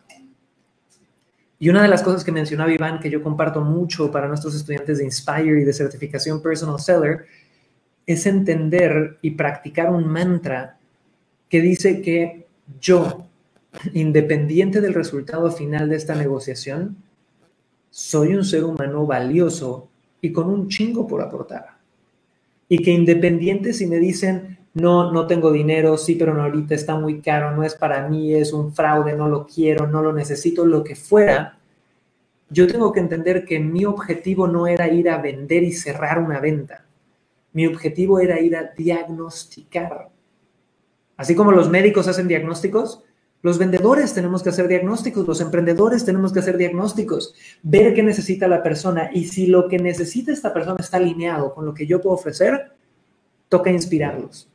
Y 1.59 1.69
una 1.69 1.83
de 1.83 1.89
las 1.89 2.03
cosas 2.03 2.25
que 2.25 2.33
mencionaba 2.33 2.73
Iván, 2.73 3.01
que 3.01 3.11
yo 3.11 3.23
comparto 3.23 3.61
mucho 3.61 4.11
para 4.11 4.27
nuestros 4.27 4.55
estudiantes 4.55 4.97
de 4.97 5.05
Inspire 5.05 5.61
y 5.61 5.65
de 5.65 5.75
certificación 5.75 6.41
Personal 6.41 6.81
Seller, 6.81 7.27
es 8.07 8.25
entender 8.25 9.19
y 9.21 9.33
practicar 9.33 9.91
un 9.91 10.09
mantra 10.09 10.79
que 11.51 11.61
dice 11.61 12.01
que 12.01 12.47
yo 12.81 13.30
independiente 13.93 14.81
del 14.81 14.95
resultado 14.95 15.51
final 15.51 15.89
de 15.89 15.97
esta 15.97 16.15
negociación, 16.15 16.97
soy 17.91 18.35
un 18.35 18.45
ser 18.45 18.65
humano 18.65 19.07
valioso 19.07 19.89
y 20.21 20.33
con 20.33 20.49
un 20.49 20.69
chingo 20.69 21.07
por 21.07 21.23
aportar. 21.23 21.79
Y 22.69 22.79
que 22.79 22.93
independiente 22.93 23.73
si 23.73 23.87
me 23.87 23.97
dicen, 23.97 24.59
no, 24.75 25.13
no 25.13 25.27
tengo 25.27 25.51
dinero, 25.51 25.97
sí, 25.97 26.15
pero 26.15 26.35
no 26.35 26.43
ahorita 26.43 26.75
está 26.75 26.95
muy 26.97 27.21
caro, 27.21 27.57
no 27.57 27.65
es 27.65 27.75
para 27.75 28.09
mí, 28.09 28.35
es 28.35 28.53
un 28.53 28.73
fraude, 28.73 29.15
no 29.15 29.29
lo 29.29 29.47
quiero, 29.47 29.89
no 29.89 30.03
lo 30.03 30.13
necesito, 30.13 30.65
lo 30.65 30.85
que 30.85 30.95
fuera, 30.95 31.59
yo 32.49 32.67
tengo 32.67 32.93
que 32.93 33.01
entender 33.01 33.45
que 33.45 33.61
mi 33.61 33.85
objetivo 33.85 34.47
no 34.47 34.67
era 34.67 34.89
ir 34.89 35.09
a 35.09 35.19
vender 35.19 35.63
y 35.63 35.73
cerrar 35.73 36.19
una 36.19 36.41
venta. 36.41 36.85
Mi 37.53 37.67
objetivo 37.67 38.21
era 38.21 38.41
ir 38.41 38.57
a 38.57 38.73
diagnosticar. 38.77 40.11
Así 41.17 41.35
como 41.35 41.53
los 41.53 41.69
médicos 41.71 42.09
hacen 42.09 42.29
diagnósticos, 42.29 43.05
los 43.43 43.59
vendedores 43.59 44.13
tenemos 44.13 44.43
que 44.43 44.51
hacer 44.51 44.69
diagnósticos, 44.69 45.27
los 45.27 45.41
emprendedores 45.41 46.05
tenemos 46.05 46.33
que 46.33 46.41
hacer 46.41 46.59
diagnósticos, 46.59 47.35
ver 47.63 47.95
qué 47.95 48.03
necesita 48.03 48.49
la 48.49 48.63
persona 48.63 49.11
y 49.13 49.25
si 49.27 49.47
lo 49.47 49.69
que 49.69 49.79
necesita 49.79 50.31
esta 50.31 50.53
persona 50.53 50.77
está 50.79 50.99
alineado 50.99 51.55
con 51.55 51.65
lo 51.65 51.73
que 51.73 51.87
yo 51.87 52.01
puedo 52.03 52.17
ofrecer, 52.17 52.73
toca 53.49 53.71
inspirarlos. 53.71 54.49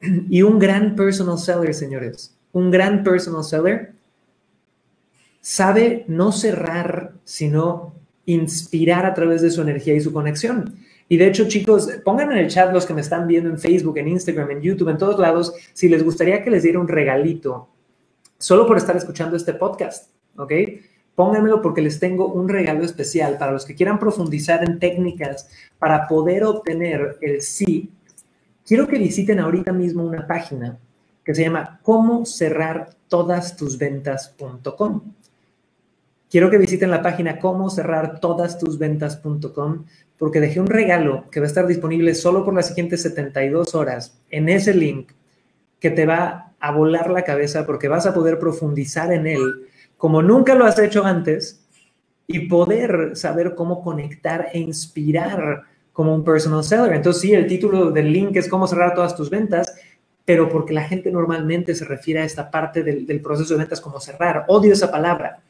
Y 0.28 0.42
un 0.42 0.58
gran 0.58 0.94
personal 0.94 1.38
seller, 1.38 1.74
señores, 1.74 2.36
un 2.52 2.70
gran 2.70 3.02
personal 3.02 3.44
seller 3.44 3.94
sabe 5.40 6.04
no 6.06 6.30
cerrar, 6.30 7.14
sino 7.24 7.94
inspirar 8.26 9.06
a 9.06 9.14
través 9.14 9.40
de 9.40 9.50
su 9.50 9.62
energía 9.62 9.94
y 9.94 10.00
su 10.02 10.12
conexión. 10.12 10.74
Y 11.08 11.16
de 11.16 11.28
hecho, 11.28 11.48
chicos, 11.48 11.88
pongan 12.04 12.32
en 12.32 12.38
el 12.38 12.48
chat 12.48 12.70
los 12.74 12.84
que 12.84 12.92
me 12.92 13.00
están 13.00 13.26
viendo 13.26 13.48
en 13.48 13.58
Facebook, 13.58 13.96
en 13.96 14.08
Instagram, 14.08 14.50
en 14.50 14.60
YouTube, 14.60 14.90
en 14.90 14.98
todos 14.98 15.18
lados, 15.18 15.54
si 15.72 15.88
les 15.88 16.04
gustaría 16.04 16.44
que 16.44 16.50
les 16.50 16.62
diera 16.62 16.78
un 16.78 16.88
regalito 16.88 17.68
solo 18.38 18.66
por 18.66 18.76
estar 18.76 18.96
escuchando 18.96 19.36
este 19.36 19.54
podcast, 19.54 20.10
¿ok? 20.36 20.52
Pónganmelo 21.14 21.60
porque 21.60 21.82
les 21.82 21.98
tengo 21.98 22.28
un 22.28 22.48
regalo 22.48 22.84
especial 22.84 23.38
para 23.38 23.52
los 23.52 23.66
que 23.66 23.74
quieran 23.74 23.98
profundizar 23.98 24.62
en 24.62 24.78
técnicas 24.78 25.48
para 25.78 26.06
poder 26.06 26.44
obtener 26.44 27.18
el 27.20 27.42
sí. 27.42 27.90
Quiero 28.64 28.86
que 28.86 28.98
visiten 28.98 29.40
ahorita 29.40 29.72
mismo 29.72 30.04
una 30.04 30.26
página 30.26 30.78
que 31.24 31.34
se 31.34 31.42
llama 31.42 31.80
cómo 31.82 32.24
cerrar 32.24 32.90
todas 33.08 33.56
tus 33.56 33.76
ventas.com. 33.76 35.02
Quiero 36.30 36.50
que 36.50 36.58
visiten 36.58 36.90
la 36.90 37.02
página 37.02 37.40
cómo 37.40 37.68
cerrar 37.70 38.20
todas 38.20 38.58
tus 38.58 38.78
ventas.com 38.78 39.84
porque 40.18 40.40
dejé 40.40 40.60
un 40.60 40.66
regalo 40.66 41.28
que 41.30 41.40
va 41.40 41.46
a 41.46 41.48
estar 41.48 41.66
disponible 41.66 42.14
solo 42.14 42.44
por 42.44 42.54
las 42.54 42.68
siguientes 42.68 43.02
72 43.02 43.74
horas 43.74 44.18
en 44.30 44.48
ese 44.48 44.74
link 44.74 45.10
que 45.80 45.90
te 45.90 46.06
va 46.06 46.47
a 46.60 46.72
volar 46.72 47.10
la 47.10 47.22
cabeza 47.22 47.66
porque 47.66 47.88
vas 47.88 48.06
a 48.06 48.14
poder 48.14 48.38
profundizar 48.38 49.12
en 49.12 49.26
él 49.26 49.68
como 49.98 50.22
nunca 50.22 50.54
lo 50.54 50.64
has 50.64 50.78
hecho 50.78 51.04
antes 51.04 51.66
y 52.26 52.48
poder 52.48 53.16
saber 53.16 53.54
cómo 53.54 53.82
conectar 53.82 54.48
e 54.52 54.60
inspirar 54.60 55.64
como 55.92 56.14
un 56.14 56.24
personal 56.24 56.62
seller. 56.62 56.92
Entonces, 56.92 57.20
sí, 57.20 57.34
el 57.34 57.48
título 57.48 57.90
del 57.90 58.12
link 58.12 58.36
es 58.36 58.48
cómo 58.48 58.66
cerrar 58.68 58.94
todas 58.94 59.16
tus 59.16 59.28
ventas, 59.28 59.74
pero 60.24 60.48
porque 60.48 60.72
la 60.72 60.84
gente 60.84 61.10
normalmente 61.10 61.74
se 61.74 61.84
refiere 61.84 62.20
a 62.20 62.24
esta 62.24 62.50
parte 62.50 62.84
del, 62.84 63.20
proceso 63.20 63.54
de 63.54 63.58
ventas 63.58 63.80
como 63.80 63.98
cerrar. 63.98 64.44
Odio 64.46 64.72
esa 64.72 64.90
palabra. 64.90 65.40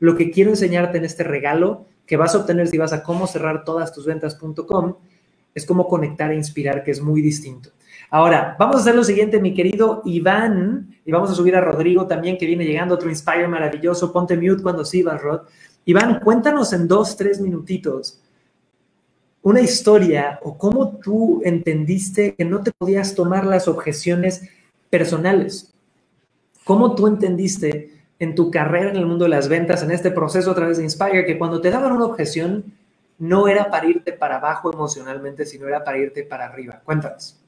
Lo 0.00 0.14
que 0.14 0.30
quiero 0.30 0.50
enseñarte 0.50 0.98
en 0.98 1.06
este 1.06 1.24
regalo 1.24 1.86
que 2.04 2.18
vas 2.18 2.34
a 2.34 2.38
obtener 2.38 2.68
si 2.68 2.76
vas 2.76 2.92
a 2.92 3.02
cómo 3.02 3.26
cerrar 3.26 3.64
todas 3.64 3.92
tus 3.92 4.04
ventas.com 4.04 4.96
es 5.54 5.64
cómo 5.64 5.88
conectar 5.88 6.30
e 6.32 6.34
inspirar, 6.34 6.82
que 6.82 6.90
es 6.90 7.00
muy 7.00 7.22
distinto. 7.22 7.70
Ahora, 8.14 8.54
vamos 8.60 8.76
a 8.76 8.78
hacer 8.78 8.94
lo 8.94 9.02
siguiente, 9.02 9.40
mi 9.40 9.52
querido 9.54 10.00
Iván, 10.04 11.00
y 11.04 11.10
vamos 11.10 11.32
a 11.32 11.34
subir 11.34 11.56
a 11.56 11.60
Rodrigo 11.60 12.06
también, 12.06 12.38
que 12.38 12.46
viene 12.46 12.64
llegando, 12.64 12.94
otro 12.94 13.08
Inspire 13.10 13.48
maravilloso. 13.48 14.12
Ponte 14.12 14.36
mute 14.36 14.62
cuando 14.62 14.84
sí, 14.84 15.02
Rod. 15.02 15.40
Iván, 15.84 16.20
cuéntanos 16.20 16.72
en 16.72 16.86
dos, 16.86 17.16
tres 17.16 17.40
minutitos 17.40 18.20
una 19.42 19.60
historia 19.60 20.38
o 20.44 20.56
cómo 20.56 20.98
tú 20.98 21.42
entendiste 21.44 22.36
que 22.36 22.44
no 22.44 22.62
te 22.62 22.70
podías 22.70 23.16
tomar 23.16 23.46
las 23.46 23.66
objeciones 23.66 24.48
personales. 24.90 25.74
¿Cómo 26.62 26.94
tú 26.94 27.08
entendiste 27.08 28.04
en 28.20 28.36
tu 28.36 28.48
carrera 28.48 28.90
en 28.90 28.96
el 28.96 29.06
mundo 29.06 29.24
de 29.24 29.30
las 29.30 29.48
ventas, 29.48 29.82
en 29.82 29.90
este 29.90 30.12
proceso 30.12 30.52
a 30.52 30.54
través 30.54 30.76
de 30.76 30.84
Inspire, 30.84 31.26
que 31.26 31.36
cuando 31.36 31.60
te 31.60 31.70
daban 31.70 31.90
una 31.90 32.04
objeción, 32.04 32.64
no 33.18 33.48
era 33.48 33.72
para 33.72 33.88
irte 33.88 34.12
para 34.12 34.36
abajo 34.36 34.72
emocionalmente, 34.72 35.44
sino 35.44 35.66
era 35.66 35.82
para 35.82 35.98
irte 35.98 36.22
para 36.22 36.44
arriba. 36.46 36.80
Cuéntanos. 36.84 37.43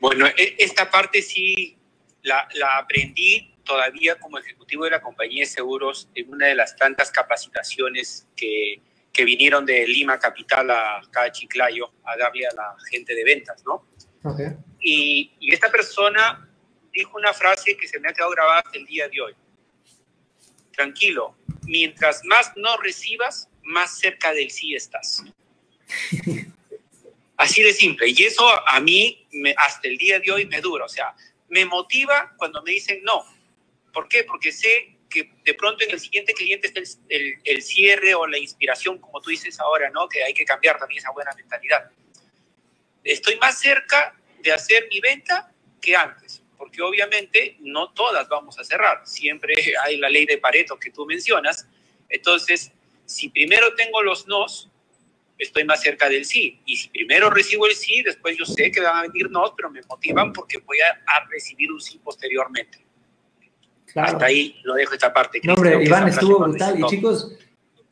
Bueno, 0.00 0.26
e, 0.26 0.56
esta 0.58 0.90
parte 0.90 1.22
sí 1.22 1.76
la, 2.22 2.48
aprendí 2.78 3.54
todavía 3.64 4.18
como 4.18 4.38
ejecutivo 4.38 4.84
de 4.84 4.90
la 4.90 5.02
compañía 5.02 5.42
de 5.42 5.46
seguros 5.46 6.08
en 6.14 6.30
una 6.32 6.46
de 6.46 6.54
las 6.54 6.76
tantas 6.76 7.10
capacitaciones 7.10 8.26
que, 8.36 8.80
que 9.12 9.24
vinieron 9.24 9.66
de 9.66 9.86
Lima 9.86 10.18
Capital 10.18 10.70
a 10.70 10.98
acá 10.98 11.30
Chiclayo 11.30 11.92
a 12.04 12.16
darle 12.16 12.46
a 12.46 12.54
la 12.54 12.76
gente 12.90 13.14
de 13.14 13.24
ventas, 13.24 13.62
¿no? 13.64 13.86
Okay. 14.22 14.48
Y, 14.80 15.32
y, 15.40 15.52
esta 15.52 15.70
persona 15.70 16.48
dijo 16.92 17.16
una 17.16 17.32
frase 17.32 17.76
que 17.76 17.86
se 17.86 18.00
me 18.00 18.08
ha 18.08 18.12
quedado 18.12 18.30
grabada 18.30 18.60
hasta 18.60 18.78
el 18.78 18.86
día 18.86 19.08
de 19.08 19.20
hoy. 19.20 19.34
Tranquilo, 20.72 21.36
mientras 21.64 22.24
más 22.24 22.52
no 22.56 22.76
recibas, 22.78 23.48
más 23.62 23.98
cerca 23.98 24.32
del 24.32 24.50
sí 24.50 24.74
estás. 24.74 25.24
Así 27.38 27.62
de 27.62 27.72
simple. 27.72 28.08
Y 28.08 28.22
eso 28.24 28.46
a 28.68 28.80
mí 28.80 29.26
hasta 29.56 29.88
el 29.88 29.96
día 29.96 30.20
de 30.20 30.30
hoy 30.30 30.46
me 30.46 30.60
dura. 30.60 30.84
O 30.84 30.88
sea, 30.88 31.14
me 31.48 31.64
motiva 31.64 32.34
cuando 32.36 32.62
me 32.62 32.72
dicen 32.72 33.02
no. 33.02 33.24
¿Por 33.92 34.08
qué? 34.08 34.24
Porque 34.24 34.52
sé 34.52 34.96
que 35.08 35.30
de 35.42 35.54
pronto 35.54 35.84
en 35.84 35.92
el 35.92 36.00
siguiente 36.00 36.34
cliente 36.34 36.66
está 36.66 36.80
el, 37.08 37.34
el, 37.42 37.62
cierre 37.62 38.14
o 38.14 38.26
la 38.26 38.36
inspiración, 38.36 38.98
como 38.98 39.22
tú 39.22 39.30
dices 39.30 39.58
ahora, 39.58 39.88
¿no? 39.88 40.06
Que 40.06 40.22
hay 40.22 40.34
que 40.34 40.44
cambiar 40.44 40.78
también 40.78 40.98
esa 40.98 41.10
buena 41.12 41.32
mentalidad. 41.34 41.90
Estoy 43.02 43.36
más 43.36 43.58
cerca 43.58 44.14
de 44.40 44.52
hacer 44.52 44.86
mi 44.90 45.00
venta 45.00 45.50
que 45.80 45.96
antes 45.96 46.42
porque 46.58 46.82
obviamente 46.82 47.56
no 47.60 47.92
todas 47.92 48.28
vamos 48.28 48.58
a 48.58 48.64
cerrar. 48.64 49.02
Siempre 49.06 49.54
hay 49.82 49.96
la 49.96 50.10
ley 50.10 50.26
de 50.26 50.38
Pareto 50.38 50.78
que 50.78 50.90
tú 50.90 51.06
mencionas. 51.06 51.66
Entonces, 52.08 52.72
si 53.06 53.28
primero 53.30 53.74
tengo 53.74 54.02
los 54.02 54.26
nos, 54.26 54.67
estoy 55.38 55.64
más 55.64 55.80
cerca 55.80 56.08
del 56.08 56.24
sí. 56.24 56.60
Y 56.66 56.76
si 56.76 56.88
primero 56.88 57.30
recibo 57.30 57.66
el 57.66 57.74
sí, 57.74 58.02
después 58.02 58.36
yo 58.36 58.44
sé 58.44 58.70
que 58.70 58.80
van 58.80 58.96
a 58.96 59.02
venir 59.02 59.30
nos, 59.30 59.52
pero 59.56 59.70
me 59.70 59.80
motivan 59.88 60.32
porque 60.32 60.58
voy 60.58 60.78
a, 60.80 61.28
recibir 61.30 61.70
un 61.72 61.80
sí 61.80 62.00
posteriormente. 62.02 62.84
Hasta 63.94 64.26
ahí 64.26 64.56
lo 64.64 64.74
dejo 64.74 64.94
esta 64.94 65.12
parte. 65.12 65.40
No, 65.44 65.54
hombre, 65.54 65.82
Iván, 65.82 66.08
estuvo 66.08 66.40
brutal. 66.40 66.78
Y 66.78 66.84
chicos, 66.86 67.32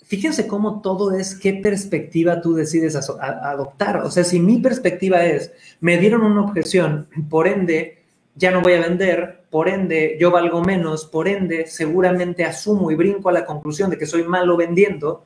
fíjense 0.04 0.46
cómo 0.46 0.82
todo 0.82 1.16
es 1.16 1.34
qué 1.38 1.54
perspectiva 1.54 2.40
tú 2.40 2.54
decides 2.54 2.96
adoptar. 2.96 3.98
O 3.98 4.10
sea, 4.10 4.24
si 4.24 4.40
mi 4.40 4.58
perspectiva 4.58 5.24
es, 5.24 5.52
me 5.80 5.98
dieron 5.98 6.22
una 6.22 6.42
objeción, 6.42 7.08
por 7.30 7.48
ende, 7.48 8.02
ya 8.34 8.50
no 8.50 8.60
voy 8.60 8.74
a 8.74 8.80
vender, 8.80 9.44
por 9.50 9.68
ende 9.68 10.16
yo 10.20 10.30
valgo 10.30 10.62
menos, 10.62 11.06
por 11.06 11.28
ende 11.28 11.66
seguramente 11.66 12.44
asumo 12.44 12.90
y 12.90 12.94
brinco 12.94 13.30
a 13.30 13.32
la 13.32 13.46
conclusión 13.46 13.90
de 13.90 13.98
que 13.98 14.06
soy 14.06 14.22
malo 14.22 14.56
vendiendo, 14.56 15.24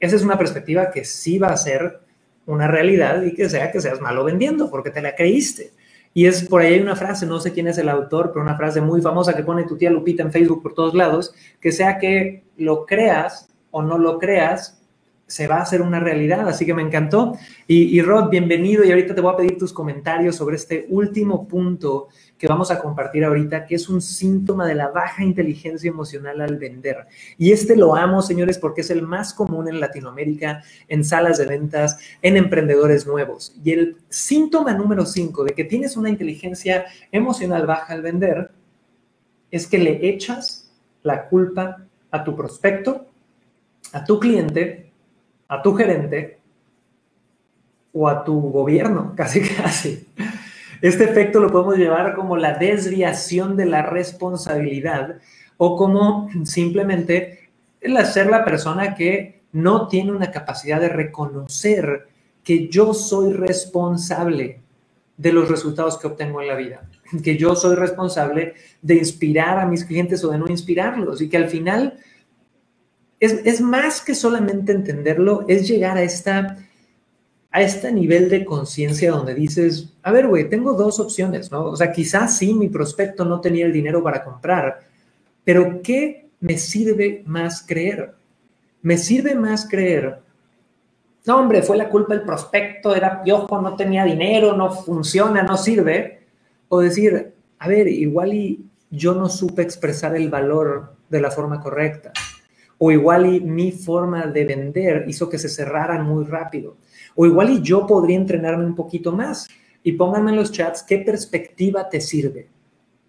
esa 0.00 0.16
es 0.16 0.22
una 0.22 0.38
perspectiva 0.38 0.90
que 0.90 1.04
sí 1.04 1.38
va 1.38 1.48
a 1.48 1.56
ser 1.56 2.00
una 2.46 2.66
realidad 2.66 3.22
y 3.22 3.34
que 3.34 3.48
sea 3.48 3.70
que 3.70 3.80
seas 3.80 4.00
malo 4.00 4.24
vendiendo, 4.24 4.70
porque 4.70 4.90
te 4.90 5.02
la 5.02 5.14
creíste. 5.14 5.72
Y 6.12 6.26
es 6.26 6.42
por 6.48 6.62
ahí 6.62 6.74
hay 6.74 6.80
una 6.80 6.96
frase, 6.96 7.26
no 7.26 7.38
sé 7.38 7.52
quién 7.52 7.68
es 7.68 7.78
el 7.78 7.88
autor, 7.88 8.30
pero 8.32 8.42
una 8.42 8.56
frase 8.56 8.80
muy 8.80 9.00
famosa 9.00 9.36
que 9.36 9.44
pone 9.44 9.64
tu 9.64 9.76
tía 9.76 9.90
Lupita 9.90 10.22
en 10.22 10.32
Facebook 10.32 10.62
por 10.62 10.74
todos 10.74 10.94
lados, 10.94 11.32
que 11.60 11.70
sea 11.70 11.98
que 11.98 12.42
lo 12.56 12.84
creas 12.86 13.48
o 13.70 13.82
no 13.82 13.96
lo 13.98 14.18
creas, 14.18 14.79
se 15.30 15.46
va 15.46 15.58
a 15.58 15.62
hacer 15.62 15.80
una 15.80 16.00
realidad, 16.00 16.48
así 16.48 16.66
que 16.66 16.74
me 16.74 16.82
encantó. 16.82 17.38
Y, 17.68 18.02
Rod, 18.02 18.30
bienvenido 18.30 18.82
y 18.82 18.90
ahorita 18.90 19.14
te 19.14 19.20
voy 19.20 19.32
a 19.32 19.36
pedir 19.36 19.56
tus 19.56 19.72
comentarios 19.72 20.34
sobre 20.34 20.56
este 20.56 20.86
último 20.88 21.46
punto 21.46 22.08
que 22.36 22.48
vamos 22.48 22.72
a 22.72 22.80
compartir 22.80 23.24
ahorita, 23.24 23.64
que 23.64 23.76
es 23.76 23.88
un 23.88 24.02
síntoma 24.02 24.66
de 24.66 24.74
la 24.74 24.88
baja 24.88 25.22
inteligencia 25.22 25.88
emocional 25.88 26.40
al 26.40 26.58
vender. 26.58 27.06
Y 27.38 27.52
este 27.52 27.76
lo 27.76 27.94
amo, 27.94 28.22
señores, 28.22 28.58
porque 28.58 28.80
es 28.80 28.90
el 28.90 29.02
más 29.02 29.32
común 29.32 29.68
en 29.68 29.78
Latinoamérica, 29.78 30.64
en 30.88 31.04
salas 31.04 31.38
de 31.38 31.46
ventas, 31.46 31.98
en 32.22 32.36
emprendedores 32.36 33.06
nuevos. 33.06 33.54
Y 33.62 33.70
el 33.70 33.98
síntoma 34.08 34.74
número 34.74 35.06
cinco 35.06 35.44
de 35.44 35.52
que 35.54 35.62
tienes 35.62 35.96
una 35.96 36.10
inteligencia 36.10 36.86
emocional 37.12 37.66
baja 37.66 37.92
al 37.92 38.02
vender 38.02 38.50
es 39.52 39.68
que 39.68 39.78
le 39.78 40.08
echas 40.08 40.72
la 41.04 41.28
culpa 41.28 41.86
a 42.10 42.24
tu 42.24 42.34
prospecto, 42.34 43.06
a 43.92 44.04
tu 44.04 44.18
cliente 44.18 44.89
a 45.50 45.60
tu 45.60 45.74
gerente 45.74 46.38
o 47.92 48.08
a 48.08 48.24
tu 48.24 48.40
gobierno, 48.40 49.14
casi 49.16 49.40
casi. 49.42 50.06
Este 50.80 51.04
efecto 51.04 51.40
lo 51.40 51.50
podemos 51.50 51.76
llevar 51.76 52.14
como 52.14 52.36
la 52.36 52.54
desviación 52.54 53.56
de 53.56 53.66
la 53.66 53.82
responsabilidad 53.82 55.16
o 55.58 55.76
como 55.76 56.30
simplemente 56.44 57.50
el 57.80 57.96
hacer 57.96 58.30
la 58.30 58.44
persona 58.44 58.94
que 58.94 59.42
no 59.52 59.88
tiene 59.88 60.12
una 60.12 60.30
capacidad 60.30 60.80
de 60.80 60.88
reconocer 60.88 62.06
que 62.44 62.68
yo 62.68 62.94
soy 62.94 63.32
responsable 63.34 64.60
de 65.16 65.32
los 65.32 65.48
resultados 65.48 65.98
que 65.98 66.06
obtengo 66.06 66.40
en 66.40 66.48
la 66.48 66.54
vida, 66.54 66.88
que 67.22 67.36
yo 67.36 67.56
soy 67.56 67.74
responsable 67.74 68.54
de 68.80 68.94
inspirar 68.94 69.58
a 69.58 69.66
mis 69.66 69.84
clientes 69.84 70.24
o 70.24 70.30
de 70.30 70.38
no 70.38 70.48
inspirarlos 70.48 71.20
y 71.20 71.28
que 71.28 71.36
al 71.36 71.48
final 71.48 71.98
es, 73.20 73.60
más 73.60 74.00
que 74.00 74.14
solamente 74.14 74.72
entenderlo, 74.72 75.44
es 75.46 75.68
llegar 75.68 75.96
a 75.98 76.02
esta 76.02 76.56
a 77.52 77.62
este 77.62 77.90
nivel 77.90 78.30
de 78.30 78.44
conciencia 78.44 79.10
donde 79.10 79.34
dices, 79.34 79.92
a 80.04 80.12
ver, 80.12 80.28
güey, 80.28 80.48
tengo 80.48 80.74
dos 80.74 81.00
opciones, 81.00 81.50
¿no? 81.50 81.64
O 81.64 81.76
sea, 81.76 81.90
quizás 81.90 82.38
sí, 82.38 82.54
mi 82.54 82.68
prospecto 82.68 83.24
no 83.24 83.40
tenía 83.40 83.66
el 83.66 83.72
dinero 83.72 84.04
para 84.04 84.22
comprar, 84.22 84.78
pero 85.42 85.82
¿qué 85.82 86.28
me 86.38 86.56
sirve 86.56 87.24
más 87.26 87.64
creer? 87.66 88.14
Me 88.82 88.96
sirve 88.96 89.34
más 89.34 89.68
creer, 89.68 90.20
no, 91.26 91.38
hombre, 91.38 91.62
fue 91.62 91.76
la 91.76 91.88
culpa 91.88 92.14
del 92.14 92.22
prospecto, 92.24 92.94
era 92.94 93.22
piojo, 93.22 93.60
no 93.60 93.76
tenía 93.76 94.04
dinero, 94.04 94.56
no 94.56 94.70
funciona, 94.70 95.42
no 95.42 95.56
sirve. 95.56 96.22
O 96.68 96.80
decir, 96.80 97.34
a 97.58 97.68
ver, 97.68 97.88
igual 97.88 98.32
y 98.32 98.64
yo 98.90 99.14
no 99.14 99.28
supe 99.28 99.62
expresar 99.62 100.16
el 100.16 100.30
valor 100.30 100.94
de 101.10 101.20
la 101.20 101.30
forma 101.30 101.60
correcta 101.60 102.12
o 102.82 102.90
igual 102.90 103.26
y 103.26 103.40
mi 103.40 103.72
forma 103.72 104.26
de 104.26 104.46
vender 104.46 105.04
hizo 105.06 105.28
que 105.28 105.38
se 105.38 105.50
cerraran 105.50 106.06
muy 106.06 106.24
rápido. 106.24 106.78
O 107.14 107.26
igual 107.26 107.50
y 107.50 107.60
yo 107.60 107.86
podría 107.86 108.16
entrenarme 108.16 108.64
un 108.64 108.74
poquito 108.74 109.12
más. 109.12 109.48
Y 109.82 109.92
pónganme 109.92 110.30
en 110.30 110.38
los 110.38 110.50
chats 110.50 110.82
qué 110.82 110.96
perspectiva 110.98 111.90
te 111.90 112.00
sirve. 112.00 112.48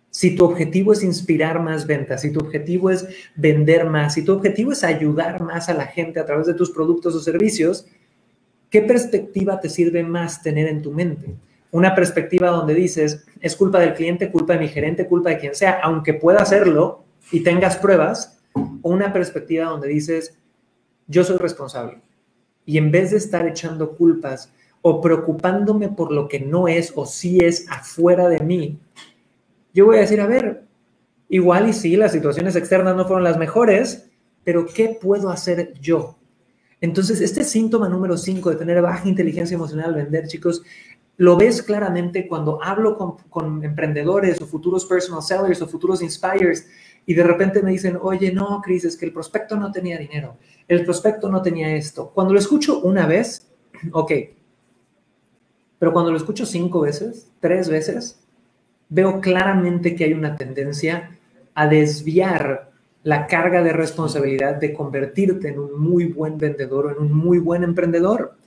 Si 0.09 0.35
tu 0.35 0.43
objetivo 0.43 0.91
es 0.91 1.03
inspirar 1.03 1.61
más 1.61 1.87
ventas, 1.87 2.21
si 2.21 2.33
tu 2.33 2.41
objetivo 2.41 2.89
es 2.89 3.07
vender 3.35 3.85
más, 3.85 4.15
si 4.15 4.25
tu 4.25 4.33
objetivo 4.33 4.73
es 4.73 4.83
ayudar 4.83 5.41
más 5.41 5.69
a 5.69 5.73
la 5.73 5.85
gente 5.85 6.19
a 6.19 6.25
través 6.25 6.47
de 6.47 6.53
tus 6.53 6.71
productos 6.71 7.15
o 7.15 7.21
servicios, 7.21 7.87
¿qué 8.69 8.81
perspectiva 8.81 9.61
te 9.61 9.69
sirve 9.69 10.03
más 10.03 10.43
tener 10.43 10.67
en 10.67 10.81
tu 10.81 10.91
mente? 10.91 11.33
Una 11.71 11.95
perspectiva 11.95 12.49
donde 12.49 12.73
dices, 12.73 13.25
es 13.39 13.55
culpa 13.55 13.79
del 13.79 13.93
cliente, 13.93 14.31
culpa 14.31 14.53
de 14.53 14.59
mi 14.59 14.67
gerente, 14.67 15.07
culpa 15.07 15.29
de 15.29 15.37
quien 15.37 15.55
sea, 15.55 15.79
aunque 15.81 16.13
pueda 16.13 16.39
hacerlo 16.39 17.05
y 17.31 17.39
tengas 17.39 17.77
pruebas, 17.77 18.40
una 18.83 19.13
perspectiva 19.13 19.65
donde 19.65 19.87
dices, 19.87 20.37
yo 21.07 21.23
soy 21.23 21.37
responsable. 21.37 22.01
Y 22.65 22.77
en 22.77 22.91
vez 22.91 23.11
de 23.11 23.17
estar 23.17 23.47
echando 23.47 23.95
culpas 23.95 24.51
o 24.81 25.01
preocupándome 25.01 25.89
por 25.89 26.11
lo 26.11 26.27
que 26.27 26.39
no 26.39 26.67
es 26.67 26.93
o 26.95 27.05
sí 27.05 27.39
es 27.41 27.67
afuera 27.69 28.29
de 28.29 28.39
mí, 28.39 28.79
yo 29.73 29.85
voy 29.85 29.97
a 29.97 30.01
decir, 30.01 30.21
a 30.21 30.27
ver, 30.27 30.63
igual 31.29 31.69
y 31.69 31.73
sí, 31.73 31.95
las 31.95 32.11
situaciones 32.11 32.55
externas 32.55 32.95
no 32.95 33.05
fueron 33.05 33.23
las 33.23 33.37
mejores, 33.37 34.09
pero 34.43 34.65
¿qué 34.65 34.97
puedo 35.01 35.29
hacer 35.29 35.73
yo? 35.79 36.17
Entonces, 36.81 37.21
este 37.21 37.43
síntoma 37.43 37.87
número 37.87 38.17
5 38.17 38.49
de 38.49 38.55
tener 38.55 38.81
baja 38.81 39.07
inteligencia 39.07 39.55
emocional, 39.55 39.93
vender, 39.93 40.27
chicos, 40.27 40.63
lo 41.17 41.37
ves 41.37 41.61
claramente 41.61 42.27
cuando 42.27 42.61
hablo 42.63 42.97
con, 42.97 43.17
con, 43.29 43.63
emprendedores 43.63 44.41
o 44.41 44.47
futuros 44.47 44.85
personal 44.85 45.21
sellers 45.21 45.61
o 45.61 45.67
futuros 45.67 46.01
inspires 46.01 46.67
y 47.11 47.13
de 47.13 47.23
repente 47.23 47.61
me 47.61 47.71
dicen, 47.71 47.97
oye, 48.01 48.31
no, 48.31 48.61
Cris, 48.61 48.85
es 48.85 48.95
que 48.95 49.05
el 49.05 49.11
prospecto 49.11 49.57
no 49.57 49.69
tenía 49.69 49.97
dinero, 49.97 50.37
el 50.65 50.85
prospecto 50.85 51.29
no 51.29 51.41
tenía 51.41 51.75
esto. 51.75 52.09
Cuando 52.15 52.31
lo 52.31 52.39
escucho 52.39 52.79
una 52.79 53.05
vez, 53.05 53.51
ok, 53.91 54.11
pero 55.77 55.91
cuando 55.91 56.09
lo 56.09 56.15
escucho 56.15 56.45
cinco 56.45 56.79
veces, 56.79 57.29
tres 57.41 57.67
veces, 57.67 58.23
veo 58.87 59.19
claramente 59.19 59.93
que 59.93 60.05
hay 60.05 60.13
una 60.13 60.37
tendencia 60.37 61.19
a 61.53 61.67
desviar 61.67 62.71
la 63.03 63.27
carga 63.27 63.61
de 63.61 63.73
responsabilidad 63.73 64.55
de 64.55 64.71
convertirte 64.71 65.49
en 65.49 65.59
un 65.59 65.77
muy 65.81 66.05
buen 66.05 66.37
vendedor 66.37 66.85
o 66.85 66.91
en 66.91 66.99
un 66.99 67.11
muy 67.11 67.39
buen 67.39 67.65
emprendedor. 67.65 68.37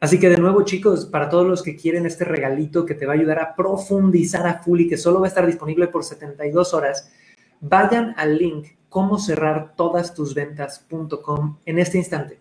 Así 0.00 0.18
que 0.18 0.30
de 0.30 0.38
nuevo, 0.38 0.62
chicos, 0.62 1.04
para 1.04 1.28
todos 1.28 1.46
los 1.46 1.62
que 1.62 1.76
quieren 1.76 2.06
este 2.06 2.24
regalito 2.24 2.86
que 2.86 2.94
te 2.94 3.04
va 3.04 3.12
a 3.12 3.16
ayudar 3.16 3.38
a 3.38 3.54
profundizar 3.54 4.46
a 4.46 4.62
full 4.62 4.80
y 4.80 4.88
que 4.88 4.96
solo 4.96 5.20
va 5.20 5.26
a 5.26 5.28
estar 5.28 5.44
disponible 5.44 5.88
por 5.88 6.04
72 6.04 6.72
horas, 6.72 7.12
vayan 7.60 8.14
al 8.16 8.38
link 8.38 8.68
cómo 8.88 9.18
cerrar 9.18 9.74
todas 9.76 10.14
tus 10.14 10.34
ventas.com 10.34 11.58
en 11.64 11.78
este 11.78 11.98
instante. 11.98 12.38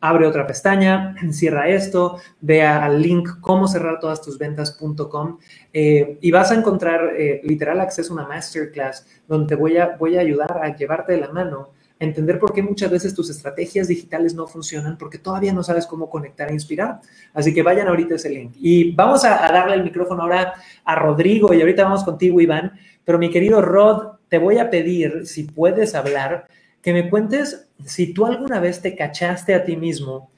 Abre 0.00 0.26
otra 0.26 0.46
pestaña, 0.46 1.14
cierra 1.30 1.68
esto, 1.68 2.18
ve 2.40 2.62
al 2.62 3.02
link 3.02 3.40
cómo 3.40 3.68
cerrar 3.68 4.00
todas 4.00 4.22
tus 4.22 4.38
ventas.com 4.38 5.38
eh, 5.72 6.18
y 6.20 6.30
vas 6.30 6.50
a 6.50 6.54
encontrar 6.54 7.14
eh, 7.16 7.40
literal 7.44 7.80
acceso 7.80 8.12
a 8.12 8.16
una 8.16 8.28
masterclass 8.28 9.06
donde 9.28 9.48
te 9.48 9.54
voy 9.54 9.76
a, 9.76 9.96
voy 9.98 10.16
a 10.16 10.20
ayudar 10.20 10.60
a 10.62 10.74
llevarte 10.74 11.12
de 11.12 11.20
la 11.20 11.30
mano 11.30 11.70
entender 12.00 12.38
por 12.38 12.52
qué 12.52 12.62
muchas 12.62 12.90
veces 12.90 13.14
tus 13.14 13.30
estrategias 13.30 13.86
digitales 13.86 14.34
no 14.34 14.46
funcionan, 14.46 14.96
porque 14.96 15.18
todavía 15.18 15.52
no 15.52 15.62
sabes 15.62 15.86
cómo 15.86 16.08
conectar 16.08 16.50
e 16.50 16.54
inspirar. 16.54 17.00
Así 17.34 17.54
que 17.54 17.62
vayan 17.62 17.86
ahorita 17.88 18.14
a 18.14 18.16
ese 18.16 18.30
link. 18.30 18.54
Y 18.58 18.92
vamos 18.92 19.24
a, 19.24 19.36
darle 19.52 19.74
el 19.74 19.84
micrófono 19.84 20.22
ahora 20.22 20.54
a 20.82 20.94
Rodrigo 20.94 21.52
y 21.52 21.60
ahorita 21.60 21.84
vamos 21.84 22.02
contigo, 22.02 22.40
Iván. 22.40 22.72
Pero 23.04 23.18
mi 23.18 23.30
querido 23.30 23.60
Rod, 23.60 24.14
te 24.30 24.38
voy 24.38 24.56
a 24.56 24.70
pedir, 24.70 25.26
si 25.26 25.42
puedes 25.44 25.94
hablar, 25.94 26.46
que 26.80 26.94
me 26.94 27.10
cuentes 27.10 27.68
si 27.84 28.14
tú 28.14 28.24
alguna 28.24 28.60
vez 28.60 28.80
te 28.80 28.96
cachaste 28.96 29.54
a 29.54 29.64
ti 29.64 29.76
mismo 29.76 30.30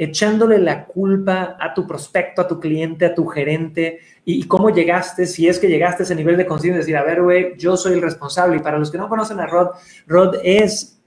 echándole 0.00 0.58
la 0.58 0.86
culpa 0.86 1.58
a 1.60 1.74
tu 1.74 1.86
prospecto, 1.86 2.40
a 2.40 2.48
tu 2.48 2.58
cliente, 2.58 3.04
a 3.04 3.14
tu 3.14 3.26
gerente, 3.26 3.98
y, 4.24 4.44
cómo 4.44 4.70
llegaste, 4.70 5.26
si 5.26 5.46
es 5.46 5.58
que 5.58 5.68
llegaste 5.68 6.02
a 6.02 6.04
ese 6.04 6.14
nivel 6.14 6.38
de 6.38 6.46
conciencia, 6.46 6.78
decir, 6.78 6.96
a 6.96 7.04
ver, 7.04 7.22
güey, 7.22 7.54
yo 7.58 7.76
soy 7.76 7.92
el 7.92 8.02
responsable. 8.02 8.56
Y 8.56 8.60
para 8.60 8.78
los 8.78 8.90
que 8.90 8.96
no 8.96 9.10
conocen 9.10 9.40
a 9.40 9.46
Rod, 9.46 9.72
Rod 10.06 10.36
es 10.42 10.99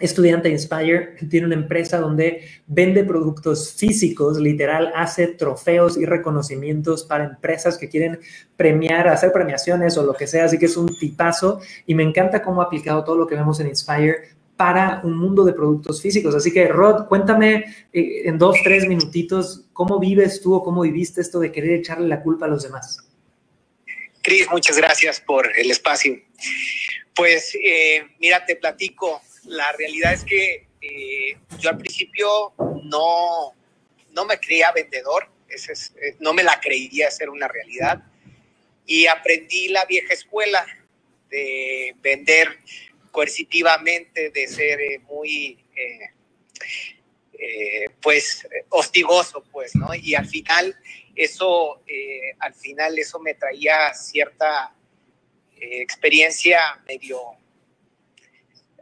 estudiante 0.00 0.48
Inspire, 0.48 1.16
tiene 1.28 1.46
una 1.46 1.54
empresa 1.54 1.98
donde 1.98 2.48
vende 2.66 3.04
productos 3.04 3.74
físicos, 3.74 4.38
literal, 4.38 4.92
hace 4.96 5.28
trofeos 5.28 5.96
y 5.96 6.06
reconocimientos 6.06 7.04
para 7.04 7.24
empresas 7.24 7.78
que 7.78 7.88
quieren 7.88 8.18
premiar, 8.56 9.08
hacer 9.08 9.30
premiaciones 9.30 9.96
o 9.98 10.02
lo 10.02 10.14
que 10.14 10.26
sea, 10.26 10.46
así 10.46 10.58
que 10.58 10.66
es 10.66 10.76
un 10.76 10.88
tipazo 10.98 11.60
y 11.86 11.94
me 11.94 12.02
encanta 12.02 12.42
cómo 12.42 12.62
ha 12.62 12.64
aplicado 12.64 13.04
todo 13.04 13.16
lo 13.16 13.26
que 13.26 13.34
vemos 13.34 13.60
en 13.60 13.68
Inspire 13.68 14.40
para 14.56 15.00
un 15.04 15.16
mundo 15.16 15.44
de 15.44 15.54
productos 15.54 16.02
físicos. 16.02 16.34
Así 16.34 16.52
que, 16.52 16.68
Rod, 16.68 17.06
cuéntame 17.06 17.64
eh, 17.92 18.22
en 18.24 18.36
dos, 18.36 18.56
tres 18.62 18.86
minutitos, 18.86 19.64
¿cómo 19.72 19.98
vives 19.98 20.42
tú 20.42 20.54
o 20.54 20.62
cómo 20.62 20.82
viviste 20.82 21.20
esto 21.20 21.40
de 21.40 21.50
querer 21.50 21.80
echarle 21.80 22.08
la 22.08 22.22
culpa 22.22 22.46
a 22.46 22.48
los 22.48 22.62
demás? 22.62 23.08
Cris, 24.22 24.46
muchas 24.50 24.76
gracias 24.76 25.20
por 25.20 25.48
el 25.58 25.70
espacio. 25.70 26.14
Pues, 27.14 27.54
eh, 27.54 28.02
mira, 28.18 28.44
te 28.44 28.56
platico 28.56 29.22
la 29.44 29.72
realidad 29.72 30.12
es 30.12 30.24
que 30.24 30.68
eh, 30.80 31.36
yo 31.58 31.70
al 31.70 31.78
principio 31.78 32.54
no, 32.84 33.54
no 34.12 34.24
me 34.24 34.38
creía 34.38 34.72
vendedor, 34.72 35.28
eh, 35.48 36.16
no 36.20 36.32
me 36.32 36.42
la 36.42 36.60
creía 36.60 37.10
ser 37.10 37.30
una 37.30 37.48
realidad. 37.48 38.02
Y 38.86 39.06
aprendí 39.06 39.68
la 39.68 39.84
vieja 39.84 40.14
escuela 40.14 40.66
de 41.28 41.94
vender 42.00 42.58
coercitivamente, 43.10 44.30
de 44.30 44.48
ser 44.48 44.80
eh, 44.80 44.98
muy, 45.00 45.64
pues, 48.02 48.46
hostigoso, 48.68 49.42
pues, 49.50 49.74
¿no? 49.74 49.94
Y 49.94 50.14
al 50.14 50.26
final 50.26 50.76
eso, 51.14 51.82
al 52.38 52.54
final 52.54 52.98
eso 52.98 53.18
me 53.18 53.34
traía 53.34 53.94
cierta 53.94 54.74
experiencia 55.56 56.82
medio 56.86 57.39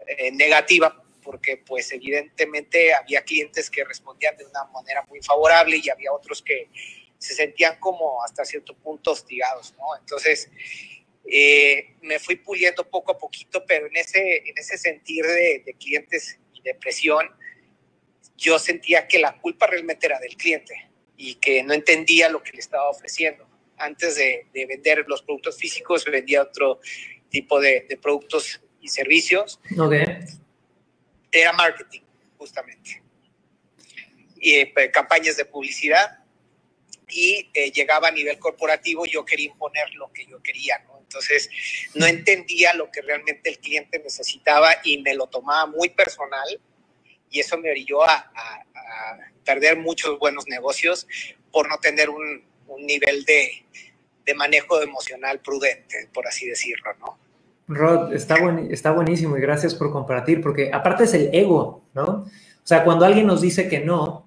eh, 0.09 0.33
negativa 0.33 1.05
porque 1.29 1.59
pues 1.59 1.93
evidentemente 1.93 2.95
había 2.95 3.23
clientes 3.23 3.69
que 3.69 3.85
respondían 3.85 4.35
de 4.39 4.47
una 4.47 4.65
manera 4.73 5.05
muy 5.11 5.21
favorable 5.21 5.79
y 5.83 5.91
había 5.91 6.11
otros 6.11 6.41
que 6.41 6.71
se 7.19 7.35
sentían 7.35 7.79
como 7.79 8.23
hasta 8.25 8.47
cierto 8.47 8.75
punto 8.75 9.11
hostigados, 9.11 9.75
¿no? 9.77 9.95
Entonces, 10.01 10.51
eh, 11.27 11.97
me 12.01 12.19
fui 12.19 12.37
puliendo 12.37 12.89
poco 12.89 13.13
a 13.13 13.19
poquito, 13.19 13.63
pero 13.67 13.89
en 13.89 13.97
ese, 13.99 14.39
en 14.49 14.57
ese 14.57 14.79
sentir 14.79 15.27
de, 15.27 15.77
clientes 15.79 16.39
y 16.55 16.63
de 16.63 16.75
presión, 16.75 17.29
yo 18.35 18.59
sentía 18.59 19.07
que 19.07 19.19
la 19.19 19.39
culpa 19.39 19.67
realmente 19.67 20.07
era 20.07 20.19
del 20.21 20.35
cliente 20.35 20.91
y 21.19 21.35
que 21.35 21.63
no 21.63 21.75
entendía 21.75 22.31
lo 22.31 22.43
que 22.43 22.53
le 22.53 22.61
estaba 22.61 22.89
ofreciendo. 22.89 23.47
Antes 23.77 24.17
de, 24.17 24.47
vender 24.55 25.05
los 25.07 25.21
productos 25.21 25.59
físicos, 25.59 26.07
vendía 26.07 26.41
otro 26.41 26.81
tipo 27.29 27.61
de, 27.61 27.85
de 27.87 27.99
productos 27.99 28.63
y 28.81 28.89
servicios. 28.89 29.61
Okay. 29.79 30.05
Era 31.31 31.53
marketing, 31.53 32.03
justamente. 32.37 33.03
Y 34.41 34.55
eh, 34.55 34.91
campañas 34.93 35.37
de 35.37 35.45
publicidad. 35.45 36.19
Y 37.11 37.49
eh, 37.55 37.71
llegaba 37.71 38.09
a 38.09 38.11
nivel 38.11 38.39
corporativo, 38.39 39.07
yo 39.07 39.25
quería 39.25 39.47
imponer 39.47 39.95
lo 39.95 40.13
que 40.13 40.27
yo 40.27 40.43
quería, 40.43 40.79
¿no? 40.87 40.99
Entonces, 41.01 41.49
no 41.95 42.05
entendía 42.05 42.75
lo 42.75 42.91
que 42.91 43.01
realmente 43.01 43.49
el 43.49 43.59
cliente 43.59 43.99
necesitaba 43.99 44.77
y 44.85 44.99
me 44.99 45.15
lo 45.15 45.27
tomaba 45.27 45.65
muy 45.65 45.89
personal. 45.89 46.61
Y 47.31 47.41
eso 47.41 47.57
me 47.57 47.71
orilló 47.71 48.03
a, 48.03 48.31
perder 49.45 49.79
muchos 49.79 50.19
buenos 50.19 50.47
negocios 50.47 51.07
por 51.51 51.71
no 51.71 51.79
tener 51.79 52.11
un, 52.11 52.45
un 52.67 52.87
nivel 52.87 53.25
de, 53.25 53.65
de 54.27 54.35
manejo 54.35 54.83
emocional 54.83 55.41
prudente, 55.41 56.07
por 56.13 56.27
así 56.27 56.47
decirlo, 56.47 56.93
¿no? 57.01 57.19
Rod, 57.69 58.15
está, 58.15 58.37
está 58.71 58.93
buenísimo 58.93 59.37
y 59.37 59.41
gracias 59.41 59.75
por 59.75 59.93
compartir, 59.93 60.41
porque 60.41 60.71
aparte 60.73 61.05
es 61.05 61.15
el 61.15 61.31
ego, 61.33 61.83
¿no? 61.95 62.05
O 62.05 62.67
sea, 62.69 62.83
cuando 62.85 63.05
alguien 63.05 63.27
nos 63.27 63.41
dice 63.41 63.69
que 63.69 63.81
no, 63.81 64.27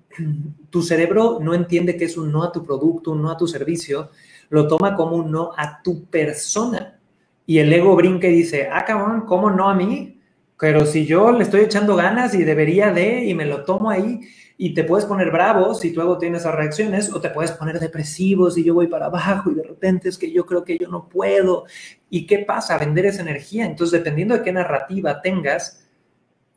tu 0.69 0.81
cerebro 0.81 1.39
no 1.41 1.53
entiende 1.53 1.97
que 1.97 2.05
es 2.05 2.17
un 2.17 2.31
no 2.31 2.43
a 2.43 2.51
tu 2.51 2.63
producto, 2.63 3.11
un 3.11 3.21
no 3.21 3.31
a 3.31 3.37
tu 3.37 3.47
servicio, 3.47 4.09
lo 4.49 4.67
toma 4.67 4.95
como 4.95 5.15
un 5.15 5.31
no 5.31 5.51
a 5.57 5.81
tu 5.81 6.05
persona. 6.05 6.99
Y 7.45 7.59
el 7.59 7.73
ego 7.73 7.95
brinca 7.95 8.27
y 8.27 8.33
dice, 8.33 8.69
ah, 8.71 8.85
cabrón, 8.85 9.21
¿cómo 9.21 9.49
no 9.49 9.69
a 9.69 9.75
mí? 9.75 10.20
Pero 10.61 10.85
si 10.85 11.07
yo 11.07 11.31
le 11.31 11.43
estoy 11.43 11.61
echando 11.61 11.95
ganas 11.95 12.35
y 12.35 12.43
debería 12.43 12.91
de, 12.91 13.25
y 13.25 13.33
me 13.33 13.45
lo 13.45 13.63
tomo 13.65 13.89
ahí, 13.89 14.21
y 14.59 14.75
te 14.75 14.83
puedes 14.83 15.07
poner 15.07 15.31
bravo 15.31 15.73
si 15.73 15.91
tú 15.91 16.01
luego 16.01 16.19
tienes 16.19 16.41
esas 16.41 16.53
reacciones, 16.53 17.11
o 17.11 17.19
te 17.19 17.31
puedes 17.31 17.51
poner 17.53 17.79
depresivo 17.79 18.51
si 18.51 18.63
yo 18.63 18.75
voy 18.75 18.85
para 18.85 19.07
abajo 19.07 19.49
y 19.49 19.55
de 19.55 19.63
repente 19.63 20.07
es 20.07 20.19
que 20.19 20.31
yo 20.31 20.45
creo 20.45 20.63
que 20.63 20.77
yo 20.77 20.87
no 20.87 21.09
puedo. 21.09 21.65
¿Y 22.11 22.27
qué 22.27 22.37
pasa? 22.37 22.77
Vender 22.77 23.07
esa 23.07 23.23
energía. 23.23 23.65
Entonces, 23.65 23.97
dependiendo 23.97 24.37
de 24.37 24.43
qué 24.43 24.51
narrativa 24.51 25.19
tengas, 25.23 25.83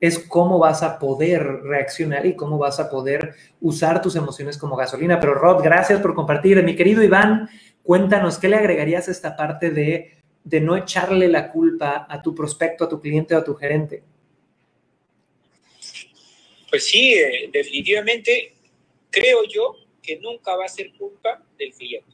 es 0.00 0.18
cómo 0.18 0.58
vas 0.58 0.82
a 0.82 0.98
poder 0.98 1.42
reaccionar 1.62 2.26
y 2.26 2.36
cómo 2.36 2.58
vas 2.58 2.80
a 2.80 2.90
poder 2.90 3.32
usar 3.62 4.02
tus 4.02 4.16
emociones 4.16 4.58
como 4.58 4.76
gasolina. 4.76 5.18
Pero 5.18 5.32
Rod, 5.32 5.62
gracias 5.64 6.00
por 6.02 6.14
compartir. 6.14 6.62
Mi 6.62 6.76
querido 6.76 7.02
Iván, 7.02 7.48
cuéntanos, 7.82 8.36
¿qué 8.36 8.50
le 8.50 8.56
agregarías 8.56 9.08
a 9.08 9.12
esta 9.12 9.34
parte 9.34 9.70
de, 9.70 10.23
de 10.44 10.60
no 10.60 10.76
echarle 10.76 11.26
la 11.28 11.50
culpa 11.50 12.06
a 12.08 12.22
tu 12.22 12.34
prospecto, 12.34 12.84
a 12.84 12.88
tu 12.88 13.00
cliente 13.00 13.34
o 13.34 13.38
a 13.38 13.44
tu 13.44 13.54
gerente? 13.54 14.02
Pues 16.70 16.86
sí, 16.86 17.14
eh, 17.14 17.48
definitivamente 17.50 18.54
creo 19.10 19.44
yo 19.44 19.76
que 20.02 20.16
nunca 20.16 20.54
va 20.54 20.66
a 20.66 20.68
ser 20.68 20.92
culpa 20.92 21.42
del 21.58 21.72
cliente. 21.72 22.12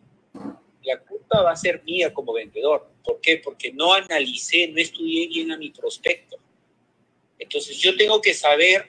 La 0.83 1.01
culpa 1.01 1.43
va 1.43 1.53
a 1.53 1.57
ser 1.57 1.83
mía 1.83 2.15
como 2.15 2.33
vendedor. 2.33 2.89
¿Por 3.03 3.21
qué? 3.21 3.39
Porque 3.39 3.73
no 3.73 3.93
analicé, 3.93 4.69
no 4.69 4.79
estudié 4.79 5.27
bien 5.27 5.51
a 5.51 5.59
mi 5.59 5.71
prospecto. 5.71 6.37
Entonces 7.39 7.79
yo 7.79 7.97
tengo 7.97 8.21
que 8.21 8.35
saber 8.35 8.87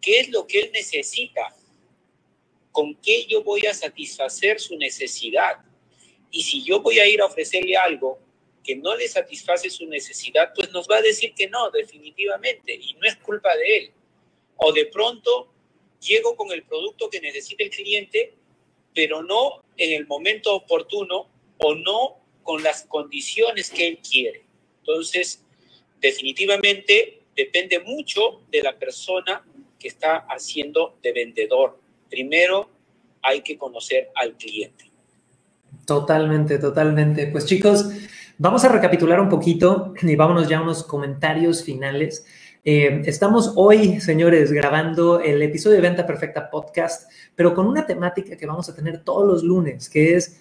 qué 0.00 0.20
es 0.20 0.28
lo 0.28 0.46
que 0.46 0.60
él 0.60 0.70
necesita, 0.72 1.54
con 2.70 2.94
qué 2.96 3.24
yo 3.26 3.42
voy 3.42 3.66
a 3.66 3.72
satisfacer 3.72 4.60
su 4.60 4.76
necesidad. 4.76 5.58
Y 6.30 6.42
si 6.42 6.64
yo 6.64 6.80
voy 6.80 6.98
a 6.98 7.06
ir 7.06 7.20
a 7.20 7.26
ofrecerle 7.26 7.76
algo 7.76 8.18
que 8.64 8.76
no 8.76 8.96
le 8.96 9.06
satisface 9.06 9.68
su 9.70 9.86
necesidad, 9.86 10.52
pues 10.54 10.72
nos 10.72 10.88
va 10.88 10.96
a 10.96 11.02
decir 11.02 11.34
que 11.34 11.48
no, 11.48 11.70
definitivamente, 11.70 12.74
y 12.74 12.94
no 12.94 13.06
es 13.06 13.16
culpa 13.16 13.54
de 13.56 13.76
él 13.76 13.90
o 14.56 14.72
de 14.72 14.86
pronto 14.86 15.52
llego 16.00 16.34
con 16.36 16.50
el 16.52 16.62
producto 16.64 17.10
que 17.10 17.20
necesita 17.20 17.64
el 17.64 17.70
cliente 17.70 18.34
pero 18.94 19.22
no 19.22 19.64
en 19.76 19.92
el 19.92 20.06
momento 20.06 20.54
oportuno 20.54 21.26
o 21.58 21.74
no 21.74 22.16
con 22.42 22.62
las 22.62 22.84
condiciones 22.84 23.70
que 23.70 23.88
él 23.88 23.98
quiere. 23.98 24.44
Entonces, 24.80 25.42
definitivamente 26.00 27.22
depende 27.34 27.80
mucho 27.80 28.42
de 28.50 28.62
la 28.62 28.78
persona 28.78 29.44
que 29.78 29.88
está 29.88 30.18
haciendo 30.28 30.96
de 31.02 31.12
vendedor. 31.12 31.78
Primero 32.08 32.70
hay 33.22 33.40
que 33.40 33.58
conocer 33.58 34.10
al 34.14 34.36
cliente. 34.36 34.90
Totalmente, 35.86 36.58
totalmente. 36.58 37.26
Pues 37.26 37.46
chicos, 37.46 37.86
vamos 38.38 38.64
a 38.64 38.68
recapitular 38.68 39.20
un 39.20 39.28
poquito 39.28 39.94
y 40.02 40.16
vámonos 40.16 40.48
ya 40.48 40.58
a 40.58 40.62
unos 40.62 40.82
comentarios 40.84 41.62
finales. 41.62 42.24
Eh, 42.64 43.02
estamos 43.04 43.52
hoy, 43.56 44.00
señores, 44.00 44.50
grabando 44.50 45.20
el 45.20 45.42
episodio 45.42 45.76
de 45.76 45.82
Venta 45.82 46.06
Perfecta 46.06 46.50
Podcast, 46.50 47.10
pero 47.34 47.54
con 47.54 47.66
una 47.66 47.86
temática 47.86 48.36
que 48.36 48.46
vamos 48.46 48.68
a 48.68 48.74
tener 48.74 49.04
todos 49.04 49.26
los 49.26 49.42
lunes, 49.44 49.88
que 49.88 50.16
es 50.16 50.40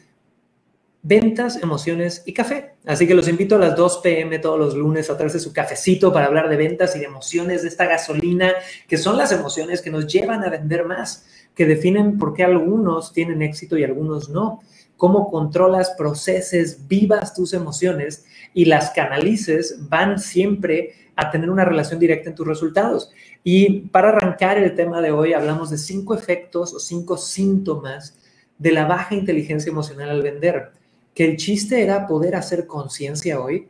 ventas, 1.02 1.62
emociones 1.62 2.24
y 2.26 2.34
café. 2.34 2.76
Así 2.86 3.06
que 3.06 3.14
los 3.14 3.28
invito 3.28 3.56
a 3.56 3.60
las 3.60 3.76
2 3.76 3.98
pm 3.98 4.40
todos 4.40 4.58
los 4.58 4.74
lunes 4.74 5.10
a 5.10 5.18
traerse 5.18 5.40
su 5.40 5.52
cafecito 5.52 6.14
para 6.14 6.28
hablar 6.28 6.48
de 6.48 6.56
ventas 6.56 6.96
y 6.96 7.00
de 7.00 7.06
emociones, 7.06 7.62
de 7.62 7.68
esta 7.68 7.86
gasolina, 7.86 8.54
que 8.88 8.98
son 8.98 9.18
las 9.18 9.34
emociones 9.34 9.82
que 9.82 9.92
nos 9.92 10.08
llevan 10.08 10.46
a 10.46 10.50
vender 10.50 10.86
más, 10.86 11.26
que 11.54 11.66
definen 11.66 12.18
por 12.18 12.34
qué 12.34 12.46
algunos 12.46 13.12
tienen 13.12 13.42
éxito 13.42 13.78
y 13.78 13.84
algunos 13.84 14.30
no. 14.30 14.62
Cómo 14.98 15.30
controlas, 15.30 15.92
proceses, 15.98 16.88
vivas 16.88 17.34
tus 17.34 17.54
emociones 17.54 18.26
y 18.54 18.66
las 18.66 18.92
canalices 18.92 19.78
van 19.90 20.20
siempre 20.20 20.96
a 21.16 21.30
tener 21.30 21.50
una 21.50 21.66
relación 21.66 22.00
directa 22.00 22.30
en 22.30 22.36
tus 22.36 22.48
resultados. 22.48 23.12
Y 23.44 23.82
para 23.88 24.10
arrancar 24.10 24.58
el 24.58 24.76
tema 24.76 25.02
de 25.02 25.12
hoy, 25.12 25.34
hablamos 25.34 25.70
de 25.70 25.78
cinco 25.78 26.14
efectos 26.14 26.74
o 26.74 26.80
cinco 26.80 27.18
síntomas 27.18 28.18
de 28.58 28.72
la 28.72 28.86
baja 28.86 29.16
inteligencia 29.16 29.70
emocional 29.70 30.10
al 30.10 30.22
vender. 30.22 30.72
Que 31.14 31.26
el 31.26 31.38
chiste 31.38 31.84
era 31.84 32.08
poder 32.08 32.36
hacer 32.36 32.66
conciencia 32.66 33.40
hoy, 33.40 33.68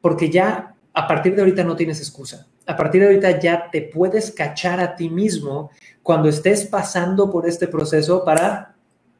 porque 0.00 0.30
ya 0.30 0.74
a 0.94 1.08
partir 1.08 1.34
de 1.34 1.42
ahorita 1.42 1.64
no 1.64 1.76
tienes 1.76 2.00
excusa. 2.00 2.46
A 2.66 2.76
partir 2.76 3.00
de 3.00 3.08
ahorita 3.08 3.40
ya 3.40 3.70
te 3.70 3.82
puedes 3.82 4.30
cachar 4.30 4.80
a 4.80 4.94
ti 4.94 5.10
mismo 5.10 5.70
cuando 6.02 6.28
estés 6.28 6.66
pasando 6.66 7.30
por 7.30 7.46
este 7.46 7.66
proceso 7.66 8.24
para 8.24 8.71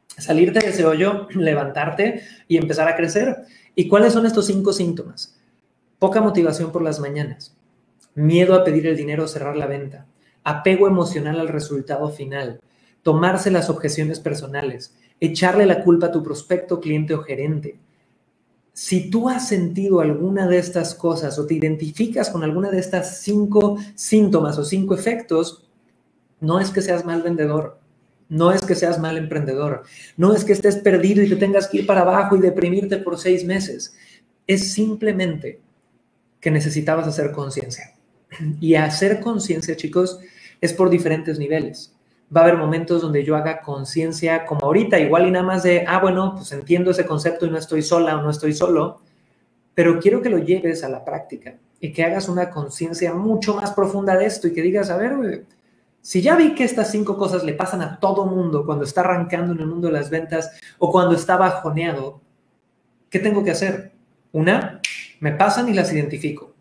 salirte 0.07 0.59
de 0.59 0.69
ese 0.69 0.85
hoyo, 0.85 1.27
levantarte 1.35 2.21
y 2.47 2.57
empezar 2.57 2.87
a 2.87 2.95
crecer. 2.95 3.45
¿Y 3.75 3.87
cuáles 3.87 4.13
son 4.13 4.25
estos 4.25 4.45
cinco 4.45 4.73
síntomas? 4.73 5.39
Poca 5.99 6.21
motivación 6.21 6.71
por 6.71 6.81
las 6.81 6.99
mañanas, 6.99 7.55
miedo 8.13 8.55
a 8.55 8.63
pedir 8.63 8.87
el 8.87 8.97
dinero 8.97 9.23
o 9.23 9.27
cerrar 9.27 9.55
la 9.55 9.67
venta, 9.67 10.05
apego 10.43 10.87
emocional 10.87 11.39
al 11.39 11.47
resultado 11.47 12.09
final, 12.09 12.59
tomarse 13.01 13.51
las 13.51 13.69
objeciones 13.69 14.19
personales, 14.19 14.95
echarle 15.19 15.65
la 15.65 15.83
culpa 15.83 16.07
a 16.07 16.11
tu 16.11 16.21
prospecto, 16.21 16.79
cliente 16.79 17.13
o 17.13 17.23
gerente. 17.23 17.79
Si 18.73 19.09
tú 19.09 19.29
has 19.29 19.47
sentido 19.47 20.01
alguna 20.01 20.47
de 20.47 20.57
estas 20.57 20.95
cosas 20.95 21.37
o 21.37 21.45
te 21.45 21.53
identificas 21.53 22.29
con 22.29 22.43
alguna 22.43 22.71
de 22.71 22.79
estas 22.79 23.21
cinco 23.21 23.77
síntomas 23.95 24.57
o 24.57 24.65
cinco 24.65 24.95
efectos, 24.95 25.69
no 26.39 26.59
es 26.59 26.71
que 26.71 26.81
seas 26.81 27.05
mal 27.05 27.21
vendedor, 27.21 27.79
no 28.29 28.51
es 28.51 28.61
que 28.63 28.75
seas 28.75 28.99
mal 28.99 29.17
emprendedor, 29.17 29.83
no 30.17 30.33
es 30.33 30.43
que 30.43 30.53
estés 30.53 30.77
perdido 30.77 31.21
y 31.21 31.29
que 31.29 31.35
tengas 31.35 31.67
que 31.67 31.79
ir 31.79 31.87
para 31.87 32.01
abajo 32.01 32.35
y 32.35 32.39
deprimirte 32.39 32.97
por 32.97 33.19
seis 33.19 33.45
meses. 33.45 33.95
Es 34.47 34.73
simplemente 34.73 35.59
que 36.39 36.51
necesitabas 36.51 37.07
hacer 37.07 37.31
conciencia. 37.31 37.93
Y 38.59 38.75
hacer 38.75 39.19
conciencia, 39.21 39.75
chicos, 39.75 40.19
es 40.59 40.73
por 40.73 40.89
diferentes 40.89 41.39
niveles. 41.39 41.93
Va 42.35 42.41
a 42.41 42.43
haber 42.45 42.57
momentos 42.57 43.01
donde 43.01 43.23
yo 43.23 43.35
haga 43.35 43.61
conciencia, 43.61 44.45
como 44.45 44.65
ahorita, 44.65 44.99
igual 44.99 45.27
y 45.27 45.31
nada 45.31 45.45
más 45.45 45.63
de, 45.63 45.85
ah, 45.87 45.99
bueno, 45.99 46.33
pues 46.35 46.51
entiendo 46.51 46.91
ese 46.91 47.05
concepto 47.05 47.45
y 47.45 47.49
no 47.49 47.57
estoy 47.57 47.81
sola 47.81 48.17
o 48.17 48.21
no 48.21 48.29
estoy 48.29 48.53
solo, 48.53 49.01
pero 49.75 49.99
quiero 49.99 50.21
que 50.21 50.29
lo 50.29 50.39
lleves 50.39 50.83
a 50.83 50.89
la 50.89 51.05
práctica 51.05 51.55
y 51.79 51.91
que 51.91 52.03
hagas 52.03 52.29
una 52.29 52.49
conciencia 52.49 53.13
mucho 53.13 53.55
más 53.55 53.71
profunda 53.71 54.17
de 54.17 54.25
esto 54.25 54.47
y 54.47 54.53
que 54.53 54.61
digas, 54.61 54.89
a 54.89 54.97
ver, 54.97 55.43
si 56.03 56.21
ya 56.21 56.35
vi 56.35 56.53
que 56.53 56.65
estas 56.65 56.91
cinco 56.91 57.17
cosas 57.17 57.45
le 57.45 57.53
pasan 57.53 57.81
a 57.81 57.97
todo 57.97 58.25
mundo 58.25 58.65
cuando 58.65 58.83
está 58.83 58.99
arrancando 59.01 59.53
en 59.53 59.59
el 59.59 59.67
mundo 59.67 59.87
de 59.87 59.93
las 59.93 60.09
ventas 60.09 60.51
o 60.77 60.91
cuando 60.91 61.15
está 61.15 61.37
bajoneado, 61.37 62.19
¿qué 63.09 63.19
tengo 63.19 63.41
que 63.41 63.51
hacer? 63.51 63.93
Una, 64.33 64.81
me 65.21 65.31
pasan 65.31 65.69
y 65.69 65.73
las 65.73 65.93
identifico. 65.93 66.51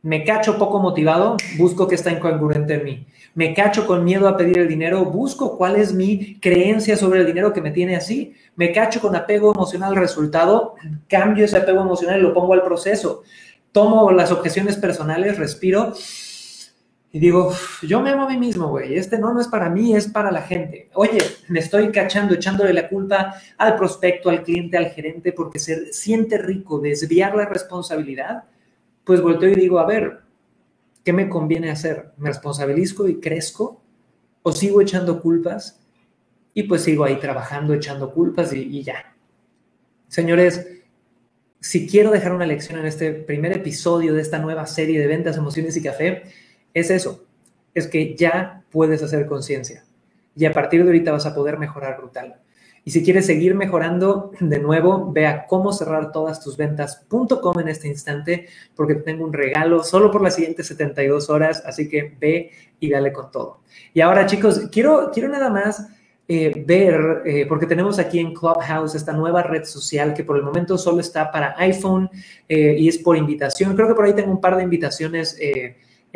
Me 0.00 0.24
cacho 0.24 0.56
poco 0.56 0.78
motivado, 0.78 1.36
busco 1.58 1.86
que 1.86 1.94
está 1.94 2.10
incongruente 2.10 2.72
en 2.72 2.84
mí. 2.84 3.06
Me 3.34 3.52
cacho 3.52 3.86
con 3.86 4.02
miedo 4.02 4.28
a 4.28 4.36
pedir 4.38 4.60
el 4.60 4.68
dinero, 4.68 5.04
busco 5.04 5.58
cuál 5.58 5.76
es 5.76 5.92
mi 5.92 6.40
creencia 6.40 6.96
sobre 6.96 7.20
el 7.20 7.26
dinero 7.26 7.52
que 7.52 7.60
me 7.60 7.72
tiene 7.72 7.96
así. 7.96 8.34
Me 8.54 8.72
cacho 8.72 9.02
con 9.02 9.14
apego 9.14 9.52
emocional 9.54 9.90
al 9.90 9.96
resultado, 9.96 10.76
cambio 11.06 11.44
ese 11.44 11.58
apego 11.58 11.82
emocional 11.82 12.18
y 12.18 12.22
lo 12.22 12.32
pongo 12.32 12.54
al 12.54 12.62
proceso. 12.62 13.24
Tomo 13.72 14.10
las 14.10 14.32
objeciones 14.32 14.76
personales, 14.76 15.36
respiro 15.36 15.92
y 17.12 17.18
digo, 17.18 17.52
yo 17.82 18.00
me 18.02 18.10
amo 18.10 18.24
a 18.24 18.28
mí 18.28 18.36
mismo, 18.36 18.68
güey. 18.68 18.94
Este 18.94 19.18
no, 19.18 19.32
no 19.32 19.40
es 19.40 19.48
para 19.48 19.70
mí, 19.70 19.94
es 19.94 20.08
para 20.08 20.30
la 20.30 20.42
gente. 20.42 20.90
Oye, 20.94 21.18
me 21.48 21.60
estoy 21.60 21.90
cachando, 21.90 22.34
echándole 22.34 22.72
la 22.72 22.88
culpa 22.88 23.34
al 23.56 23.76
prospecto, 23.76 24.28
al 24.28 24.42
cliente, 24.42 24.76
al 24.76 24.90
gerente, 24.90 25.32
porque 25.32 25.58
se 25.58 25.92
siente 25.92 26.36
rico 26.36 26.78
desviar 26.78 27.34
la 27.34 27.46
responsabilidad. 27.46 28.44
Pues 29.04 29.22
volteo 29.22 29.48
y 29.48 29.54
digo, 29.54 29.78
a 29.78 29.86
ver, 29.86 30.20
¿qué 31.04 31.12
me 31.12 31.28
conviene 31.28 31.70
hacer? 31.70 32.12
¿Me 32.18 32.28
responsabilizco 32.28 33.08
y 33.08 33.20
crezco? 33.20 33.80
¿O 34.42 34.52
sigo 34.52 34.80
echando 34.80 35.22
culpas? 35.22 35.80
Y 36.52 36.64
pues 36.64 36.82
sigo 36.82 37.04
ahí 37.04 37.16
trabajando, 37.16 37.72
echando 37.72 38.12
culpas 38.12 38.52
y, 38.52 38.58
y 38.58 38.82
ya. 38.82 39.14
Señores, 40.08 40.66
si 41.60 41.86
quiero 41.86 42.10
dejar 42.10 42.32
una 42.32 42.46
lección 42.46 42.78
en 42.78 42.86
este 42.86 43.12
primer 43.12 43.52
episodio 43.52 44.12
de 44.12 44.22
esta 44.22 44.38
nueva 44.38 44.66
serie 44.66 45.00
de 45.00 45.06
ventas, 45.06 45.36
emociones 45.36 45.76
y 45.76 45.82
café, 45.82 46.24
es 46.76 46.90
eso, 46.90 47.24
es 47.72 47.86
que 47.86 48.14
ya 48.14 48.62
puedes 48.70 49.02
hacer 49.02 49.26
conciencia 49.26 49.82
y 50.36 50.44
a 50.44 50.52
partir 50.52 50.82
de 50.82 50.90
ahorita 50.90 51.10
vas 51.10 51.24
a 51.24 51.34
poder 51.34 51.58
mejorar 51.58 51.96
brutal. 51.96 52.36
Y 52.84 52.90
si 52.90 53.02
quieres 53.02 53.24
seguir 53.24 53.54
mejorando, 53.54 54.30
de 54.38 54.58
nuevo, 54.60 55.10
ve 55.10 55.26
a 55.26 55.46
cómo 55.46 55.72
cerrar 55.72 56.12
todas 56.12 56.44
tus 56.44 56.58
ventas.com 56.58 57.58
en 57.58 57.68
este 57.68 57.88
instante, 57.88 58.46
porque 58.76 58.94
tengo 58.96 59.24
un 59.24 59.32
regalo 59.32 59.82
solo 59.82 60.10
por 60.10 60.22
las 60.22 60.34
siguientes 60.34 60.66
72 60.66 61.30
horas, 61.30 61.62
así 61.64 61.88
que 61.88 62.14
ve 62.20 62.50
y 62.78 62.90
dale 62.90 63.10
con 63.10 63.30
todo. 63.30 63.62
Y 63.94 64.02
ahora, 64.02 64.26
chicos, 64.26 64.68
quiero, 64.70 65.10
quiero 65.12 65.30
nada 65.30 65.48
más 65.48 65.88
eh, 66.28 66.62
ver, 66.66 67.22
eh, 67.24 67.46
porque 67.48 67.66
tenemos 67.66 67.98
aquí 67.98 68.18
en 68.18 68.34
Clubhouse 68.34 68.94
esta 68.94 69.14
nueva 69.14 69.42
red 69.42 69.64
social 69.64 70.12
que 70.12 70.24
por 70.24 70.36
el 70.36 70.42
momento 70.42 70.76
solo 70.76 71.00
está 71.00 71.32
para 71.32 71.54
iPhone 71.58 72.10
eh, 72.48 72.76
y 72.78 72.86
es 72.86 72.98
por 72.98 73.16
invitación. 73.16 73.74
Creo 73.74 73.88
que 73.88 73.94
por 73.94 74.04
ahí 74.04 74.12
tengo 74.12 74.30
un 74.30 74.40
par 74.40 74.56
de 74.56 74.62
invitaciones 74.62 75.38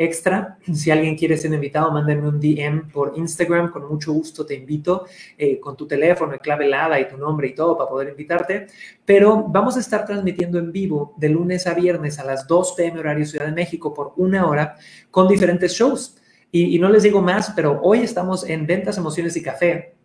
extra. 0.03 0.57
Si 0.73 0.89
alguien 0.89 1.15
quiere 1.15 1.37
ser 1.37 1.53
invitado, 1.53 1.91
mándenme 1.91 2.27
un 2.27 2.39
DM 2.39 2.89
por 2.91 3.13
Instagram, 3.15 3.71
con 3.71 3.87
mucho 3.87 4.11
gusto 4.11 4.45
te 4.45 4.55
invito, 4.55 5.05
eh, 5.37 5.59
con 5.59 5.77
tu 5.77 5.87
teléfono, 5.87 6.37
clave 6.39 6.65
helada 6.65 6.99
y 6.99 7.07
tu 7.07 7.17
nombre 7.17 7.47
y 7.47 7.55
todo 7.55 7.77
para 7.77 7.89
poder 7.89 8.09
invitarte. 8.09 8.67
Pero 9.05 9.45
vamos 9.47 9.77
a 9.77 9.79
estar 9.79 10.05
transmitiendo 10.05 10.57
en 10.57 10.71
vivo 10.71 11.13
de 11.17 11.29
lunes 11.29 11.67
a 11.67 11.73
viernes 11.73 12.17
a 12.19 12.23
las 12.23 12.47
2 12.47 12.73
pm 12.73 12.99
horario 12.99 13.25
Ciudad 13.25 13.45
de 13.45 13.51
México 13.51 13.93
por 13.93 14.13
una 14.17 14.47
hora 14.47 14.75
con 15.11 15.27
diferentes 15.27 15.73
shows. 15.73 16.17
Y, 16.51 16.75
y 16.75 16.79
no 16.79 16.89
les 16.89 17.03
digo 17.03 17.21
más, 17.21 17.53
pero 17.55 17.79
hoy 17.83 17.99
estamos 17.99 18.47
en 18.49 18.65
Ventas, 18.65 18.97
Emociones 18.97 19.37
y 19.37 19.43
Café. 19.43 19.95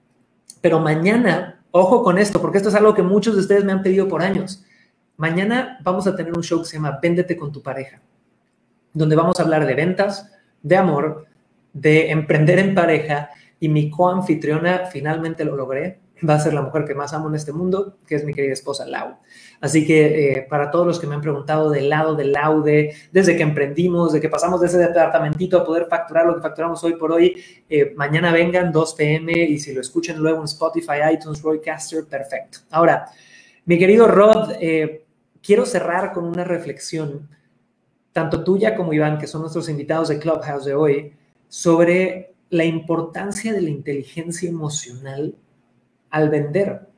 Pero 0.61 0.79
mañana, 0.79 1.65
ojo 1.71 2.03
con 2.03 2.19
esto, 2.19 2.41
porque 2.41 2.59
esto 2.59 2.69
es 2.69 2.75
algo 2.75 2.95
que 2.95 3.03
muchos 3.03 3.35
de 3.35 3.41
ustedes 3.41 3.65
me 3.65 3.73
han 3.73 3.83
pedido 3.83 4.09
por 4.09 4.23
años. 4.23 4.65
Mañana 5.17 5.79
vamos 5.83 6.07
a 6.07 6.15
tener 6.15 6.35
un 6.37 6.43
show 6.43 6.61
que 6.61 6.67
se 6.67 6.77
llama 6.77 6.99
Véndete 7.01 7.37
con 7.37 7.51
tu 7.51 7.63
pareja 7.63 8.03
donde 8.97 9.15
vamos 9.15 9.39
a 9.39 9.43
hablar 9.43 9.67
de 9.67 9.75
ventas, 9.75 10.33
de 10.63 10.77
amor, 10.77 11.27
de 11.75 12.11
emprender 12.11 12.59
en 12.59 12.75
pareja 12.75 13.29
y 13.61 13.69
mi 13.69 13.91
coanfitriona 13.91 14.87
finalmente 14.91 15.45
lo 15.45 15.55
logré. 15.55 16.01
Va 16.27 16.37
a 16.37 16.41
ser 16.41 16.55
la 16.55 16.63
mujer 16.63 16.87
que 16.87 16.95
más 16.95 17.13
amo 17.13 17.29
en 17.29 17.35
este 17.35 17.53
mundo, 17.53 17.99
que 18.07 18.15
es 18.15 18.25
mi 18.25 18.33
querida 18.33 18.55
esposa 18.55 18.87
Lau. 18.87 19.19
Así 19.61 19.87
que 19.87 20.33
eh, 20.33 20.47
para 20.49 20.71
todos 20.71 20.87
los 20.87 20.99
que 20.99 21.07
me 21.07 21.15
han 21.15 21.21
preguntado 21.21 21.69
del 21.69 21.91
lado 21.91 22.15
de 22.15 22.25
Laude, 22.25 22.95
desde 23.13 23.37
que 23.37 23.43
emprendimos, 23.43 24.15
de 24.15 24.21
que 24.23 24.31
pasamos 24.31 24.63
de 24.63 24.69
ese 24.69 24.79
departamentito 24.79 25.59
a 25.59 25.65
poder 25.67 25.89
facturar 25.91 26.25
lo 26.25 26.35
que 26.35 26.41
facturamos 26.41 26.83
hoy 26.83 26.95
por 26.95 27.13
hoy, 27.13 27.37
eh, 27.69 27.93
mañana 27.97 28.33
vengan 28.33 28.73
2 28.73 28.95
pm 28.95 29.31
y 29.31 29.59
si 29.59 29.75
lo 29.75 29.83
escuchen 29.83 30.17
luego 30.19 30.39
en 30.39 30.47
Spotify, 30.47 31.13
iTunes, 31.13 31.43
Roycaster, 31.43 32.07
perfecto. 32.07 32.61
Ahora, 32.71 33.11
mi 33.67 33.79
querido 33.79 34.09
Rod, 34.09 34.53
eh, 34.59 35.05
quiero 35.43 35.67
cerrar 35.67 36.15
con 36.15 36.25
una 36.25 36.45
reflexión 36.45 37.29
tanto 38.17 38.43
tuya 38.43 38.75
como 38.75 38.95
Iván, 38.95 39.19
que 39.19 39.27
son 39.27 39.43
nuestros 39.43 39.69
invitados 39.69 40.09
de 40.09 40.19
Clubhouse 40.19 40.65
de 40.65 40.75
hoy, 40.75 41.13
sobre 41.49 42.33
la 42.49 42.65
importancia 42.65 43.53
de 43.53 43.61
la 43.61 43.69
inteligencia 43.69 44.49
emocional 44.49 45.35
al 46.09 46.31
vender. 46.31 46.89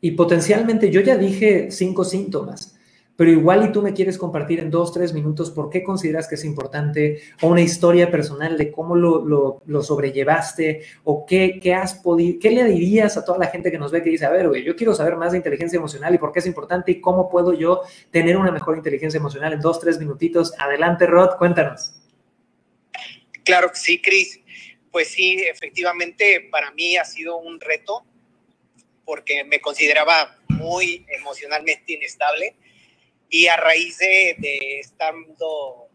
Y 0.00 0.10
potencialmente, 0.10 0.90
yo 0.90 1.00
ya 1.00 1.16
dije 1.16 1.70
cinco 1.70 2.02
síntomas, 2.04 2.76
pero 3.22 3.30
igual 3.30 3.64
y 3.64 3.70
tú 3.70 3.82
me 3.82 3.94
quieres 3.94 4.18
compartir 4.18 4.58
en 4.58 4.68
dos, 4.68 4.92
tres 4.92 5.12
minutos 5.12 5.52
por 5.52 5.70
qué 5.70 5.84
consideras 5.84 6.26
que 6.26 6.34
es 6.34 6.44
importante 6.44 7.22
o 7.40 7.46
una 7.46 7.60
historia 7.60 8.10
personal 8.10 8.58
de 8.58 8.72
cómo 8.72 8.96
lo, 8.96 9.60
lo, 9.64 9.82
sobrellevaste 9.84 10.82
o 11.04 11.24
qué, 11.24 11.60
qué, 11.62 11.72
has 11.72 11.94
podido, 11.94 12.40
qué 12.40 12.50
le 12.50 12.64
dirías 12.64 13.16
a 13.16 13.24
toda 13.24 13.38
la 13.38 13.46
gente 13.46 13.70
que 13.70 13.78
nos 13.78 13.92
ve 13.92 14.02
que 14.02 14.10
dice, 14.10 14.26
a 14.26 14.30
ver, 14.30 14.48
güey, 14.48 14.64
yo 14.64 14.74
quiero 14.74 14.92
saber 14.92 15.14
más 15.14 15.30
de 15.30 15.36
inteligencia 15.38 15.76
emocional 15.76 16.12
y 16.12 16.18
por 16.18 16.32
qué 16.32 16.40
es 16.40 16.46
importante 16.46 16.90
y 16.90 17.00
cómo 17.00 17.30
puedo 17.30 17.52
yo 17.52 17.82
tener 18.10 18.36
una 18.36 18.50
mejor 18.50 18.76
inteligencia 18.76 19.18
emocional 19.18 19.52
en 19.52 19.60
dos, 19.60 19.78
tres 19.78 20.00
minutitos. 20.00 20.52
Adelante, 20.58 21.06
Rod, 21.06 21.36
cuéntanos. 21.38 21.94
Claro 23.44 23.68
que 23.70 23.76
sí, 23.76 24.02
Cris. 24.02 24.40
Pues 24.90 25.06
sí, 25.06 25.36
efectivamente 25.48 26.48
para 26.50 26.72
mí 26.72 26.96
ha 26.96 27.04
sido 27.04 27.36
un 27.36 27.60
reto 27.60 28.04
porque 29.04 29.44
me 29.44 29.60
consideraba 29.60 30.38
muy 30.48 31.06
emocionalmente 31.08 31.92
inestable 31.92 32.56
y 33.32 33.46
a 33.46 33.56
raíz 33.56 33.96
de, 33.96 34.36
de 34.38 34.78
estando 34.78 35.88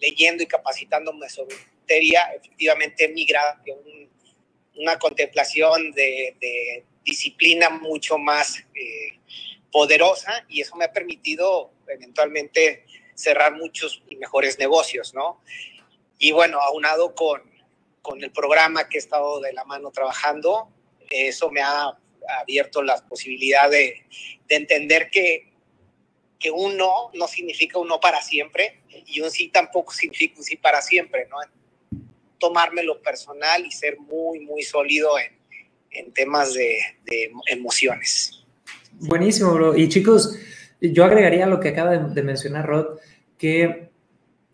leyendo 0.00 0.42
y 0.42 0.46
capacitándome 0.46 1.28
sobre 1.28 1.56
materia, 1.80 2.32
efectivamente 2.34 3.04
he 3.04 3.08
migrado 3.08 3.50
a 3.50 4.80
una 4.80 4.98
contemplación 4.98 5.92
de, 5.92 6.84
disciplina 7.04 7.68
mucho 7.68 8.16
más 8.16 8.58
eh, 8.74 9.18
poderosa 9.72 10.44
y 10.48 10.60
eso 10.60 10.76
me 10.76 10.84
ha 10.84 10.92
permitido 10.92 11.72
eventualmente 11.88 12.84
cerrar 13.14 13.56
muchos 13.56 14.02
y 14.08 14.16
mejores 14.16 14.58
negocios, 14.58 15.12
¿no? 15.14 15.40
Y 16.18 16.30
bueno, 16.30 16.60
aunado 16.60 17.14
con, 17.16 17.42
con 18.02 18.22
el 18.22 18.30
programa 18.30 18.88
que 18.88 18.98
he 18.98 19.00
estado 19.00 19.40
de 19.40 19.52
la 19.52 19.64
mano 19.64 19.90
trabajando, 19.90 20.68
eso 21.10 21.50
me 21.50 21.60
ha 21.60 21.96
abierto 22.40 22.82
la 22.82 23.04
posibilidad 23.06 23.68
de, 23.68 24.04
de 24.46 24.56
entender 24.56 25.10
que, 25.10 25.51
que 26.42 26.50
un 26.50 26.76
no 26.76 27.10
no 27.14 27.28
significa 27.28 27.78
un 27.78 27.88
no 27.88 28.00
para 28.00 28.20
siempre 28.20 28.82
y 29.06 29.20
un 29.20 29.30
sí 29.30 29.48
tampoco 29.48 29.92
significa 29.92 30.34
un 30.38 30.44
sí 30.44 30.56
para 30.56 30.82
siempre, 30.82 31.28
¿no? 31.30 31.36
Tomármelo 32.38 33.00
personal 33.00 33.64
y 33.64 33.70
ser 33.70 33.98
muy, 34.00 34.40
muy 34.40 34.62
sólido 34.62 35.18
en, 35.18 35.32
en 35.92 36.12
temas 36.12 36.52
de, 36.54 36.78
emociones. 37.46 38.44
Buenísimo, 38.92 39.54
bro. 39.54 39.76
Y 39.76 39.88
chicos, 39.88 40.36
yo 40.80 41.04
agregaría 41.04 41.46
lo 41.46 41.60
que 41.60 41.68
acaba 41.68 41.90
de, 41.92 42.14
de 42.14 42.22
mencionar 42.22 42.66
Rod, 42.66 42.98
que 43.38 43.90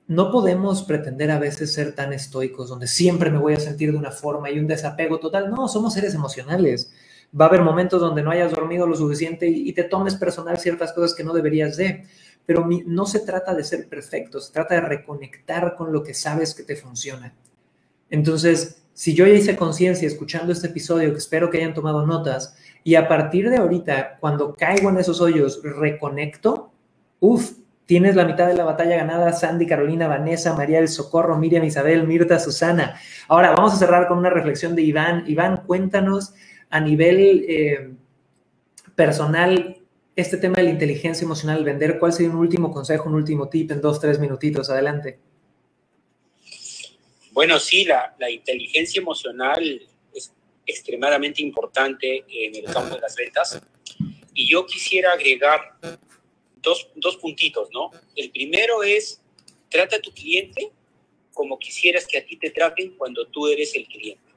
no 0.06 0.30
podemos 0.30 0.82
pretender 0.82 1.30
a 1.30 1.38
veces 1.38 1.72
ser 1.72 1.94
tan 1.94 2.12
estoicos, 2.12 2.68
donde 2.68 2.86
siempre 2.86 3.30
me 3.30 3.38
voy 3.38 3.54
a 3.54 3.60
sentir 3.60 3.92
de 3.92 3.98
una 3.98 4.10
forma 4.10 4.50
y 4.50 4.58
un 4.58 4.66
desapego 4.66 5.18
total. 5.18 5.50
No, 5.50 5.68
somos 5.68 5.94
seres 5.94 6.14
emocionales 6.14 6.92
va 7.38 7.46
a 7.46 7.48
haber 7.48 7.62
momentos 7.62 8.00
donde 8.00 8.22
no 8.22 8.30
hayas 8.30 8.52
dormido 8.52 8.86
lo 8.86 8.96
suficiente 8.96 9.46
y, 9.48 9.72
te 9.72 9.84
tomes 9.84 10.14
personal 10.16 10.58
ciertas 10.58 10.92
cosas 10.92 11.14
que 11.14 11.24
no 11.24 11.32
deberías 11.32 11.76
de. 11.76 12.04
Pero 12.46 12.66
no 12.86 13.04
se 13.04 13.20
trata 13.20 13.54
de 13.54 13.62
ser 13.62 13.88
perfecto, 13.88 14.40
se 14.40 14.52
trata 14.52 14.74
de 14.74 14.80
reconectar 14.80 15.76
con 15.76 15.92
lo 15.92 16.02
que 16.02 16.14
sabes 16.14 16.54
que 16.54 16.62
te 16.62 16.76
funciona. 16.76 17.34
Entonces, 18.08 18.82
si 18.94 19.14
yo 19.14 19.26
ya 19.26 19.34
hice 19.34 19.54
conciencia 19.54 20.08
escuchando 20.08 20.52
este 20.52 20.68
episodio, 20.68 21.12
que 21.12 21.18
espero 21.18 21.50
que 21.50 21.58
hayan 21.58 21.74
tomado 21.74 22.06
notas, 22.06 22.56
y 22.82 22.94
a 22.94 23.06
partir 23.06 23.50
de 23.50 23.58
ahorita, 23.58 24.16
cuando 24.18 24.54
caigo 24.54 24.88
en 24.88 24.96
esos 24.96 25.20
hoyos, 25.20 25.60
reconecto, 25.62 26.72
uff, 27.20 27.52
tienes 27.84 28.16
la 28.16 28.24
mitad 28.24 28.46
de 28.46 28.54
la 28.54 28.64
batalla 28.64 28.96
ganada, 28.96 29.32
Sandy, 29.32 29.66
Carolina, 29.66 30.08
Vanessa, 30.08 30.54
María 30.54 30.78
del 30.78 30.88
Socorro, 30.88 31.38
Miriam, 31.38 31.64
Isabel, 31.64 32.06
Mirta, 32.06 32.38
Susana. 32.38 32.98
Ahora 33.28 33.52
vamos 33.52 33.74
a 33.74 33.76
cerrar 33.76 34.08
con 34.08 34.18
una 34.18 34.30
reflexión 34.30 34.74
de 34.74 34.82
Iván. 34.82 35.24
Iván, 35.26 35.62
cuéntanos 35.66 36.34
a 36.70 36.80
nivel 36.80 37.44
eh, 37.48 37.90
personal, 38.94 39.76
este 40.16 40.36
tema 40.36 40.56
de 40.56 40.64
la 40.64 40.70
inteligencia 40.70 41.24
emocional, 41.24 41.64
vender, 41.64 41.98
¿cuál 41.98 42.12
sería 42.12 42.30
un 42.30 42.38
último 42.38 42.72
consejo, 42.72 43.08
un 43.08 43.14
último 43.14 43.48
tip 43.48 43.70
en 43.70 43.80
dos, 43.80 44.00
tres 44.00 44.18
minutitos? 44.18 44.68
Adelante. 44.70 45.18
Bueno, 47.32 47.58
sí, 47.60 47.84
la, 47.84 48.16
la 48.18 48.28
inteligencia 48.30 49.00
emocional 49.00 49.80
es 50.12 50.32
extremadamente 50.66 51.42
importante 51.42 52.24
en 52.28 52.56
el 52.56 52.64
campo 52.64 52.96
de 52.96 53.00
las 53.00 53.14
ventas. 53.14 53.60
Y 54.34 54.48
yo 54.48 54.66
quisiera 54.66 55.12
agregar 55.12 55.78
dos, 56.56 56.90
dos 56.96 57.16
puntitos, 57.16 57.68
¿no? 57.72 57.90
El 58.16 58.30
primero 58.30 58.82
es, 58.82 59.20
trata 59.68 59.96
a 59.96 60.00
tu 60.00 60.10
cliente 60.12 60.72
como 61.32 61.56
quisieras 61.56 62.04
que 62.04 62.18
a 62.18 62.26
ti 62.26 62.36
te 62.36 62.50
traten 62.50 62.96
cuando 62.96 63.24
tú 63.28 63.46
eres 63.46 63.72
el 63.76 63.86
cliente. 63.86 64.27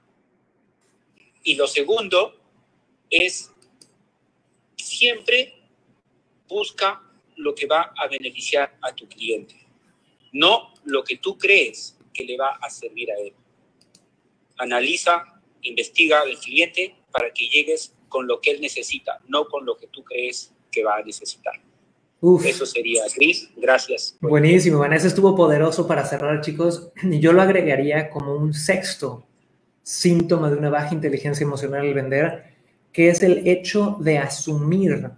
Y 1.43 1.55
lo 1.55 1.67
segundo 1.67 2.35
es 3.09 3.51
siempre 4.75 5.53
busca 6.47 7.01
lo 7.37 7.55
que 7.55 7.65
va 7.65 7.93
a 7.97 8.07
beneficiar 8.07 8.77
a 8.81 8.93
tu 8.93 9.07
cliente, 9.07 9.55
no 10.33 10.73
lo 10.83 11.03
que 11.03 11.17
tú 11.17 11.37
crees 11.37 11.97
que 12.13 12.23
le 12.23 12.37
va 12.37 12.59
a 12.61 12.69
servir 12.69 13.11
a 13.11 13.15
él. 13.19 13.33
Analiza, 14.57 15.41
investiga 15.61 16.21
al 16.21 16.37
cliente 16.37 16.95
para 17.11 17.31
que 17.33 17.47
llegues 17.47 17.93
con 18.09 18.27
lo 18.27 18.41
que 18.41 18.51
él 18.51 18.61
necesita, 18.61 19.19
no 19.27 19.45
con 19.45 19.65
lo 19.65 19.77
que 19.77 19.87
tú 19.87 20.03
crees 20.03 20.53
que 20.69 20.83
va 20.83 20.97
a 20.97 21.03
necesitar. 21.03 21.53
Eso 22.45 22.67
sería, 22.67 23.03
Cris. 23.15 23.49
Gracias. 23.55 24.15
Buenísimo, 24.21 24.77
Vanessa 24.77 25.07
estuvo 25.07 25.35
poderoso 25.35 25.87
para 25.87 26.05
cerrar, 26.05 26.41
chicos. 26.41 26.91
Y 27.01 27.19
yo 27.19 27.33
lo 27.33 27.41
agregaría 27.41 28.11
como 28.11 28.35
un 28.35 28.53
sexto 28.53 29.25
síntoma 29.83 30.49
de 30.49 30.57
una 30.57 30.69
baja 30.69 30.93
inteligencia 30.93 31.43
emocional 31.43 31.81
al 31.81 31.93
vender, 31.93 32.43
que 32.91 33.09
es 33.09 33.23
el 33.23 33.47
hecho 33.47 33.97
de 33.99 34.17
asumir 34.17 35.11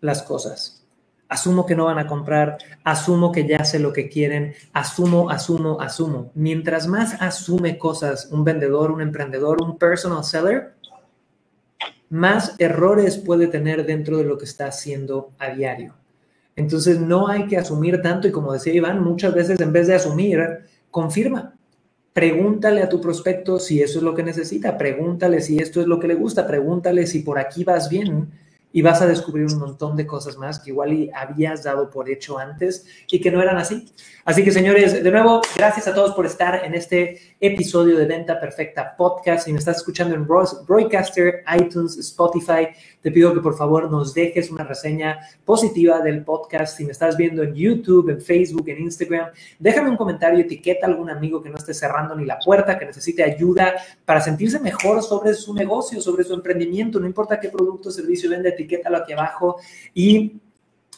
las 0.00 0.22
cosas. 0.22 0.86
Asumo 1.28 1.64
que 1.64 1.76
no 1.76 1.84
van 1.84 1.98
a 1.98 2.06
comprar, 2.06 2.58
asumo 2.82 3.30
que 3.30 3.46
ya 3.46 3.64
sé 3.64 3.78
lo 3.78 3.92
que 3.92 4.08
quieren, 4.08 4.54
asumo, 4.72 5.30
asumo, 5.30 5.80
asumo. 5.80 6.32
Mientras 6.34 6.88
más 6.88 7.20
asume 7.20 7.78
cosas 7.78 8.28
un 8.32 8.42
vendedor, 8.42 8.90
un 8.90 9.00
emprendedor, 9.00 9.62
un 9.62 9.78
personal 9.78 10.24
seller, 10.24 10.74
más 12.08 12.56
errores 12.58 13.16
puede 13.16 13.46
tener 13.46 13.86
dentro 13.86 14.18
de 14.18 14.24
lo 14.24 14.36
que 14.36 14.44
está 14.44 14.66
haciendo 14.66 15.30
a 15.38 15.50
diario. 15.50 15.94
Entonces 16.56 17.00
no 17.00 17.28
hay 17.28 17.46
que 17.46 17.56
asumir 17.56 18.02
tanto 18.02 18.26
y 18.26 18.32
como 18.32 18.52
decía 18.52 18.74
Iván, 18.74 19.02
muchas 19.02 19.32
veces 19.32 19.60
en 19.60 19.72
vez 19.72 19.86
de 19.86 19.94
asumir, 19.94 20.40
confirma. 20.90 21.54
Pregúntale 22.20 22.82
a 22.82 22.88
tu 22.90 23.00
prospecto 23.00 23.58
si 23.58 23.80
eso 23.80 23.98
es 23.98 24.02
lo 24.02 24.14
que 24.14 24.22
necesita, 24.22 24.76
pregúntale 24.76 25.40
si 25.40 25.56
esto 25.56 25.80
es 25.80 25.86
lo 25.86 25.98
que 25.98 26.06
le 26.06 26.14
gusta, 26.14 26.46
pregúntale 26.46 27.06
si 27.06 27.20
por 27.20 27.38
aquí 27.38 27.64
vas 27.64 27.88
bien 27.88 28.28
y 28.72 28.82
vas 28.82 29.02
a 29.02 29.06
descubrir 29.06 29.46
un 29.46 29.58
montón 29.58 29.96
de 29.96 30.06
cosas 30.06 30.36
más 30.36 30.60
que 30.60 30.70
igual 30.70 30.92
y 30.92 31.10
habías 31.14 31.64
dado 31.64 31.90
por 31.90 32.08
hecho 32.08 32.38
antes 32.38 32.86
y 33.10 33.20
que 33.20 33.30
no 33.30 33.42
eran 33.42 33.56
así. 33.56 33.92
Así 34.24 34.44
que 34.44 34.52
señores, 34.52 35.02
de 35.02 35.10
nuevo, 35.10 35.40
gracias 35.56 35.88
a 35.88 35.94
todos 35.94 36.14
por 36.14 36.26
estar 36.26 36.64
en 36.64 36.74
este 36.74 37.36
episodio 37.40 37.96
de 37.96 38.06
Venta 38.06 38.38
Perfecta 38.38 38.94
Podcast. 38.96 39.46
Si 39.46 39.52
me 39.52 39.58
estás 39.58 39.78
escuchando 39.78 40.14
en 40.14 40.26
Broadcaster, 40.26 41.42
iTunes, 41.58 41.96
Spotify, 41.96 42.68
te 43.00 43.10
pido 43.10 43.32
que 43.34 43.40
por 43.40 43.56
favor 43.56 43.90
nos 43.90 44.14
dejes 44.14 44.50
una 44.50 44.64
reseña 44.64 45.18
positiva 45.44 46.00
del 46.00 46.22
podcast. 46.22 46.76
Si 46.76 46.84
me 46.84 46.92
estás 46.92 47.16
viendo 47.16 47.42
en 47.42 47.54
YouTube, 47.54 48.10
en 48.10 48.20
Facebook, 48.20 48.68
en 48.68 48.82
Instagram, 48.82 49.30
déjame 49.58 49.90
un 49.90 49.96
comentario, 49.96 50.40
etiqueta 50.40 50.86
a 50.86 50.90
algún 50.90 51.10
amigo 51.10 51.42
que 51.42 51.48
no 51.48 51.56
esté 51.56 51.74
cerrando 51.74 52.14
ni 52.14 52.24
la 52.24 52.38
puerta, 52.38 52.78
que 52.78 52.86
necesite 52.86 53.24
ayuda 53.24 53.74
para 54.04 54.20
sentirse 54.20 54.60
mejor 54.60 55.02
sobre 55.02 55.34
su 55.34 55.54
negocio, 55.54 56.00
sobre 56.00 56.24
su 56.24 56.34
emprendimiento, 56.34 57.00
no 57.00 57.06
importa 57.06 57.40
qué 57.40 57.48
producto 57.48 57.88
o 57.88 57.92
servicio 57.92 58.30
vende, 58.30 58.52
etiquétalo 58.60 58.98
aquí 58.98 59.12
abajo 59.12 59.56
y 59.94 60.40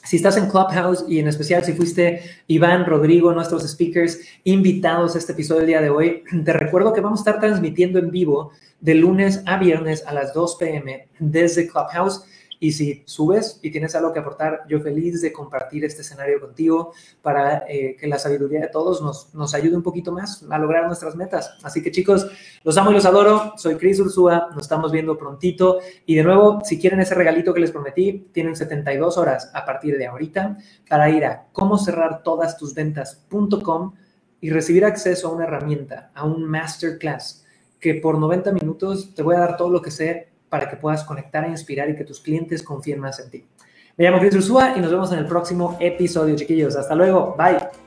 si 0.05 0.17
estás 0.17 0.37
en 0.37 0.49
Clubhouse 0.49 1.05
y 1.09 1.21
en 1.21 1.29
especial 1.29 1.65
si 1.65 1.73
fuiste 1.75 2.23
Iván, 2.49 2.87
Rodrigo, 2.87 3.33
nuestros 3.33 3.63
speakers 3.69 4.21
invitados 4.45 5.15
a 5.15 5.19
este 5.19 5.33
episodio 5.33 5.61
del 5.61 5.69
día 5.69 5.81
de 5.81 5.91
hoy, 5.91 6.25
te 6.45 6.53
recuerdo 6.53 6.93
que 6.93 7.01
vamos 7.01 7.21
a 7.21 7.23
estar 7.23 7.41
transmitiendo 7.41 7.99
en 7.99 8.11
vivo 8.11 8.51
de 8.81 8.97
lunes 8.97 9.43
a 9.47 9.59
viernes 9.59 10.05
a 10.07 10.13
las 10.13 10.35
2 10.35 10.57
pm 10.57 11.09
desde 11.21 11.69
Clubhouse. 11.69 12.25
Y 12.63 12.71
si 12.71 13.03
subes 13.07 13.59
y 13.61 13.73
tienes 13.73 13.97
algo 13.97 14.13
que 14.13 14.21
aportar, 14.21 14.61
yo 14.69 14.79
feliz 14.79 15.21
de 15.21 15.33
compartir 15.33 15.85
este 15.85 16.03
escenario 16.03 16.41
contigo 16.41 16.93
para 17.21 17.65
eh, 17.67 17.97
que 17.99 18.07
la 18.07 18.21
sabiduría 18.21 18.61
de 18.61 18.69
todos 18.69 19.03
nos, 19.03 19.35
nos 19.35 19.53
ayude 19.53 19.75
un 19.75 19.83
poquito 19.83 20.13
más 20.13 20.47
a 20.49 20.59
lograr 20.59 20.87
nuestras 20.87 21.17
metas. 21.17 21.57
Así 21.65 21.83
que 21.83 21.91
chicos, 21.91 22.29
los 22.63 22.79
amo 22.79 22.93
y 22.93 22.95
los 22.95 23.05
adoro. 23.05 23.55
Soy 23.57 23.75
Chris 23.75 23.99
Ursúa, 23.99 24.51
nos 24.55 24.63
estamos 24.63 24.93
viendo 24.93 25.19
prontito. 25.19 25.81
Y 26.07 26.15
de 26.15 26.23
nuevo, 26.23 26.61
si 26.63 26.79
quieren 26.79 27.01
ese 27.01 27.17
regalito 27.17 27.53
que 27.53 27.59
les 27.59 27.73
prometí, 27.73 28.29
tienen 28.33 28.55
72 28.55 29.19
horas 29.19 29.51
a 29.55 29.65
partir 29.65 29.99
de 29.99 30.07
ahorita 30.07 30.57
para 30.89 31.11
ir 31.11 31.25
a 31.25 31.49
cómo 31.51 31.79
cerrar 31.79 32.23
todas 32.23 32.57
tus 32.57 32.75
ventas.com 32.75 33.95
y 34.41 34.51
recibir 34.51 34.85
acceso 34.85 35.27
a 35.27 35.33
una 35.33 35.47
herramienta, 35.47 36.13
a 36.15 36.25
un 36.25 36.45
masterclass 36.45 37.45
que 37.81 37.97
por 37.97 38.17
90 38.19 38.53
minutos 38.53 39.17
te 39.17 39.25
voy 39.25 39.35
a 39.35 39.41
dar 39.41 39.57
todo 39.57 39.69
lo 39.69 39.83
que 39.83 39.91
sé 39.91 40.32
para 40.53 40.69
que 40.69 40.77
puedas 40.77 41.03
conectar 41.03 41.47
e 41.47 41.49
inspirar 41.49 41.89
y 41.89 41.97
que 41.97 42.05
tus 42.05 42.21
clientes 42.21 42.63
confíen 42.63 43.01
más 43.01 43.19
en 43.21 43.31
ti. 43.31 43.47
Me 43.97 44.05
llamo 44.05 44.21
Chris 44.21 44.35
Ursúa 44.35 44.75
y 44.77 44.81
nos 44.81 44.91
vemos 44.91 45.11
en 45.11 45.19
el 45.21 45.27
próximo 45.27 45.79
episodio, 45.81 46.37
chiquillos. 46.37 46.77
Hasta 46.77 46.95
luego. 46.95 47.35
Bye. 47.39 47.82